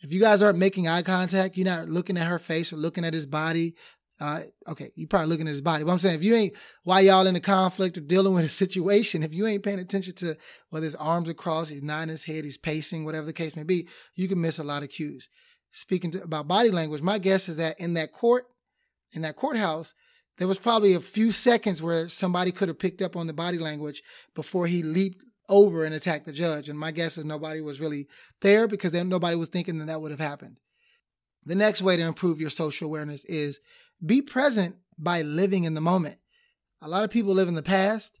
if 0.00 0.12
you 0.12 0.20
guys 0.20 0.42
aren't 0.42 0.58
making 0.58 0.88
eye 0.88 1.02
contact, 1.02 1.56
you're 1.56 1.64
not 1.64 1.88
looking 1.88 2.16
at 2.16 2.28
her 2.28 2.38
face 2.38 2.72
or 2.72 2.76
looking 2.76 3.04
at 3.04 3.14
his 3.14 3.26
body, 3.26 3.74
uh, 4.18 4.40
okay, 4.68 4.90
you're 4.94 5.08
probably 5.08 5.28
looking 5.28 5.46
at 5.46 5.52
his 5.52 5.60
body. 5.60 5.84
But 5.84 5.92
I'm 5.92 5.98
saying 5.98 6.16
if 6.16 6.24
you 6.24 6.34
ain't 6.34 6.56
while 6.84 7.02
y'all 7.02 7.26
in 7.26 7.36
a 7.36 7.40
conflict 7.40 7.98
or 7.98 8.00
dealing 8.00 8.34
with 8.34 8.44
a 8.44 8.48
situation, 8.48 9.22
if 9.22 9.34
you 9.34 9.46
ain't 9.46 9.62
paying 9.62 9.78
attention 9.78 10.14
to 10.16 10.36
whether 10.70 10.84
his 10.84 10.94
arms 10.94 11.28
are 11.28 11.34
crossed, 11.34 11.70
he's 11.70 11.82
nodding 11.82 12.08
his 12.08 12.24
head, 12.24 12.44
he's 12.44 12.56
pacing, 12.56 13.04
whatever 13.04 13.26
the 13.26 13.32
case 13.32 13.56
may 13.56 13.62
be, 13.62 13.88
you 14.14 14.28
can 14.28 14.40
miss 14.40 14.58
a 14.58 14.64
lot 14.64 14.82
of 14.82 14.88
cues. 14.88 15.28
Speaking 15.72 16.10
to, 16.12 16.22
about 16.22 16.48
body 16.48 16.70
language, 16.70 17.02
my 17.02 17.18
guess 17.18 17.48
is 17.48 17.58
that 17.58 17.78
in 17.78 17.94
that 17.94 18.12
court, 18.12 18.46
in 19.12 19.22
that 19.22 19.36
courthouse, 19.36 19.92
there 20.38 20.48
was 20.48 20.58
probably 20.58 20.94
a 20.94 21.00
few 21.00 21.32
seconds 21.32 21.82
where 21.82 22.08
somebody 22.08 22.52
could 22.52 22.68
have 22.68 22.78
picked 22.78 23.02
up 23.02 23.16
on 23.16 23.26
the 23.26 23.32
body 23.32 23.58
language 23.58 24.02
before 24.34 24.66
he 24.66 24.82
leaped 24.82 25.22
over 25.48 25.84
and 25.84 25.94
attacked 25.94 26.26
the 26.26 26.32
judge. 26.32 26.68
And 26.68 26.78
my 26.78 26.90
guess 26.90 27.18
is 27.18 27.24
nobody 27.24 27.60
was 27.60 27.80
really 27.80 28.08
there 28.40 28.66
because 28.66 28.92
then 28.92 29.08
nobody 29.08 29.36
was 29.36 29.48
thinking 29.48 29.78
that 29.78 29.86
that 29.86 30.00
would 30.00 30.10
have 30.10 30.20
happened. 30.20 30.56
The 31.46 31.54
next 31.54 31.80
way 31.80 31.96
to 31.96 32.02
improve 32.02 32.40
your 32.40 32.50
social 32.50 32.88
awareness 32.88 33.24
is 33.24 33.60
be 34.04 34.20
present 34.20 34.76
by 34.98 35.22
living 35.22 35.64
in 35.64 35.74
the 35.74 35.80
moment. 35.80 36.18
A 36.82 36.88
lot 36.88 37.04
of 37.04 37.10
people 37.10 37.32
live 37.32 37.48
in 37.48 37.54
the 37.54 37.62
past, 37.62 38.18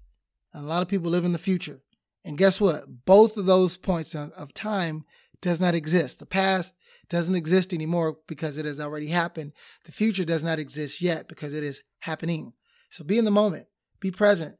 and 0.54 0.64
a 0.64 0.68
lot 0.68 0.82
of 0.82 0.88
people 0.88 1.10
live 1.10 1.24
in 1.24 1.32
the 1.32 1.38
future. 1.38 1.82
And 2.24 2.38
guess 2.38 2.60
what? 2.60 3.04
Both 3.04 3.36
of 3.36 3.46
those 3.46 3.76
points 3.76 4.14
of 4.14 4.54
time 4.54 5.04
does 5.42 5.60
not 5.60 5.74
exist. 5.74 6.18
The 6.18 6.26
past 6.26 6.74
doesn't 7.08 7.34
exist 7.34 7.72
anymore 7.74 8.16
because 8.26 8.58
it 8.58 8.64
has 8.64 8.80
already 8.80 9.08
happened. 9.08 9.52
The 9.84 9.92
future 9.92 10.24
does 10.24 10.42
not 10.42 10.58
exist 10.58 11.00
yet 11.00 11.28
because 11.28 11.52
it 11.52 11.62
is 11.62 11.82
happening. 12.00 12.52
So 12.90 13.04
be 13.04 13.18
in 13.18 13.24
the 13.24 13.30
moment, 13.30 13.66
be 14.00 14.10
present. 14.10 14.56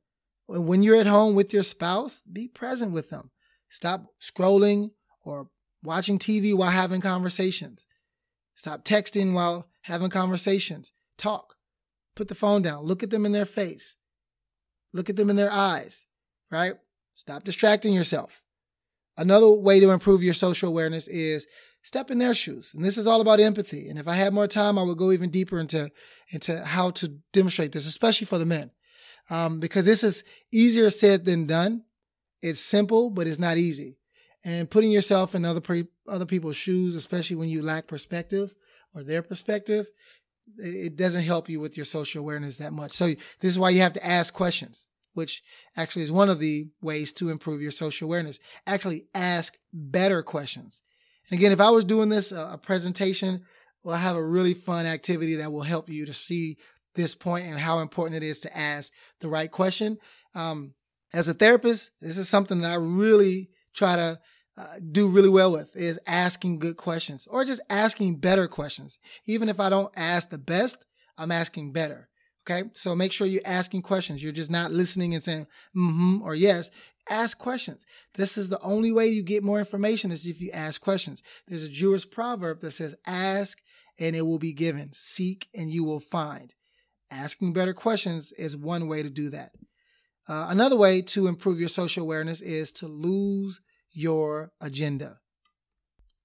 When 0.48 0.82
you're 0.82 1.00
at 1.00 1.06
home 1.06 1.34
with 1.34 1.52
your 1.52 1.62
spouse, 1.62 2.22
be 2.30 2.46
present 2.46 2.92
with 2.92 3.10
them. 3.10 3.30
Stop 3.68 4.06
scrolling 4.20 4.90
or 5.24 5.48
watching 5.82 6.18
TV 6.18 6.54
while 6.54 6.70
having 6.70 7.00
conversations. 7.00 7.86
Stop 8.56 8.84
texting 8.84 9.34
while 9.34 9.68
having 9.82 10.10
conversations. 10.10 10.92
Talk. 11.16 11.54
Put 12.16 12.28
the 12.28 12.34
phone 12.34 12.62
down. 12.62 12.84
Look 12.84 13.02
at 13.02 13.10
them 13.10 13.24
in 13.24 13.32
their 13.32 13.44
face. 13.44 13.94
Look 14.92 15.08
at 15.08 15.16
them 15.16 15.30
in 15.30 15.36
their 15.36 15.52
eyes, 15.52 16.06
right? 16.50 16.74
Stop 17.14 17.44
distracting 17.44 17.92
yourself. 17.92 18.42
Another 19.16 19.48
way 19.48 19.78
to 19.80 19.90
improve 19.90 20.22
your 20.22 20.34
social 20.34 20.68
awareness 20.68 21.06
is 21.06 21.46
step 21.82 22.10
in 22.10 22.18
their 22.18 22.34
shoes. 22.34 22.72
And 22.74 22.84
this 22.84 22.98
is 22.98 23.06
all 23.06 23.20
about 23.20 23.40
empathy. 23.40 23.88
And 23.88 23.98
if 23.98 24.08
I 24.08 24.14
had 24.14 24.34
more 24.34 24.48
time, 24.48 24.78
I 24.78 24.82
would 24.82 24.98
go 24.98 25.12
even 25.12 25.30
deeper 25.30 25.60
into, 25.60 25.90
into 26.30 26.64
how 26.64 26.90
to 26.92 27.18
demonstrate 27.32 27.72
this, 27.72 27.86
especially 27.86 28.26
for 28.26 28.38
the 28.38 28.46
men. 28.46 28.70
Um, 29.28 29.60
because 29.60 29.84
this 29.84 30.02
is 30.02 30.24
easier 30.52 30.90
said 30.90 31.24
than 31.24 31.46
done. 31.46 31.84
It's 32.42 32.60
simple, 32.60 33.10
but 33.10 33.26
it's 33.26 33.38
not 33.38 33.56
easy. 33.56 33.98
And 34.46 34.70
putting 34.70 34.92
yourself 34.92 35.34
in 35.34 35.44
other, 35.44 35.60
pre- 35.60 35.88
other 36.06 36.24
people's 36.24 36.56
shoes, 36.56 36.94
especially 36.94 37.36
when 37.36 37.50
you 37.50 37.62
lack 37.62 37.88
perspective 37.88 38.54
or 38.94 39.02
their 39.02 39.22
perspective, 39.22 39.84
it 40.56 40.94
doesn't 40.94 41.24
help 41.24 41.48
you 41.48 41.58
with 41.58 41.76
your 41.76 41.84
social 41.84 42.22
awareness 42.22 42.58
that 42.58 42.72
much. 42.72 42.92
So 42.92 43.06
this 43.40 43.52
is 43.52 43.58
why 43.58 43.70
you 43.70 43.80
have 43.80 43.94
to 43.94 44.06
ask 44.06 44.32
questions, 44.32 44.86
which 45.14 45.42
actually 45.76 46.04
is 46.04 46.12
one 46.12 46.30
of 46.30 46.38
the 46.38 46.68
ways 46.80 47.12
to 47.14 47.30
improve 47.30 47.60
your 47.60 47.72
social 47.72 48.06
awareness. 48.06 48.38
Actually 48.66 49.06
ask 49.12 49.54
better 49.72 50.22
questions. 50.22 50.80
And 51.28 51.38
again, 51.38 51.50
if 51.50 51.60
I 51.60 51.70
was 51.70 51.84
doing 51.84 52.08
this 52.08 52.30
uh, 52.30 52.50
a 52.52 52.58
presentation, 52.58 53.42
well, 53.82 53.96
I 53.96 53.98
have 53.98 54.16
a 54.16 54.24
really 54.36 54.54
fun 54.54 54.86
activity 54.86 55.34
that 55.36 55.50
will 55.50 55.62
help 55.62 55.88
you 55.88 56.06
to 56.06 56.12
see 56.12 56.56
this 56.94 57.16
point 57.16 57.46
and 57.46 57.58
how 57.58 57.80
important 57.80 58.22
it 58.22 58.26
is 58.26 58.38
to 58.40 58.56
ask 58.56 58.92
the 59.18 59.28
right 59.28 59.50
question. 59.50 59.98
Um, 60.36 60.74
As 61.12 61.28
a 61.28 61.34
therapist, 61.34 61.90
this 62.00 62.16
is 62.16 62.28
something 62.28 62.60
that 62.60 62.70
I 62.70 62.76
really 62.76 63.50
try 63.74 63.96
to 63.96 64.20
uh, 64.56 64.76
do 64.90 65.08
really 65.08 65.28
well 65.28 65.52
with 65.52 65.76
is 65.76 65.98
asking 66.06 66.58
good 66.58 66.76
questions 66.76 67.26
or 67.30 67.44
just 67.44 67.60
asking 67.68 68.16
better 68.16 68.48
questions. 68.48 68.98
Even 69.26 69.48
if 69.48 69.60
I 69.60 69.68
don't 69.68 69.92
ask 69.96 70.30
the 70.30 70.38
best, 70.38 70.86
I'm 71.18 71.30
asking 71.30 71.72
better. 71.72 72.08
Okay. 72.48 72.68
So 72.74 72.94
make 72.94 73.12
sure 73.12 73.26
you're 73.26 73.42
asking 73.44 73.82
questions. 73.82 74.22
You're 74.22 74.32
just 74.32 74.50
not 74.50 74.70
listening 74.70 75.14
and 75.14 75.22
saying, 75.22 75.46
mm-hmm 75.76 76.22
or 76.22 76.34
yes. 76.34 76.70
Ask 77.08 77.38
questions. 77.38 77.84
This 78.14 78.36
is 78.36 78.48
the 78.48 78.60
only 78.60 78.92
way 78.92 79.08
you 79.08 79.22
get 79.22 79.44
more 79.44 79.58
information 79.58 80.10
is 80.10 80.26
if 80.26 80.40
you 80.40 80.50
ask 80.52 80.80
questions. 80.80 81.22
There's 81.46 81.62
a 81.62 81.68
Jewish 81.68 82.08
proverb 82.08 82.60
that 82.60 82.72
says, 82.72 82.96
ask 83.06 83.58
and 83.98 84.16
it 84.16 84.22
will 84.22 84.38
be 84.38 84.52
given. 84.52 84.90
Seek 84.92 85.48
and 85.54 85.70
you 85.70 85.84
will 85.84 86.00
find. 86.00 86.54
Asking 87.10 87.52
better 87.52 87.74
questions 87.74 88.32
is 88.32 88.56
one 88.56 88.88
way 88.88 89.02
to 89.02 89.10
do 89.10 89.30
that. 89.30 89.52
Uh, 90.28 90.46
another 90.48 90.76
way 90.76 91.02
to 91.02 91.28
improve 91.28 91.60
your 91.60 91.68
social 91.68 92.02
awareness 92.02 92.40
is 92.40 92.72
to 92.72 92.88
lose 92.88 93.60
your 93.96 94.52
agenda. 94.60 95.18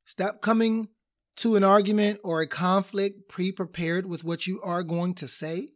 Stop 0.05 0.41
coming 0.41 0.89
to 1.37 1.55
an 1.55 1.63
argument 1.63 2.19
or 2.21 2.41
a 2.41 2.47
conflict 2.47 3.29
pre 3.29 3.51
prepared 3.51 4.05
with 4.05 4.25
what 4.25 4.45
you 4.45 4.59
are 4.61 4.83
going 4.83 5.13
to 5.15 5.27
say, 5.27 5.69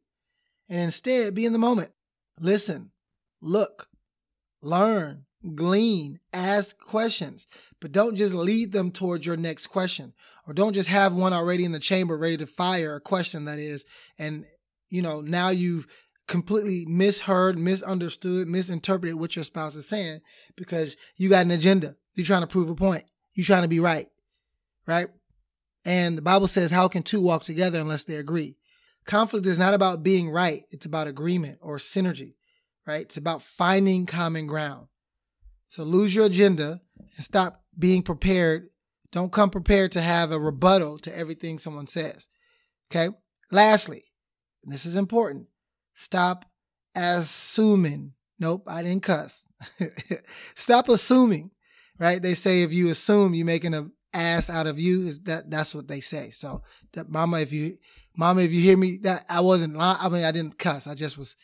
and 0.67 0.81
instead 0.81 1.33
be 1.33 1.45
in 1.45 1.53
the 1.53 1.57
moment. 1.59 1.91
Listen, 2.39 2.91
look, 3.41 3.87
learn, 4.61 5.25
glean, 5.55 6.19
ask 6.33 6.77
questions, 6.77 7.47
but 7.79 7.93
don't 7.93 8.17
just 8.17 8.33
lead 8.33 8.73
them 8.73 8.91
towards 8.91 9.25
your 9.25 9.37
next 9.37 9.67
question, 9.67 10.13
or 10.45 10.53
don't 10.53 10.73
just 10.73 10.89
have 10.89 11.13
one 11.13 11.31
already 11.31 11.63
in 11.63 11.71
the 11.71 11.79
chamber 11.79 12.17
ready 12.17 12.35
to 12.35 12.45
fire 12.45 12.95
a 12.95 13.01
question 13.01 13.45
that 13.45 13.57
is, 13.57 13.85
and 14.19 14.43
you 14.89 15.01
know, 15.01 15.21
now 15.21 15.49
you've 15.49 15.87
completely 16.27 16.85
misheard, 16.87 17.57
misunderstood, 17.57 18.47
misinterpreted 18.47 19.15
what 19.15 19.35
your 19.35 19.43
spouse 19.43 19.75
is 19.75 19.87
saying 19.87 20.21
because 20.55 20.95
you 21.17 21.29
got 21.29 21.45
an 21.45 21.51
agenda. 21.51 21.95
You're 22.13 22.25
trying 22.25 22.41
to 22.41 22.47
prove 22.47 22.69
a 22.69 22.75
point. 22.75 23.05
You're 23.33 23.45
trying 23.45 23.63
to 23.63 23.67
be 23.67 23.79
right. 23.79 24.07
Right? 24.87 25.07
And 25.83 26.17
the 26.17 26.21
Bible 26.21 26.47
says, 26.47 26.71
How 26.71 26.87
can 26.87 27.03
two 27.03 27.21
walk 27.21 27.43
together 27.43 27.79
unless 27.79 28.03
they 28.03 28.15
agree? 28.15 28.55
Conflict 29.05 29.45
is 29.45 29.59
not 29.59 29.75
about 29.75 30.01
being 30.01 30.29
right, 30.29 30.63
it's 30.71 30.85
about 30.85 31.07
agreement 31.07 31.59
or 31.61 31.77
synergy, 31.77 32.33
right? 32.87 33.01
It's 33.01 33.17
about 33.17 33.43
finding 33.43 34.07
common 34.07 34.47
ground. 34.47 34.87
So 35.67 35.83
lose 35.83 36.15
your 36.15 36.25
agenda 36.25 36.81
and 37.15 37.25
stop 37.25 37.63
being 37.77 38.01
prepared. 38.01 38.69
Don't 39.11 39.31
come 39.31 39.51
prepared 39.51 39.91
to 39.91 40.01
have 40.01 40.31
a 40.31 40.39
rebuttal 40.39 40.97
to 40.99 41.15
everything 41.15 41.59
someone 41.59 41.87
says. 41.87 42.27
Okay? 42.89 43.15
Lastly, 43.51 44.05
this 44.63 44.85
is 44.85 44.95
important 44.95 45.47
Stop 45.95 46.45
assuming. 46.93 48.13
Nope, 48.37 48.65
I 48.67 48.83
didn't 48.83 49.03
cuss. 49.03 49.47
Stop 50.55 50.89
assuming, 50.89 51.51
right? 51.97 52.21
They 52.21 52.33
say 52.33 52.61
if 52.61 52.73
you 52.73 52.89
assume 52.89 53.33
you're 53.33 53.45
making 53.45 53.73
an 53.73 53.91
ass 54.13 54.49
out 54.49 54.67
of 54.67 54.77
you, 54.77 55.07
is 55.07 55.21
that 55.21 55.49
that's 55.49 55.73
what 55.73 55.87
they 55.87 56.01
say. 56.01 56.31
So, 56.31 56.61
that, 56.93 57.09
mama, 57.09 57.39
if 57.39 57.53
you, 57.53 57.77
mama, 58.15 58.41
if 58.41 58.51
you 58.51 58.61
hear 58.61 58.77
me, 58.77 58.97
that 59.03 59.25
I 59.29 59.39
wasn't. 59.39 59.77
Lying. 59.77 59.97
I 60.01 60.09
mean, 60.09 60.23
I 60.25 60.31
didn't 60.31 60.59
cuss. 60.59 60.85
I 60.85 60.93
just 60.93 61.17
was. 61.17 61.35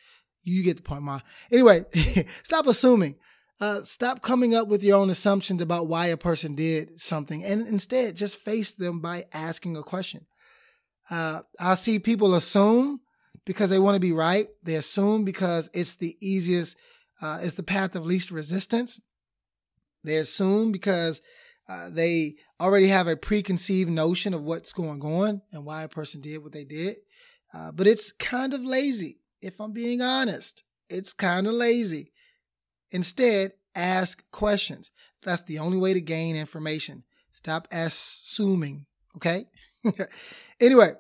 You 0.44 0.64
get 0.64 0.76
the 0.76 0.84
point, 0.84 1.04
ma. 1.04 1.22
Anyway, 1.52 1.86
stop 2.44 2.68
assuming. 2.68 3.16
Uh, 3.60 3.84
stop 3.84 4.24
coming 4.24 4.56
up 4.56 4.68
with 4.68 4.84
your 4.84 4.98
own 4.98 5.12
assumptions 5.12 5.62
about 5.62 5.88
why 5.88 6.08
a 6.08 6.18
person 6.18 6.56
did 6.56 7.00
something, 7.00 7.44
and 7.44 7.68
instead 7.68 8.16
just 8.16 8.38
face 8.38 8.72
them 8.72 9.00
by 9.00 9.26
asking 9.32 9.78
a 9.78 9.84
question. 9.84 10.26
Uh, 11.12 11.42
I 11.60 11.76
see 11.76 12.00
people 12.00 12.34
assume 12.34 13.02
because 13.46 13.70
they 13.70 13.80
want 13.80 13.96
to 13.96 14.00
be 14.00 14.12
right. 14.12 14.48
They 14.64 14.76
assume 14.76 15.26
because 15.26 15.70
it's 15.74 15.96
the 15.96 16.18
easiest, 16.22 16.78
uh, 17.22 17.40
it's 17.42 17.56
the 17.56 17.64
path 17.64 17.96
of 17.96 18.06
least 18.06 18.32
resistance. 18.32 19.00
They 20.04 20.18
assume 20.18 20.72
because 20.72 21.22
uh, 21.70 21.90
they 21.90 22.36
already 22.60 22.88
have 22.88 23.08
a 23.08 23.16
preconceived 23.16 23.90
notion 23.90 24.34
of 24.34 24.44
what's 24.44 24.74
going 24.74 25.02
on 25.02 25.42
and 25.52 25.66
why 25.66 25.84
a 25.84 25.90
person 25.90 26.22
did 26.22 26.44
what 26.44 26.52
they 26.52 26.66
did. 26.66 26.98
Uh, 27.54 27.72
but 27.72 27.88
it's 27.88 28.12
kind 28.12 28.54
of 28.54 28.62
lazy, 28.62 29.20
if 29.42 29.60
I'm 29.60 29.74
being 29.74 30.02
honest. 30.02 30.64
It's 30.90 31.14
kind 31.14 31.48
of 31.48 31.54
lazy. 31.54 32.12
Instead, 32.92 33.54
ask 33.76 34.24
questions. 34.32 34.92
That's 35.24 35.44
the 35.44 35.60
only 35.60 35.78
way 35.78 35.94
to 35.94 36.02
gain 36.02 36.36
information. 36.36 37.04
Stop 37.32 37.68
assuming, 37.72 38.86
okay? 39.16 39.46
anyway, 40.60 40.94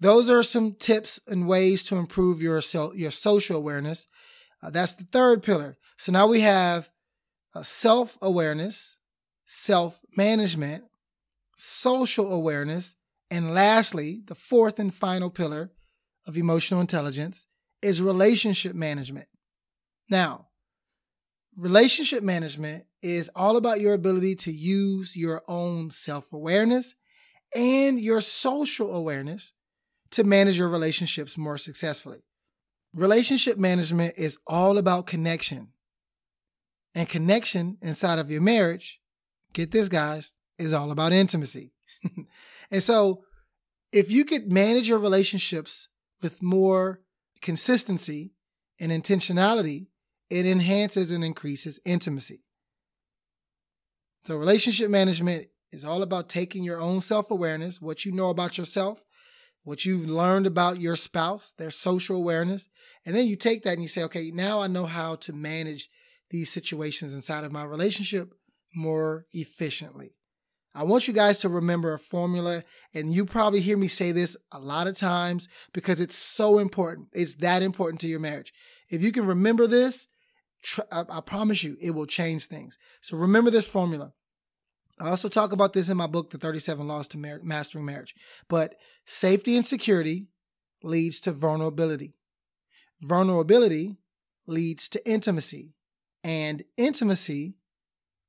those 0.00 0.30
are 0.30 0.42
some 0.42 0.74
tips 0.74 1.20
and 1.26 1.46
ways 1.46 1.82
to 1.84 1.96
improve 1.96 2.40
your 2.40 2.60
your 2.94 3.10
social 3.10 3.56
awareness. 3.56 4.06
Uh, 4.62 4.70
that's 4.70 4.92
the 4.92 5.04
third 5.04 5.42
pillar. 5.42 5.76
So 5.96 6.12
now 6.12 6.26
we 6.26 6.40
have 6.40 6.90
uh, 7.54 7.62
self 7.62 8.16
awareness, 8.22 8.96
self 9.46 10.00
management, 10.16 10.84
social 11.56 12.32
awareness, 12.32 12.94
and 13.30 13.54
lastly, 13.54 14.22
the 14.26 14.34
fourth 14.34 14.78
and 14.78 14.92
final 14.92 15.30
pillar 15.30 15.70
of 16.26 16.36
emotional 16.36 16.80
intelligence 16.80 17.46
is 17.82 18.02
relationship 18.02 18.74
management. 18.74 19.28
Now, 20.08 20.48
relationship 21.56 22.22
management 22.22 22.84
is 23.02 23.30
all 23.34 23.56
about 23.56 23.80
your 23.80 23.94
ability 23.94 24.34
to 24.36 24.52
use 24.52 25.16
your 25.16 25.42
own 25.46 25.90
self 25.90 26.32
awareness 26.32 26.94
and 27.54 28.00
your 28.00 28.20
social 28.20 28.94
awareness 28.94 29.52
to 30.12 30.24
manage 30.24 30.58
your 30.58 30.68
relationships 30.68 31.38
more 31.38 31.58
successfully. 31.58 32.24
Relationship 32.94 33.56
management 33.58 34.14
is 34.16 34.38
all 34.46 34.78
about 34.78 35.06
connection. 35.06 35.68
And 36.94 37.08
connection 37.08 37.78
inside 37.80 38.18
of 38.18 38.30
your 38.30 38.40
marriage, 38.40 39.00
get 39.52 39.70
this, 39.70 39.88
guys, 39.88 40.34
is 40.58 40.72
all 40.72 40.90
about 40.90 41.12
intimacy. 41.12 41.72
and 42.70 42.82
so, 42.82 43.22
if 43.92 44.10
you 44.10 44.24
could 44.24 44.50
manage 44.50 44.88
your 44.88 44.98
relationships 44.98 45.88
with 46.22 46.42
more 46.42 47.00
consistency 47.40 48.32
and 48.78 48.90
intentionality, 48.90 49.86
it 50.28 50.46
enhances 50.46 51.10
and 51.10 51.24
increases 51.24 51.80
intimacy. 51.84 52.42
So, 54.24 54.36
relationship 54.36 54.90
management 54.90 55.46
is 55.72 55.84
all 55.84 56.02
about 56.02 56.28
taking 56.28 56.64
your 56.64 56.80
own 56.80 57.00
self 57.00 57.30
awareness, 57.30 57.80
what 57.80 58.04
you 58.04 58.12
know 58.12 58.30
about 58.30 58.58
yourself, 58.58 59.04
what 59.70 59.84
you've 59.84 60.10
learned 60.10 60.48
about 60.48 60.80
your 60.80 60.96
spouse, 60.96 61.54
their 61.56 61.70
social 61.70 62.16
awareness, 62.16 62.68
and 63.06 63.14
then 63.14 63.28
you 63.28 63.36
take 63.36 63.62
that 63.62 63.74
and 63.74 63.82
you 63.82 63.86
say, 63.86 64.02
okay, 64.02 64.32
now 64.32 64.60
I 64.60 64.66
know 64.66 64.84
how 64.84 65.14
to 65.14 65.32
manage 65.32 65.88
these 66.28 66.50
situations 66.50 67.14
inside 67.14 67.44
of 67.44 67.52
my 67.52 67.62
relationship 67.62 68.32
more 68.74 69.26
efficiently. 69.30 70.16
I 70.74 70.82
want 70.82 71.06
you 71.06 71.14
guys 71.14 71.38
to 71.40 71.48
remember 71.48 71.94
a 71.94 72.00
formula, 72.00 72.64
and 72.94 73.14
you 73.14 73.24
probably 73.24 73.60
hear 73.60 73.76
me 73.76 73.86
say 73.86 74.10
this 74.10 74.36
a 74.50 74.58
lot 74.58 74.88
of 74.88 74.98
times 74.98 75.46
because 75.72 76.00
it's 76.00 76.16
so 76.16 76.58
important. 76.58 77.06
It's 77.12 77.34
that 77.34 77.62
important 77.62 78.00
to 78.00 78.08
your 78.08 78.18
marriage. 78.18 78.52
If 78.88 79.02
you 79.02 79.12
can 79.12 79.24
remember 79.24 79.68
this, 79.68 80.08
I 80.90 81.20
promise 81.24 81.62
you, 81.62 81.76
it 81.80 81.92
will 81.92 82.06
change 82.06 82.46
things. 82.46 82.76
So 83.00 83.16
remember 83.16 83.52
this 83.52 83.68
formula. 83.68 84.14
I 85.00 85.08
also 85.08 85.28
talk 85.28 85.52
about 85.52 85.72
this 85.72 85.88
in 85.88 85.96
my 85.96 86.06
book, 86.06 86.30
The 86.30 86.38
37 86.38 86.86
Laws 86.86 87.08
to 87.08 87.18
Mar- 87.18 87.40
Mastering 87.42 87.86
Marriage. 87.86 88.14
But 88.48 88.76
safety 89.06 89.56
and 89.56 89.64
security 89.64 90.26
leads 90.82 91.20
to 91.22 91.32
vulnerability. 91.32 92.14
Vulnerability 93.00 93.96
leads 94.46 94.88
to 94.90 95.10
intimacy. 95.10 95.72
And 96.22 96.64
intimacy 96.76 97.54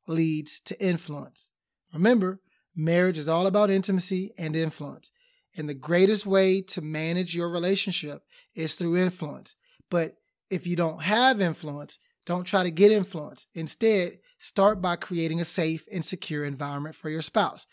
leads 0.08 0.62
to 0.62 0.82
influence. 0.82 1.52
Remember, 1.94 2.40
marriage 2.74 3.18
is 3.18 3.28
all 3.28 3.48
about 3.48 3.70
intimacy 3.70 4.32
and 4.38 4.56
influence. 4.56 5.12
And 5.58 5.68
the 5.68 5.74
greatest 5.74 6.26
way 6.26 6.62
to 6.62 6.82
manage 6.82 7.36
your 7.36 7.50
relationship 7.50 8.24
is 8.56 8.76
through 8.76 8.96
influence. 8.96 9.58
But 9.90 10.16
if 10.50 10.66
you 10.66 10.78
don't 10.78 11.02
have 11.02 11.42
influence, 11.42 12.00
don't 12.26 12.44
try 12.46 12.64
to 12.64 12.72
get 12.72 12.92
influence. 12.92 13.48
Instead, 13.54 14.20
start 14.38 14.82
by 14.82 14.96
creating 14.96 15.40
a 15.40 15.46
safe 15.46 15.88
and 15.92 16.06
secure 16.06 16.46
environment 16.46 16.96
for 16.96 17.10
your 17.10 17.22
spouse. 17.22 17.66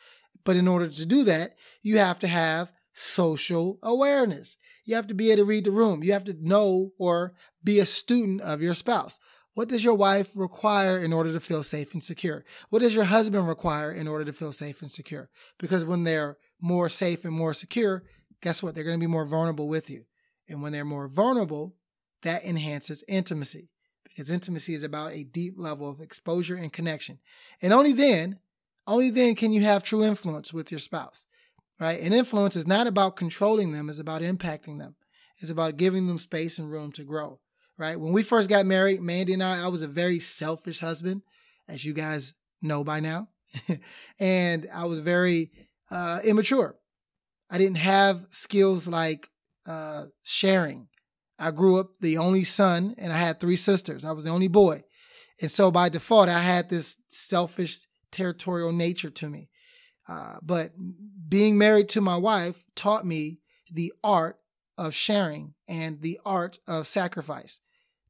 But 0.44 0.56
in 0.56 0.68
order 0.68 0.88
to 0.88 1.06
do 1.06 1.24
that, 1.24 1.54
you 1.82 1.98
have 1.98 2.18
to 2.20 2.26
have 2.26 2.72
social 2.94 3.78
awareness. 3.82 4.56
You 4.84 4.94
have 4.94 5.06
to 5.08 5.14
be 5.14 5.30
able 5.30 5.38
to 5.38 5.44
read 5.44 5.64
the 5.64 5.70
room. 5.70 6.02
You 6.02 6.12
have 6.12 6.24
to 6.24 6.36
know 6.40 6.92
or 6.98 7.34
be 7.62 7.78
a 7.78 7.86
student 7.86 8.40
of 8.40 8.62
your 8.62 8.74
spouse. 8.74 9.20
What 9.54 9.68
does 9.68 9.84
your 9.84 9.94
wife 9.94 10.30
require 10.34 10.98
in 10.98 11.12
order 11.12 11.32
to 11.32 11.40
feel 11.40 11.62
safe 11.62 11.92
and 11.92 12.02
secure? 12.02 12.44
What 12.70 12.78
does 12.78 12.94
your 12.94 13.04
husband 13.04 13.48
require 13.48 13.92
in 13.92 14.08
order 14.08 14.24
to 14.24 14.32
feel 14.32 14.52
safe 14.52 14.82
and 14.82 14.90
secure? 14.90 15.30
Because 15.58 15.84
when 15.84 16.04
they're 16.04 16.38
more 16.60 16.88
safe 16.88 17.24
and 17.24 17.34
more 17.34 17.52
secure, 17.52 18.04
guess 18.40 18.62
what? 18.62 18.74
They're 18.74 18.84
going 18.84 18.98
to 18.98 19.06
be 19.06 19.10
more 19.10 19.26
vulnerable 19.26 19.68
with 19.68 19.90
you. 19.90 20.04
And 20.48 20.62
when 20.62 20.72
they're 20.72 20.84
more 20.84 21.08
vulnerable, 21.08 21.74
that 22.22 22.44
enhances 22.44 23.04
intimacy 23.08 23.68
because 24.18 24.30
intimacy 24.30 24.74
is 24.74 24.82
about 24.82 25.12
a 25.12 25.22
deep 25.22 25.54
level 25.56 25.88
of 25.88 26.00
exposure 26.00 26.56
and 26.56 26.72
connection. 26.72 27.20
And 27.62 27.72
only 27.72 27.92
then, 27.92 28.40
only 28.84 29.10
then 29.10 29.36
can 29.36 29.52
you 29.52 29.62
have 29.62 29.84
true 29.84 30.02
influence 30.02 30.52
with 30.52 30.72
your 30.72 30.80
spouse, 30.80 31.24
right? 31.78 32.00
And 32.00 32.12
influence 32.12 32.56
is 32.56 32.66
not 32.66 32.88
about 32.88 33.14
controlling 33.14 33.70
them, 33.70 33.88
it's 33.88 34.00
about 34.00 34.22
impacting 34.22 34.80
them. 34.80 34.96
It's 35.38 35.52
about 35.52 35.76
giving 35.76 36.08
them 36.08 36.18
space 36.18 36.58
and 36.58 36.68
room 36.68 36.90
to 36.92 37.04
grow. 37.04 37.38
right? 37.76 38.00
When 38.00 38.12
we 38.12 38.24
first 38.24 38.48
got 38.48 38.66
married, 38.66 39.00
Mandy 39.00 39.34
and 39.34 39.42
I, 39.42 39.62
I 39.62 39.68
was 39.68 39.82
a 39.82 39.86
very 39.86 40.18
selfish 40.18 40.80
husband, 40.80 41.22
as 41.68 41.84
you 41.84 41.92
guys 41.92 42.34
know 42.60 42.82
by 42.82 42.98
now. 42.98 43.28
and 44.18 44.66
I 44.74 44.86
was 44.86 44.98
very 44.98 45.52
uh, 45.92 46.18
immature. 46.24 46.74
I 47.48 47.58
didn't 47.58 47.76
have 47.76 48.26
skills 48.30 48.88
like 48.88 49.30
uh, 49.64 50.06
sharing. 50.24 50.87
I 51.38 51.50
grew 51.50 51.78
up 51.78 51.98
the 52.00 52.18
only 52.18 52.44
son 52.44 52.94
and 52.98 53.12
I 53.12 53.16
had 53.16 53.38
three 53.38 53.56
sisters. 53.56 54.04
I 54.04 54.12
was 54.12 54.24
the 54.24 54.30
only 54.30 54.48
boy. 54.48 54.82
And 55.40 55.50
so 55.50 55.70
by 55.70 55.88
default, 55.88 56.28
I 56.28 56.40
had 56.40 56.68
this 56.68 56.98
selfish, 57.08 57.86
territorial 58.10 58.72
nature 58.72 59.10
to 59.10 59.28
me. 59.28 59.48
Uh, 60.08 60.36
but 60.42 60.72
being 61.28 61.58
married 61.58 61.88
to 61.90 62.00
my 62.00 62.16
wife 62.16 62.64
taught 62.74 63.06
me 63.06 63.38
the 63.70 63.92
art 64.02 64.38
of 64.76 64.94
sharing 64.94 65.54
and 65.68 66.00
the 66.00 66.18
art 66.24 66.58
of 66.66 66.86
sacrifice. 66.86 67.60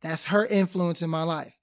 That's 0.01 0.27
her 0.27 0.47
influence 0.47 1.03
in 1.03 1.11
my 1.11 1.25
life. 1.25 1.59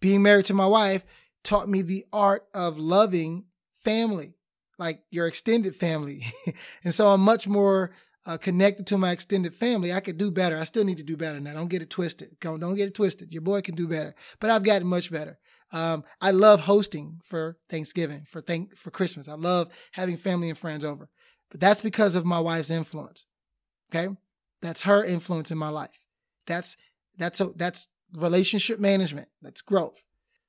Being 0.00 0.22
married 0.22 0.46
to 0.46 0.54
my 0.54 0.66
wife 0.66 1.04
taught 1.44 1.68
me 1.68 1.82
the 1.82 2.06
art 2.12 2.46
of 2.54 2.78
loving 2.78 3.44
family, 3.74 4.34
like 4.78 5.02
your 5.10 5.26
extended 5.26 5.76
family. 5.76 6.24
and 6.84 6.94
so 6.94 7.08
I'm 7.08 7.20
much 7.20 7.46
more 7.46 7.92
uh, 8.26 8.36
connected 8.36 8.86
to 8.88 8.98
my 8.98 9.12
extended 9.12 9.54
family. 9.54 9.92
I 9.92 10.00
could 10.00 10.18
do 10.18 10.30
better. 10.30 10.58
I 10.58 10.64
still 10.64 10.84
need 10.84 10.98
to 10.98 11.02
do 11.02 11.16
better 11.16 11.40
now. 11.40 11.54
Don't 11.54 11.68
get 11.68 11.82
it 11.82 11.90
twisted. 11.90 12.36
Don't, 12.40 12.60
don't 12.60 12.74
get 12.74 12.88
it 12.88 12.94
twisted. 12.94 13.32
Your 13.32 13.42
boy 13.42 13.62
can 13.62 13.74
do 13.74 13.88
better, 13.88 14.14
but 14.40 14.50
I've 14.50 14.62
gotten 14.62 14.86
much 14.86 15.10
better. 15.10 15.38
Um, 15.72 16.04
I 16.20 16.32
love 16.32 16.60
hosting 16.60 17.20
for 17.24 17.56
Thanksgiving, 17.68 18.24
for 18.24 18.42
thank 18.42 18.76
for 18.76 18.90
Christmas. 18.90 19.28
I 19.28 19.34
love 19.34 19.68
having 19.92 20.16
family 20.16 20.48
and 20.48 20.58
friends 20.58 20.84
over, 20.84 21.08
but 21.50 21.60
that's 21.60 21.80
because 21.80 22.14
of 22.16 22.24
my 22.24 22.40
wife's 22.40 22.70
influence. 22.70 23.24
Okay, 23.90 24.12
that's 24.60 24.82
her 24.82 25.04
influence 25.04 25.50
in 25.50 25.58
my 25.58 25.68
life. 25.68 26.02
That's 26.46 26.76
that's 27.16 27.40
a, 27.40 27.50
that's 27.54 27.86
relationship 28.14 28.80
management. 28.80 29.28
That's 29.42 29.62
growth. 29.62 30.02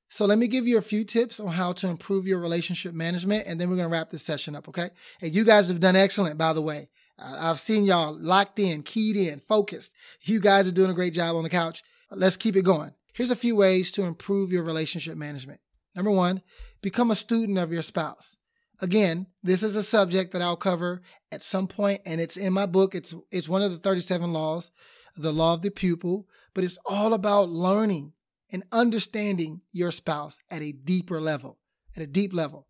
So 0.08 0.26
let 0.26 0.38
me 0.38 0.48
give 0.48 0.66
you 0.66 0.76
a 0.76 0.82
few 0.82 1.04
tips 1.04 1.40
on 1.40 1.52
how 1.52 1.72
to 1.72 1.88
improve 1.88 2.26
your 2.26 2.40
relationship 2.40 2.92
management, 2.92 3.46
and 3.46 3.60
then 3.60 3.70
we're 3.70 3.76
gonna 3.76 3.88
wrap 3.88 4.10
this 4.10 4.24
session 4.24 4.56
up. 4.56 4.68
Okay, 4.68 4.90
and 5.20 5.32
you 5.32 5.44
guys 5.44 5.68
have 5.68 5.80
done 5.80 5.94
excellent, 5.94 6.36
by 6.36 6.52
the 6.52 6.62
way. 6.62 6.88
I've 7.22 7.60
seen 7.60 7.84
y'all 7.84 8.16
locked 8.18 8.58
in, 8.58 8.82
keyed 8.82 9.16
in, 9.16 9.38
focused. 9.38 9.94
You 10.22 10.40
guys 10.40 10.66
are 10.66 10.72
doing 10.72 10.90
a 10.90 10.94
great 10.94 11.14
job 11.14 11.36
on 11.36 11.42
the 11.42 11.50
couch. 11.50 11.82
Let's 12.10 12.36
keep 12.36 12.56
it 12.56 12.64
going. 12.64 12.92
Here's 13.12 13.30
a 13.30 13.36
few 13.36 13.56
ways 13.56 13.92
to 13.92 14.02
improve 14.04 14.52
your 14.52 14.64
relationship 14.64 15.16
management. 15.16 15.60
Number 15.94 16.10
one, 16.10 16.42
become 16.80 17.10
a 17.10 17.16
student 17.16 17.58
of 17.58 17.72
your 17.72 17.82
spouse. 17.82 18.36
Again, 18.80 19.26
this 19.42 19.62
is 19.62 19.76
a 19.76 19.82
subject 19.82 20.32
that 20.32 20.42
I'll 20.42 20.56
cover 20.56 21.02
at 21.30 21.42
some 21.42 21.68
point, 21.68 22.00
and 22.04 22.20
it's 22.20 22.36
in 22.36 22.52
my 22.52 22.66
book. 22.66 22.94
It's 22.94 23.14
it's 23.30 23.48
one 23.48 23.62
of 23.62 23.70
the 23.70 23.78
37 23.78 24.32
laws, 24.32 24.70
the 25.16 25.32
law 25.32 25.54
of 25.54 25.62
the 25.62 25.70
pupil, 25.70 26.26
but 26.54 26.64
it's 26.64 26.78
all 26.84 27.12
about 27.12 27.48
learning 27.48 28.12
and 28.50 28.64
understanding 28.72 29.60
your 29.72 29.90
spouse 29.90 30.38
at 30.50 30.62
a 30.62 30.72
deeper 30.72 31.20
level, 31.20 31.58
at 31.96 32.02
a 32.02 32.06
deep 32.06 32.32
level. 32.32 32.66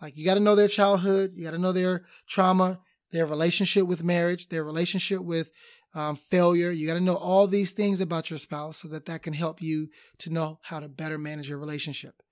Like 0.00 0.16
you 0.16 0.24
got 0.24 0.34
to 0.34 0.40
know 0.40 0.54
their 0.54 0.68
childhood, 0.68 1.32
you 1.34 1.44
got 1.44 1.50
to 1.52 1.58
know 1.58 1.72
their 1.72 2.04
trauma, 2.28 2.80
their 3.16 3.26
relationship 3.26 3.86
with 3.86 4.04
marriage, 4.04 4.48
their 4.48 4.62
relationship 4.62 5.22
with 5.22 5.50
um, 5.94 6.16
failure. 6.16 6.70
You 6.70 6.86
got 6.86 6.94
to 6.94 7.00
know 7.00 7.16
all 7.16 7.46
these 7.46 7.70
things 7.70 8.00
about 8.00 8.28
your 8.30 8.38
spouse 8.38 8.78
so 8.78 8.88
that 8.88 9.06
that 9.06 9.22
can 9.22 9.32
help 9.32 9.62
you 9.62 9.88
to 10.18 10.30
know 10.30 10.58
how 10.62 10.80
to 10.80 10.88
better 10.88 11.16
manage 11.16 11.48
your 11.48 11.58
relationship. 11.58 12.22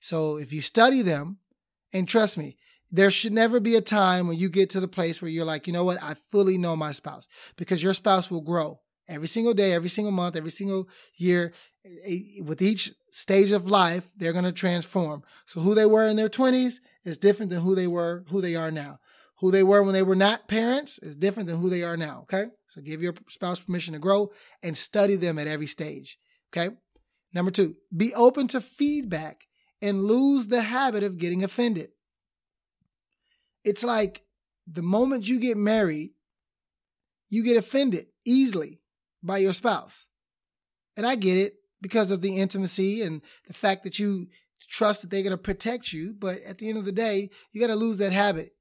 So 0.00 0.36
if 0.36 0.52
you 0.52 0.60
study 0.60 1.00
them, 1.00 1.38
and 1.92 2.06
trust 2.06 2.36
me, 2.36 2.58
there 2.90 3.10
should 3.10 3.32
never 3.32 3.58
be 3.58 3.76
a 3.76 3.80
time 3.80 4.28
when 4.28 4.36
you 4.36 4.48
get 4.48 4.68
to 4.70 4.80
the 4.80 4.88
place 4.88 5.22
where 5.22 5.30
you're 5.30 5.44
like, 5.44 5.66
you 5.66 5.72
know 5.72 5.84
what, 5.84 6.02
I 6.02 6.14
fully 6.14 6.58
know 6.58 6.76
my 6.76 6.92
spouse 6.92 7.26
because 7.56 7.82
your 7.82 7.94
spouse 7.94 8.30
will 8.30 8.42
grow 8.42 8.80
every 9.08 9.28
single 9.28 9.54
day, 9.54 9.72
every 9.72 9.88
single 9.88 10.12
month, 10.12 10.36
every 10.36 10.50
single 10.50 10.88
year. 11.16 11.52
With 12.42 12.60
each 12.60 12.92
stage 13.10 13.52
of 13.52 13.70
life, 13.70 14.10
they're 14.16 14.32
going 14.32 14.44
to 14.44 14.52
transform. 14.52 15.22
So 15.46 15.60
who 15.60 15.74
they 15.74 15.86
were 15.86 16.06
in 16.06 16.16
their 16.16 16.28
20s 16.28 16.80
is 17.04 17.16
different 17.16 17.50
than 17.50 17.62
who 17.62 17.74
they 17.74 17.86
were, 17.86 18.24
who 18.28 18.40
they 18.40 18.56
are 18.56 18.70
now. 18.70 18.98
Who 19.40 19.50
they 19.50 19.62
were 19.62 19.82
when 19.82 19.94
they 19.94 20.02
were 20.02 20.14
not 20.14 20.48
parents 20.48 20.98
is 21.00 21.16
different 21.16 21.48
than 21.48 21.58
who 21.58 21.68
they 21.68 21.82
are 21.82 21.96
now. 21.96 22.20
Okay. 22.22 22.46
So 22.66 22.80
give 22.80 23.02
your 23.02 23.14
spouse 23.28 23.60
permission 23.60 23.94
to 23.94 23.98
grow 23.98 24.30
and 24.62 24.76
study 24.76 25.16
them 25.16 25.38
at 25.38 25.48
every 25.48 25.66
stage. 25.66 26.18
Okay. 26.52 26.74
Number 27.32 27.50
two, 27.50 27.74
be 27.94 28.14
open 28.14 28.46
to 28.48 28.60
feedback 28.60 29.42
and 29.82 30.04
lose 30.04 30.46
the 30.46 30.62
habit 30.62 31.02
of 31.02 31.18
getting 31.18 31.42
offended. 31.42 31.90
It's 33.64 33.82
like 33.82 34.22
the 34.66 34.82
moment 34.82 35.28
you 35.28 35.40
get 35.40 35.56
married, 35.56 36.12
you 37.28 37.42
get 37.42 37.56
offended 37.56 38.06
easily 38.24 38.80
by 39.22 39.38
your 39.38 39.52
spouse. 39.52 40.06
And 40.96 41.04
I 41.04 41.16
get 41.16 41.36
it 41.36 41.54
because 41.82 42.10
of 42.10 42.22
the 42.22 42.36
intimacy 42.36 43.02
and 43.02 43.20
the 43.48 43.54
fact 43.54 43.82
that 43.82 43.98
you 43.98 44.28
trust 44.60 45.02
that 45.02 45.10
they're 45.10 45.22
going 45.22 45.32
to 45.32 45.36
protect 45.36 45.92
you. 45.92 46.14
But 46.16 46.38
at 46.46 46.58
the 46.58 46.68
end 46.68 46.78
of 46.78 46.84
the 46.84 46.92
day, 46.92 47.30
you 47.52 47.60
got 47.60 47.66
to 47.66 47.74
lose 47.74 47.98
that 47.98 48.12
habit. 48.12 48.52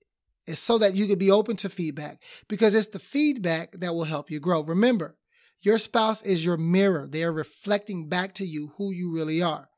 It's 0.46 0.60
so 0.60 0.78
that 0.78 0.96
you 0.96 1.08
can 1.08 1.18
be 1.18 1.32
open 1.32 1.56
to 1.58 1.70
feedback 1.70 2.22
because 2.48 2.76
it's 2.76 2.88
the 2.88 3.00
feedback 3.00 3.80
that 3.80 3.94
will 3.94 4.04
help 4.04 4.30
you 4.30 4.40
grow. 4.40 4.62
Remember, 4.62 5.16
your 5.62 5.78
spouse 5.78 6.22
is 6.22 6.44
your 6.44 6.58
mirror. 6.58 7.08
They 7.10 7.24
are 7.24 7.32
reflecting 7.32 8.10
back 8.10 8.34
to 8.36 8.46
you 8.46 8.74
who 8.78 8.92
you 8.92 9.14
really 9.14 9.42
are. 9.42 9.70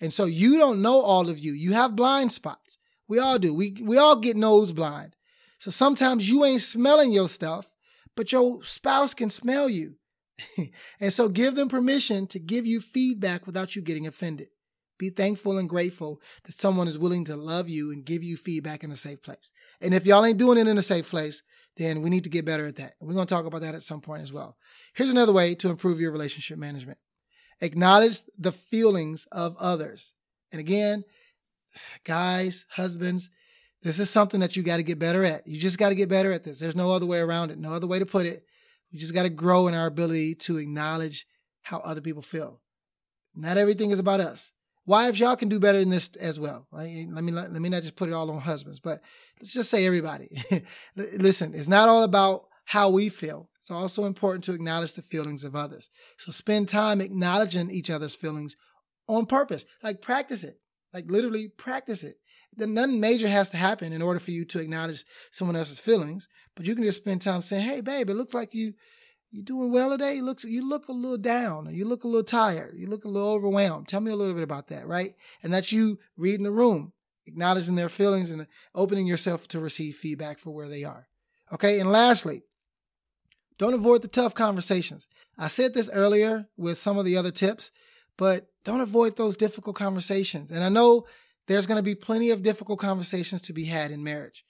And 0.00 0.12
so 0.12 0.24
you 0.24 0.56
don't 0.56 0.82
know 0.82 1.00
all 1.00 1.28
of 1.28 1.38
you. 1.38 1.52
You 1.52 1.74
have 1.74 1.96
blind 1.96 2.32
spots. 2.32 2.78
We 3.06 3.18
all 3.18 3.38
do. 3.38 3.54
We, 3.54 3.76
we 3.82 3.98
all 3.98 4.16
get 4.16 4.36
nose 4.36 4.72
blind. 4.72 5.14
So 5.58 5.70
sometimes 5.70 6.28
you 6.28 6.44
ain't 6.44 6.62
smelling 6.62 7.12
your 7.12 7.28
stuff, 7.28 7.74
but 8.16 8.32
your 8.32 8.62
spouse 8.64 9.12
can 9.14 9.30
smell 9.30 9.68
you. 9.68 9.96
and 11.00 11.12
so 11.12 11.28
give 11.28 11.54
them 11.54 11.68
permission 11.68 12.26
to 12.28 12.38
give 12.38 12.66
you 12.66 12.80
feedback 12.80 13.46
without 13.46 13.76
you 13.76 13.82
getting 13.82 14.06
offended. 14.06 14.48
Be 14.98 15.10
thankful 15.10 15.58
and 15.58 15.68
grateful 15.68 16.20
that 16.44 16.54
someone 16.54 16.88
is 16.88 16.98
willing 16.98 17.24
to 17.24 17.36
love 17.36 17.68
you 17.68 17.90
and 17.90 18.04
give 18.04 18.22
you 18.22 18.36
feedback 18.36 18.84
in 18.84 18.92
a 18.92 18.96
safe 18.96 19.22
place. 19.22 19.52
And 19.80 19.92
if 19.92 20.06
y'all 20.06 20.24
ain't 20.24 20.38
doing 20.38 20.58
it 20.58 20.68
in 20.68 20.78
a 20.78 20.82
safe 20.82 21.10
place, 21.10 21.42
then 21.76 22.00
we 22.02 22.10
need 22.10 22.24
to 22.24 22.30
get 22.30 22.44
better 22.44 22.66
at 22.66 22.76
that. 22.76 22.94
And 23.00 23.08
we're 23.08 23.14
going 23.14 23.26
to 23.26 23.34
talk 23.34 23.46
about 23.46 23.62
that 23.62 23.74
at 23.74 23.82
some 23.82 24.00
point 24.00 24.22
as 24.22 24.32
well. 24.32 24.56
Here's 24.94 25.10
another 25.10 25.32
way 25.32 25.54
to 25.56 25.70
improve 25.70 26.00
your 26.00 26.12
relationship 26.12 26.58
management 26.58 26.98
acknowledge 27.60 28.20
the 28.38 28.52
feelings 28.52 29.26
of 29.32 29.56
others. 29.58 30.12
And 30.52 30.60
again, 30.60 31.04
guys, 32.04 32.66
husbands, 32.70 33.30
this 33.82 34.00
is 34.00 34.10
something 34.10 34.40
that 34.40 34.56
you 34.56 34.62
got 34.62 34.78
to 34.78 34.82
get 34.82 34.98
better 34.98 35.24
at. 35.24 35.46
You 35.46 35.60
just 35.60 35.78
got 35.78 35.90
to 35.90 35.94
get 35.94 36.08
better 36.08 36.32
at 36.32 36.44
this. 36.44 36.58
There's 36.58 36.76
no 36.76 36.90
other 36.90 37.06
way 37.06 37.18
around 37.18 37.50
it, 37.50 37.58
no 37.58 37.72
other 37.72 37.86
way 37.86 37.98
to 37.98 38.06
put 38.06 38.26
it. 38.26 38.44
We 38.92 38.98
just 38.98 39.14
got 39.14 39.24
to 39.24 39.30
grow 39.30 39.66
in 39.66 39.74
our 39.74 39.86
ability 39.86 40.36
to 40.36 40.58
acknowledge 40.58 41.26
how 41.62 41.78
other 41.78 42.00
people 42.00 42.22
feel. 42.22 42.60
Not 43.34 43.58
everything 43.58 43.90
is 43.90 43.98
about 43.98 44.20
us. 44.20 44.52
Wives, 44.86 45.18
y'all 45.18 45.36
can 45.36 45.48
do 45.48 45.58
better 45.58 45.80
than 45.80 45.90
this 45.90 46.10
as 46.16 46.38
well. 46.38 46.66
Right? 46.70 47.06
Let 47.10 47.24
me 47.24 47.32
let 47.32 47.52
me 47.52 47.68
not 47.68 47.82
just 47.82 47.96
put 47.96 48.08
it 48.08 48.12
all 48.12 48.30
on 48.30 48.40
husbands, 48.40 48.80
but 48.80 49.00
let's 49.40 49.52
just 49.52 49.70
say 49.70 49.86
everybody. 49.86 50.30
Listen, 50.96 51.54
it's 51.54 51.68
not 51.68 51.88
all 51.88 52.02
about 52.02 52.42
how 52.66 52.90
we 52.90 53.08
feel. 53.08 53.48
It's 53.60 53.70
also 53.70 54.04
important 54.04 54.44
to 54.44 54.52
acknowledge 54.52 54.92
the 54.92 55.02
feelings 55.02 55.42
of 55.42 55.56
others. 55.56 55.88
So 56.18 56.32
spend 56.32 56.68
time 56.68 57.00
acknowledging 57.00 57.70
each 57.70 57.88
other's 57.88 58.14
feelings 58.14 58.56
on 59.08 59.26
purpose. 59.26 59.64
Like 59.82 60.02
practice 60.02 60.44
it. 60.44 60.58
Like 60.92 61.10
literally 61.10 61.48
practice 61.48 62.04
it. 62.04 62.18
Then 62.56 62.74
nothing 62.74 63.00
major 63.00 63.26
has 63.26 63.50
to 63.50 63.56
happen 63.56 63.92
in 63.92 64.02
order 64.02 64.20
for 64.20 64.30
you 64.30 64.44
to 64.46 64.60
acknowledge 64.60 65.04
someone 65.30 65.56
else's 65.56 65.80
feelings, 65.80 66.28
but 66.54 66.66
you 66.66 66.74
can 66.74 66.84
just 66.84 67.00
spend 67.00 67.20
time 67.20 67.42
saying, 67.42 67.64
"Hey, 67.64 67.80
babe, 67.80 68.10
it 68.10 68.14
looks 68.14 68.34
like 68.34 68.54
you 68.54 68.74
you 69.34 69.42
doing 69.42 69.72
well 69.72 69.90
today? 69.90 70.14
You 70.14 70.24
look 70.24 70.44
you 70.44 70.66
look 70.66 70.86
a 70.86 70.92
little 70.92 71.18
down, 71.18 71.68
you 71.74 71.84
look 71.84 72.04
a 72.04 72.08
little 72.08 72.22
tired, 72.22 72.74
you 72.76 72.86
look 72.86 73.04
a 73.04 73.08
little 73.08 73.30
overwhelmed. 73.30 73.88
Tell 73.88 74.00
me 74.00 74.12
a 74.12 74.16
little 74.16 74.34
bit 74.34 74.44
about 74.44 74.68
that, 74.68 74.86
right? 74.86 75.16
And 75.42 75.52
that's 75.52 75.72
you 75.72 75.98
reading 76.16 76.44
the 76.44 76.52
room, 76.52 76.92
acknowledging 77.26 77.74
their 77.74 77.88
feelings, 77.88 78.30
and 78.30 78.46
opening 78.76 79.08
yourself 79.08 79.48
to 79.48 79.58
receive 79.58 79.96
feedback 79.96 80.38
for 80.38 80.50
where 80.50 80.68
they 80.68 80.84
are. 80.84 81.08
Okay, 81.52 81.80
and 81.80 81.90
lastly, 81.90 82.42
don't 83.58 83.74
avoid 83.74 84.02
the 84.02 84.08
tough 84.08 84.34
conversations. 84.34 85.08
I 85.36 85.48
said 85.48 85.74
this 85.74 85.90
earlier 85.92 86.46
with 86.56 86.78
some 86.78 86.96
of 86.96 87.04
the 87.04 87.16
other 87.16 87.32
tips, 87.32 87.72
but 88.16 88.46
don't 88.64 88.80
avoid 88.80 89.16
those 89.16 89.36
difficult 89.36 89.74
conversations. 89.74 90.52
And 90.52 90.62
I 90.62 90.68
know 90.68 91.06
there's 91.48 91.66
going 91.66 91.76
to 91.76 91.82
be 91.82 91.96
plenty 91.96 92.30
of 92.30 92.44
difficult 92.44 92.78
conversations 92.78 93.42
to 93.42 93.52
be 93.52 93.64
had 93.64 93.90
in 93.90 94.04
marriage. 94.04 94.44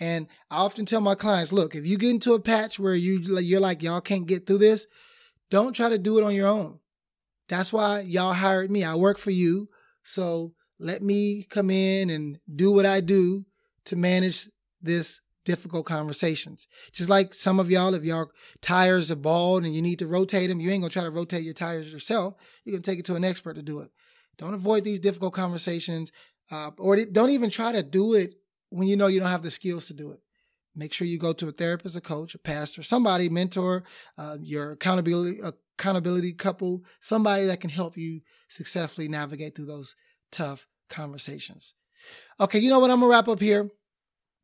And 0.00 0.26
I 0.50 0.56
often 0.56 0.86
tell 0.86 1.00
my 1.00 1.14
clients, 1.14 1.52
look, 1.52 1.74
if 1.74 1.86
you 1.86 1.96
get 1.98 2.10
into 2.10 2.34
a 2.34 2.40
patch 2.40 2.78
where 2.78 2.94
you 2.94 3.18
you're 3.40 3.60
like 3.60 3.82
y'all 3.82 4.00
can't 4.00 4.26
get 4.26 4.46
through 4.46 4.58
this, 4.58 4.86
don't 5.50 5.74
try 5.74 5.88
to 5.88 5.98
do 5.98 6.18
it 6.18 6.24
on 6.24 6.34
your 6.34 6.48
own. 6.48 6.80
That's 7.48 7.72
why 7.72 8.00
y'all 8.00 8.32
hired 8.32 8.70
me. 8.70 8.84
I 8.84 8.94
work 8.94 9.18
for 9.18 9.30
you. 9.30 9.68
So 10.02 10.54
let 10.78 11.02
me 11.02 11.46
come 11.48 11.70
in 11.70 12.10
and 12.10 12.38
do 12.54 12.72
what 12.72 12.86
I 12.86 13.00
do 13.00 13.44
to 13.86 13.96
manage 13.96 14.48
this 14.82 15.20
difficult 15.44 15.86
conversations. 15.86 16.66
Just 16.92 17.10
like 17.10 17.34
some 17.34 17.60
of 17.60 17.70
y'all, 17.70 17.94
if 17.94 18.02
y'all 18.02 18.30
tires 18.60 19.10
are 19.10 19.16
bald 19.16 19.64
and 19.64 19.74
you 19.74 19.82
need 19.82 19.98
to 19.98 20.06
rotate 20.06 20.48
them, 20.48 20.60
you 20.60 20.70
ain't 20.70 20.82
gonna 20.82 20.90
try 20.90 21.04
to 21.04 21.10
rotate 21.10 21.44
your 21.44 21.54
tires 21.54 21.92
yourself. 21.92 22.34
You're 22.64 22.72
gonna 22.72 22.82
take 22.82 22.98
it 22.98 23.04
to 23.06 23.14
an 23.14 23.24
expert 23.24 23.54
to 23.54 23.62
do 23.62 23.80
it. 23.80 23.90
Don't 24.38 24.54
avoid 24.54 24.84
these 24.84 25.00
difficult 25.00 25.34
conversations, 25.34 26.10
uh, 26.50 26.70
or 26.78 26.96
don't 27.04 27.30
even 27.30 27.50
try 27.50 27.72
to 27.72 27.82
do 27.82 28.14
it 28.14 28.34
when 28.74 28.88
you 28.88 28.96
know 28.96 29.06
you 29.06 29.20
don't 29.20 29.28
have 29.28 29.42
the 29.42 29.50
skills 29.50 29.86
to 29.86 29.94
do 29.94 30.10
it. 30.10 30.20
make 30.76 30.92
sure 30.92 31.06
you 31.06 31.18
go 31.18 31.32
to 31.32 31.48
a 31.48 31.52
therapist, 31.52 31.96
a 31.96 32.00
coach, 32.00 32.34
a 32.34 32.38
pastor, 32.38 32.82
somebody, 32.82 33.28
mentor, 33.28 33.84
uh, 34.18 34.36
your 34.40 34.72
accountability 34.72 35.38
accountability 35.78 36.32
couple, 36.32 36.82
somebody 37.00 37.46
that 37.46 37.60
can 37.60 37.70
help 37.70 37.96
you 37.96 38.20
successfully 38.48 39.06
navigate 39.06 39.54
through 39.54 39.66
those 39.66 39.94
tough 40.32 40.66
conversations. 40.90 41.74
Okay, 42.40 42.58
you 42.58 42.68
know 42.68 42.80
what? 42.80 42.90
I'm 42.90 42.98
gonna 42.98 43.10
wrap 43.10 43.28
up 43.28 43.38
here 43.38 43.70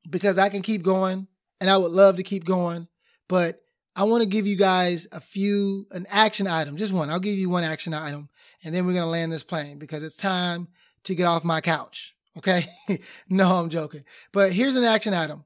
because 0.08 0.38
I 0.38 0.48
can 0.48 0.62
keep 0.62 0.82
going 0.84 1.26
and 1.60 1.68
I 1.68 1.76
would 1.76 1.90
love 1.90 2.16
to 2.16 2.22
keep 2.22 2.44
going, 2.44 2.86
but 3.28 3.60
I 3.96 4.04
want 4.04 4.22
to 4.22 4.26
give 4.26 4.46
you 4.46 4.56
guys 4.56 5.08
a 5.10 5.20
few 5.20 5.88
an 5.90 6.06
action 6.08 6.46
item, 6.46 6.76
just 6.76 6.92
one. 6.92 7.10
I'll 7.10 7.18
give 7.18 7.36
you 7.36 7.50
one 7.50 7.64
action 7.64 7.92
item, 7.92 8.28
and 8.62 8.72
then 8.72 8.86
we're 8.86 8.94
gonna 8.94 9.06
land 9.06 9.32
this 9.32 9.42
plane 9.42 9.80
because 9.80 10.04
it's 10.04 10.16
time 10.16 10.68
to 11.02 11.16
get 11.16 11.24
off 11.24 11.42
my 11.42 11.60
couch. 11.60 12.14
Okay, 12.38 12.66
no, 13.28 13.56
I'm 13.56 13.70
joking. 13.70 14.04
But 14.32 14.52
here's 14.52 14.76
an 14.76 14.84
action 14.84 15.14
item. 15.14 15.44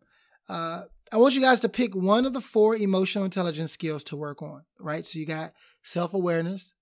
Uh, 0.48 0.82
I 1.10 1.16
want 1.16 1.34
you 1.34 1.40
guys 1.40 1.60
to 1.60 1.68
pick 1.68 1.94
one 1.94 2.26
of 2.26 2.32
the 2.32 2.40
four 2.40 2.76
emotional 2.76 3.24
intelligence 3.24 3.72
skills 3.72 4.04
to 4.04 4.16
work 4.16 4.42
on. 4.42 4.64
Right, 4.78 5.06
so 5.06 5.18
you 5.18 5.26
got 5.26 5.52
self 5.82 6.14
awareness, 6.14 6.74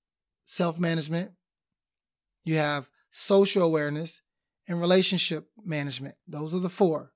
self 0.44 0.78
management. 0.78 1.32
You 2.44 2.56
have 2.56 2.88
social 3.10 3.62
awareness 3.62 4.20
and 4.66 4.80
relationship 4.80 5.48
management. 5.64 6.16
Those 6.26 6.54
are 6.54 6.60
the 6.60 6.68
four. 6.68 7.12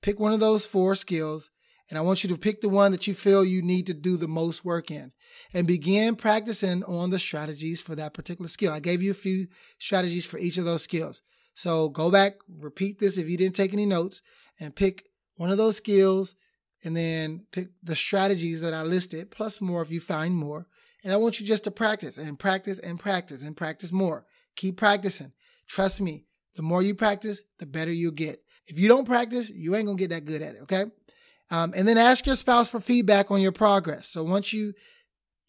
Pick 0.00 0.18
one 0.18 0.32
of 0.32 0.40
those 0.40 0.64
four 0.64 0.94
skills 0.94 1.50
and 1.90 1.98
I 1.98 2.02
want 2.02 2.22
you 2.22 2.28
to 2.30 2.38
pick 2.38 2.60
the 2.60 2.68
one 2.68 2.92
that 2.92 3.08
you 3.08 3.14
feel 3.14 3.44
you 3.44 3.62
need 3.62 3.86
to 3.88 3.94
do 3.94 4.16
the 4.16 4.28
most 4.28 4.64
work 4.64 4.92
in 4.92 5.12
and 5.52 5.66
begin 5.66 6.14
practicing 6.14 6.84
on 6.84 7.10
the 7.10 7.18
strategies 7.18 7.80
for 7.80 7.96
that 7.96 8.14
particular 8.14 8.48
skill. 8.48 8.72
I 8.72 8.78
gave 8.78 9.02
you 9.02 9.10
a 9.10 9.14
few 9.14 9.48
strategies 9.78 10.24
for 10.24 10.38
each 10.38 10.56
of 10.56 10.64
those 10.64 10.82
skills. 10.82 11.20
So 11.60 11.90
go 11.90 12.10
back, 12.10 12.36
repeat 12.48 13.00
this 13.00 13.18
if 13.18 13.28
you 13.28 13.36
didn't 13.36 13.54
take 13.54 13.74
any 13.74 13.84
notes, 13.84 14.22
and 14.58 14.74
pick 14.74 15.04
one 15.36 15.50
of 15.50 15.58
those 15.58 15.76
skills 15.76 16.34
and 16.82 16.96
then 16.96 17.44
pick 17.52 17.68
the 17.82 17.94
strategies 17.94 18.62
that 18.62 18.72
I 18.72 18.80
listed, 18.80 19.30
plus 19.30 19.60
more 19.60 19.82
if 19.82 19.90
you 19.90 20.00
find 20.00 20.34
more. 20.34 20.66
And 21.04 21.12
I 21.12 21.16
want 21.16 21.38
you 21.38 21.44
just 21.46 21.64
to 21.64 21.70
practice 21.70 22.16
and 22.16 22.38
practice 22.38 22.78
and 22.78 22.98
practice 22.98 23.42
and 23.42 23.54
practice 23.54 23.92
more. 23.92 24.24
Keep 24.56 24.78
practicing. 24.78 25.32
Trust 25.68 26.00
me, 26.00 26.24
the 26.56 26.62
more 26.62 26.82
you 26.82 26.94
practice, 26.94 27.42
the 27.58 27.66
better 27.66 27.92
you'll 27.92 28.12
get. 28.12 28.42
If 28.66 28.78
you 28.78 28.88
don't 28.88 29.04
practice, 29.04 29.50
you 29.50 29.76
ain't 29.76 29.84
gonna 29.84 29.98
get 29.98 30.10
that 30.10 30.24
good 30.24 30.40
at 30.40 30.54
it, 30.54 30.62
okay? 30.62 30.86
Um, 31.50 31.74
and 31.76 31.86
then 31.86 31.98
ask 31.98 32.24
your 32.24 32.36
spouse 32.36 32.70
for 32.70 32.80
feedback 32.80 33.30
on 33.30 33.42
your 33.42 33.52
progress. 33.52 34.08
So 34.08 34.22
once 34.22 34.54
you, 34.54 34.72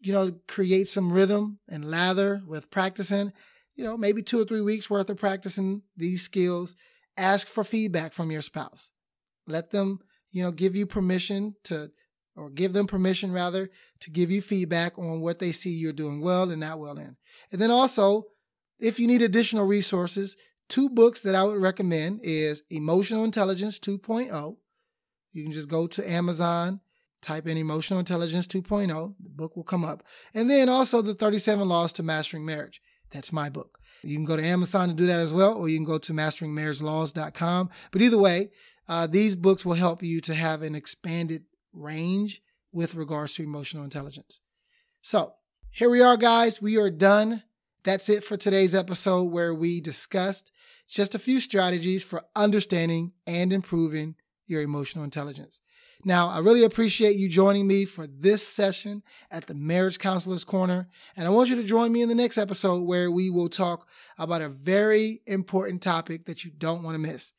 you 0.01 0.12
know, 0.12 0.34
create 0.49 0.89
some 0.89 1.14
rhythm 1.14 1.59
and 1.70 1.89
lather 1.89 2.41
with 2.45 2.70
practicing, 2.70 3.32
you 3.76 3.84
know, 3.84 3.97
maybe 3.97 4.22
two 4.22 4.41
or 4.41 4.45
three 4.45 4.61
weeks 4.61 4.89
worth 4.89 5.09
of 5.09 5.17
practicing 5.17 5.84
these 5.95 6.22
skills, 6.22 6.76
ask 7.17 7.47
for 7.47 7.63
feedback 7.63 8.13
from 8.13 8.32
your 8.32 8.41
spouse. 8.41 8.91
Let 9.47 9.72
them, 9.72 9.99
you 10.32 10.43
know, 10.43 10.51
give 10.51 10.76
you 10.76 10.86
permission 10.86 11.55
to, 11.65 11.91
or 12.36 12.49
give 12.49 12.74
them 12.74 12.88
permission 12.88 13.32
rather, 13.32 13.69
to 14.01 14.09
give 14.09 14.32
you 14.32 14.41
feedback 14.41 14.97
on 14.97 15.22
what 15.22 15.39
they 15.39 15.51
see 15.51 15.72
you're 15.72 15.93
doing 15.93 16.22
well 16.22 16.49
and 16.49 16.59
not 16.59 16.80
well 16.80 16.97
in. 16.97 17.17
And 17.51 17.61
then 17.61 17.72
also, 17.72 18.26
if 18.80 18.99
you 18.99 19.07
need 19.07 19.22
additional 19.22 19.65
resources, 19.65 20.38
two 20.69 20.89
books 20.89 21.22
that 21.22 21.36
I 21.36 21.43
would 21.43 21.61
recommend 21.61 22.22
is 22.24 22.63
Emotional 22.69 23.24
Intelligence 23.24 23.80
2.0 23.80 24.57
you 25.34 25.43
can 25.43 25.51
just 25.51 25.69
go 25.69 25.88
to 25.88 26.09
Amazon, 26.09 26.82
type 27.22 27.47
in 27.47 27.57
Emotional 27.57 27.99
Intelligence 27.99 28.47
2.0, 28.47 29.15
the 29.19 29.30
book 29.30 29.55
will 29.55 29.63
come 29.63 29.86
up. 29.86 30.03
And 30.34 30.49
then 30.49 30.69
also 30.69 31.01
the 31.01 31.13
37 31.13 31.67
Laws 31.67 31.93
to 31.93 32.03
Mastering 32.03 32.45
Marriage. 32.45 32.82
That's 33.12 33.32
my 33.32 33.49
book. 33.49 33.80
You 34.03 34.16
can 34.16 34.26
go 34.26 34.38
to 34.38 34.43
Amazon 34.43 34.89
to 34.89 34.95
do 34.95 35.05
that 35.05 35.20
as 35.20 35.34
well, 35.34 35.55
or 35.55 35.70
you 35.70 35.78
can 35.78 35.86
go 35.86 35.97
to 35.99 36.14
masteringmarriagelaws.com. 36.14 37.70
But 37.91 38.01
either 38.01 38.18
way, 38.18 38.49
uh, 38.88 39.07
these 39.07 39.36
books 39.36 39.64
will 39.64 39.76
help 39.76 40.01
you 40.01 40.22
to 40.22 40.34
have 40.34 40.64
an 40.64 40.76
expanded 40.76 41.43
range 41.74 42.41
with 42.72 42.95
regards 42.95 43.34
to 43.36 43.43
emotional 43.43 43.84
intelligence. 43.84 44.39
So 45.01 45.34
here 45.70 45.89
we 45.89 46.01
are, 46.01 46.18
guys. 46.18 46.62
We 46.62 46.78
are 46.78 46.89
done. 46.89 47.43
That's 47.84 48.09
it 48.09 48.24
for 48.24 48.38
today's 48.38 48.76
episode 48.76 49.32
where 49.32 49.53
we 49.53 49.82
discussed 49.82 50.51
just 50.88 51.16
a 51.16 51.20
few 51.20 51.39
strategies 51.39 52.03
for 52.03 52.24
understanding 52.36 53.14
and 53.26 53.53
improving 53.53 54.16
your 54.45 54.62
emotional 54.62 55.03
intelligence. 55.03 55.62
Now, 56.03 56.29
I 56.29 56.39
really 56.39 56.63
appreciate 56.63 57.15
you 57.15 57.29
joining 57.29 57.67
me 57.67 57.85
for 57.85 58.07
this 58.07 58.47
session 58.47 59.03
at 59.29 59.45
the 59.45 59.53
Marriage 59.53 59.99
Counselor's 59.99 60.43
Corner. 60.43 60.89
And 61.15 61.27
I 61.27 61.29
want 61.29 61.49
you 61.49 61.55
to 61.57 61.63
join 61.63 61.91
me 61.91 62.01
in 62.01 62.09
the 62.09 62.15
next 62.15 62.39
episode 62.39 62.81
where 62.81 63.11
we 63.11 63.29
will 63.29 63.49
talk 63.49 63.87
about 64.17 64.41
a 64.41 64.49
very 64.49 65.21
important 65.27 65.81
topic 65.81 66.25
that 66.25 66.43
you 66.43 66.51
don't 66.51 66.81
want 66.81 66.95
to 66.95 66.99
miss. 66.99 67.31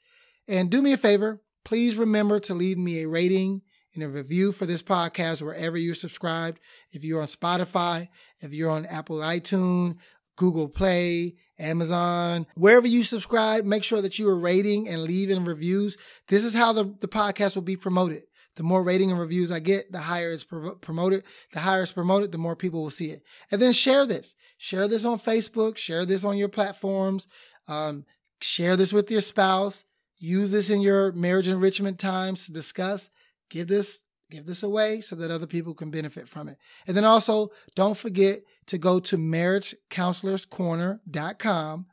And 0.46 0.70
do 0.70 0.80
me 0.80 0.92
a 0.92 0.96
favor, 0.96 1.40
please 1.64 1.96
remember 1.96 2.38
to 2.40 2.54
leave 2.54 2.78
me 2.78 3.02
a 3.02 3.08
rating 3.08 3.62
and 3.94 4.04
a 4.04 4.08
review 4.08 4.52
for 4.52 4.64
this 4.64 4.82
podcast 4.82 5.42
wherever 5.42 5.76
you're 5.76 5.94
subscribed. 5.94 6.60
If 6.92 7.04
you're 7.04 7.20
on 7.20 7.26
Spotify, 7.26 8.08
if 8.40 8.54
you're 8.54 8.70
on 8.70 8.86
Apple 8.86 9.18
iTunes, 9.18 9.96
Google 10.36 10.68
Play, 10.68 11.34
Amazon, 11.58 12.46
wherever 12.54 12.86
you 12.86 13.04
subscribe, 13.04 13.64
make 13.64 13.84
sure 13.84 14.02
that 14.02 14.18
you 14.18 14.28
are 14.28 14.38
rating 14.38 14.88
and 14.88 15.02
leaving 15.02 15.44
reviews. 15.44 15.98
This 16.28 16.44
is 16.44 16.54
how 16.54 16.72
the, 16.72 16.84
the 17.00 17.08
podcast 17.08 17.54
will 17.54 17.62
be 17.62 17.76
promoted. 17.76 18.22
The 18.56 18.62
more 18.62 18.82
rating 18.82 19.10
and 19.10 19.18
reviews 19.18 19.50
I 19.50 19.60
get, 19.60 19.90
the 19.92 20.00
higher 20.00 20.30
it's 20.32 20.44
promoted. 20.44 21.24
The 21.52 21.60
higher 21.60 21.82
it's 21.82 21.92
promoted, 21.92 22.32
the 22.32 22.38
more 22.38 22.54
people 22.54 22.82
will 22.82 22.90
see 22.90 23.10
it. 23.10 23.22
And 23.50 23.62
then 23.62 23.72
share 23.72 24.04
this. 24.04 24.34
Share 24.58 24.86
this 24.88 25.04
on 25.04 25.18
Facebook. 25.18 25.78
Share 25.78 26.04
this 26.04 26.24
on 26.24 26.36
your 26.36 26.48
platforms. 26.48 27.28
Um, 27.66 28.04
share 28.40 28.76
this 28.76 28.92
with 28.92 29.10
your 29.10 29.22
spouse. 29.22 29.84
Use 30.18 30.50
this 30.50 30.68
in 30.70 30.82
your 30.82 31.12
marriage 31.12 31.48
enrichment 31.48 31.98
times 31.98 32.46
to 32.46 32.52
discuss. 32.52 33.10
Give 33.50 33.66
this 33.68 34.00
give 34.30 34.46
this 34.46 34.62
away 34.62 35.00
so 35.02 35.14
that 35.16 35.30
other 35.30 35.46
people 35.46 35.74
can 35.74 35.90
benefit 35.90 36.26
from 36.26 36.48
it. 36.48 36.56
And 36.86 36.96
then 36.96 37.04
also, 37.04 37.50
don't 37.74 37.98
forget 37.98 38.40
to 38.66 38.78
go 38.78 38.98
to 39.00 39.18
marriagecounselorscorner.com. 39.18 41.86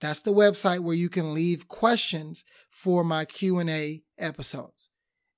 That's 0.00 0.20
the 0.20 0.32
website 0.32 0.80
where 0.80 0.96
you 0.96 1.08
can 1.08 1.32
leave 1.32 1.68
questions 1.68 2.42
for 2.68 3.04
my 3.04 3.24
Q&A 3.24 4.02
episodes. 4.18 4.90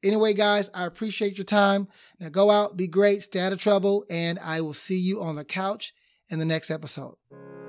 Anyway, 0.02 0.34
guys, 0.34 0.70
I 0.72 0.86
appreciate 0.86 1.38
your 1.38 1.44
time. 1.44 1.88
Now 2.20 2.28
go 2.28 2.50
out, 2.50 2.76
be 2.76 2.86
great, 2.86 3.22
stay 3.22 3.40
out 3.40 3.52
of 3.52 3.60
trouble, 3.60 4.04
and 4.08 4.38
I 4.38 4.60
will 4.60 4.74
see 4.74 4.98
you 4.98 5.20
on 5.20 5.36
the 5.36 5.44
couch 5.44 5.92
in 6.30 6.38
the 6.38 6.44
next 6.44 6.70
episode. 6.70 7.16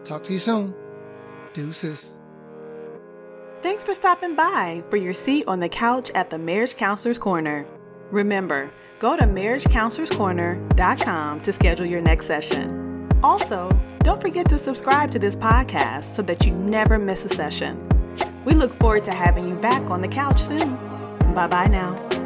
Talk 0.04 0.24
to 0.26 0.34
you 0.34 0.40
soon. 0.40 0.76
Deuces. 1.54 2.20
Thanks 3.62 3.84
for 3.84 3.94
stopping 3.94 4.36
by 4.36 4.84
for 4.90 4.98
your 4.98 5.14
seat 5.14 5.46
on 5.48 5.60
the 5.60 5.70
couch 5.70 6.12
at 6.16 6.30
the 6.30 6.38
Marriage 6.38 6.78
Counselor's 6.78 7.18
Corner. 7.18 7.66
Remember, 8.12 8.72
go 9.00 9.18
to 9.18 9.24
marriagecounselorscorner.com 9.24 11.42
to 11.42 11.52
schedule 11.52 11.90
your 11.90 12.02
next 12.02 12.26
session. 12.26 13.08
Also, 13.22 13.70
don't 14.04 14.22
forget 14.22 14.48
to 14.50 14.58
subscribe 14.58 15.12
to 15.12 15.20
this 15.20 15.36
podcast 15.36 16.16
so 16.16 16.22
that 16.22 16.46
you 16.46 16.54
never 16.54 16.98
miss 16.98 17.26
a 17.26 17.30
session. 17.30 17.86
We 18.46 18.54
look 18.54 18.74
forward 18.74 19.04
to 19.06 19.14
having 19.14 19.48
you 19.48 19.56
back 19.56 19.90
on 19.90 20.02
the 20.02 20.08
couch 20.08 20.42
soon. 20.42 20.76
Bye 21.34 21.48
bye 21.48 21.68
now. 21.68 22.19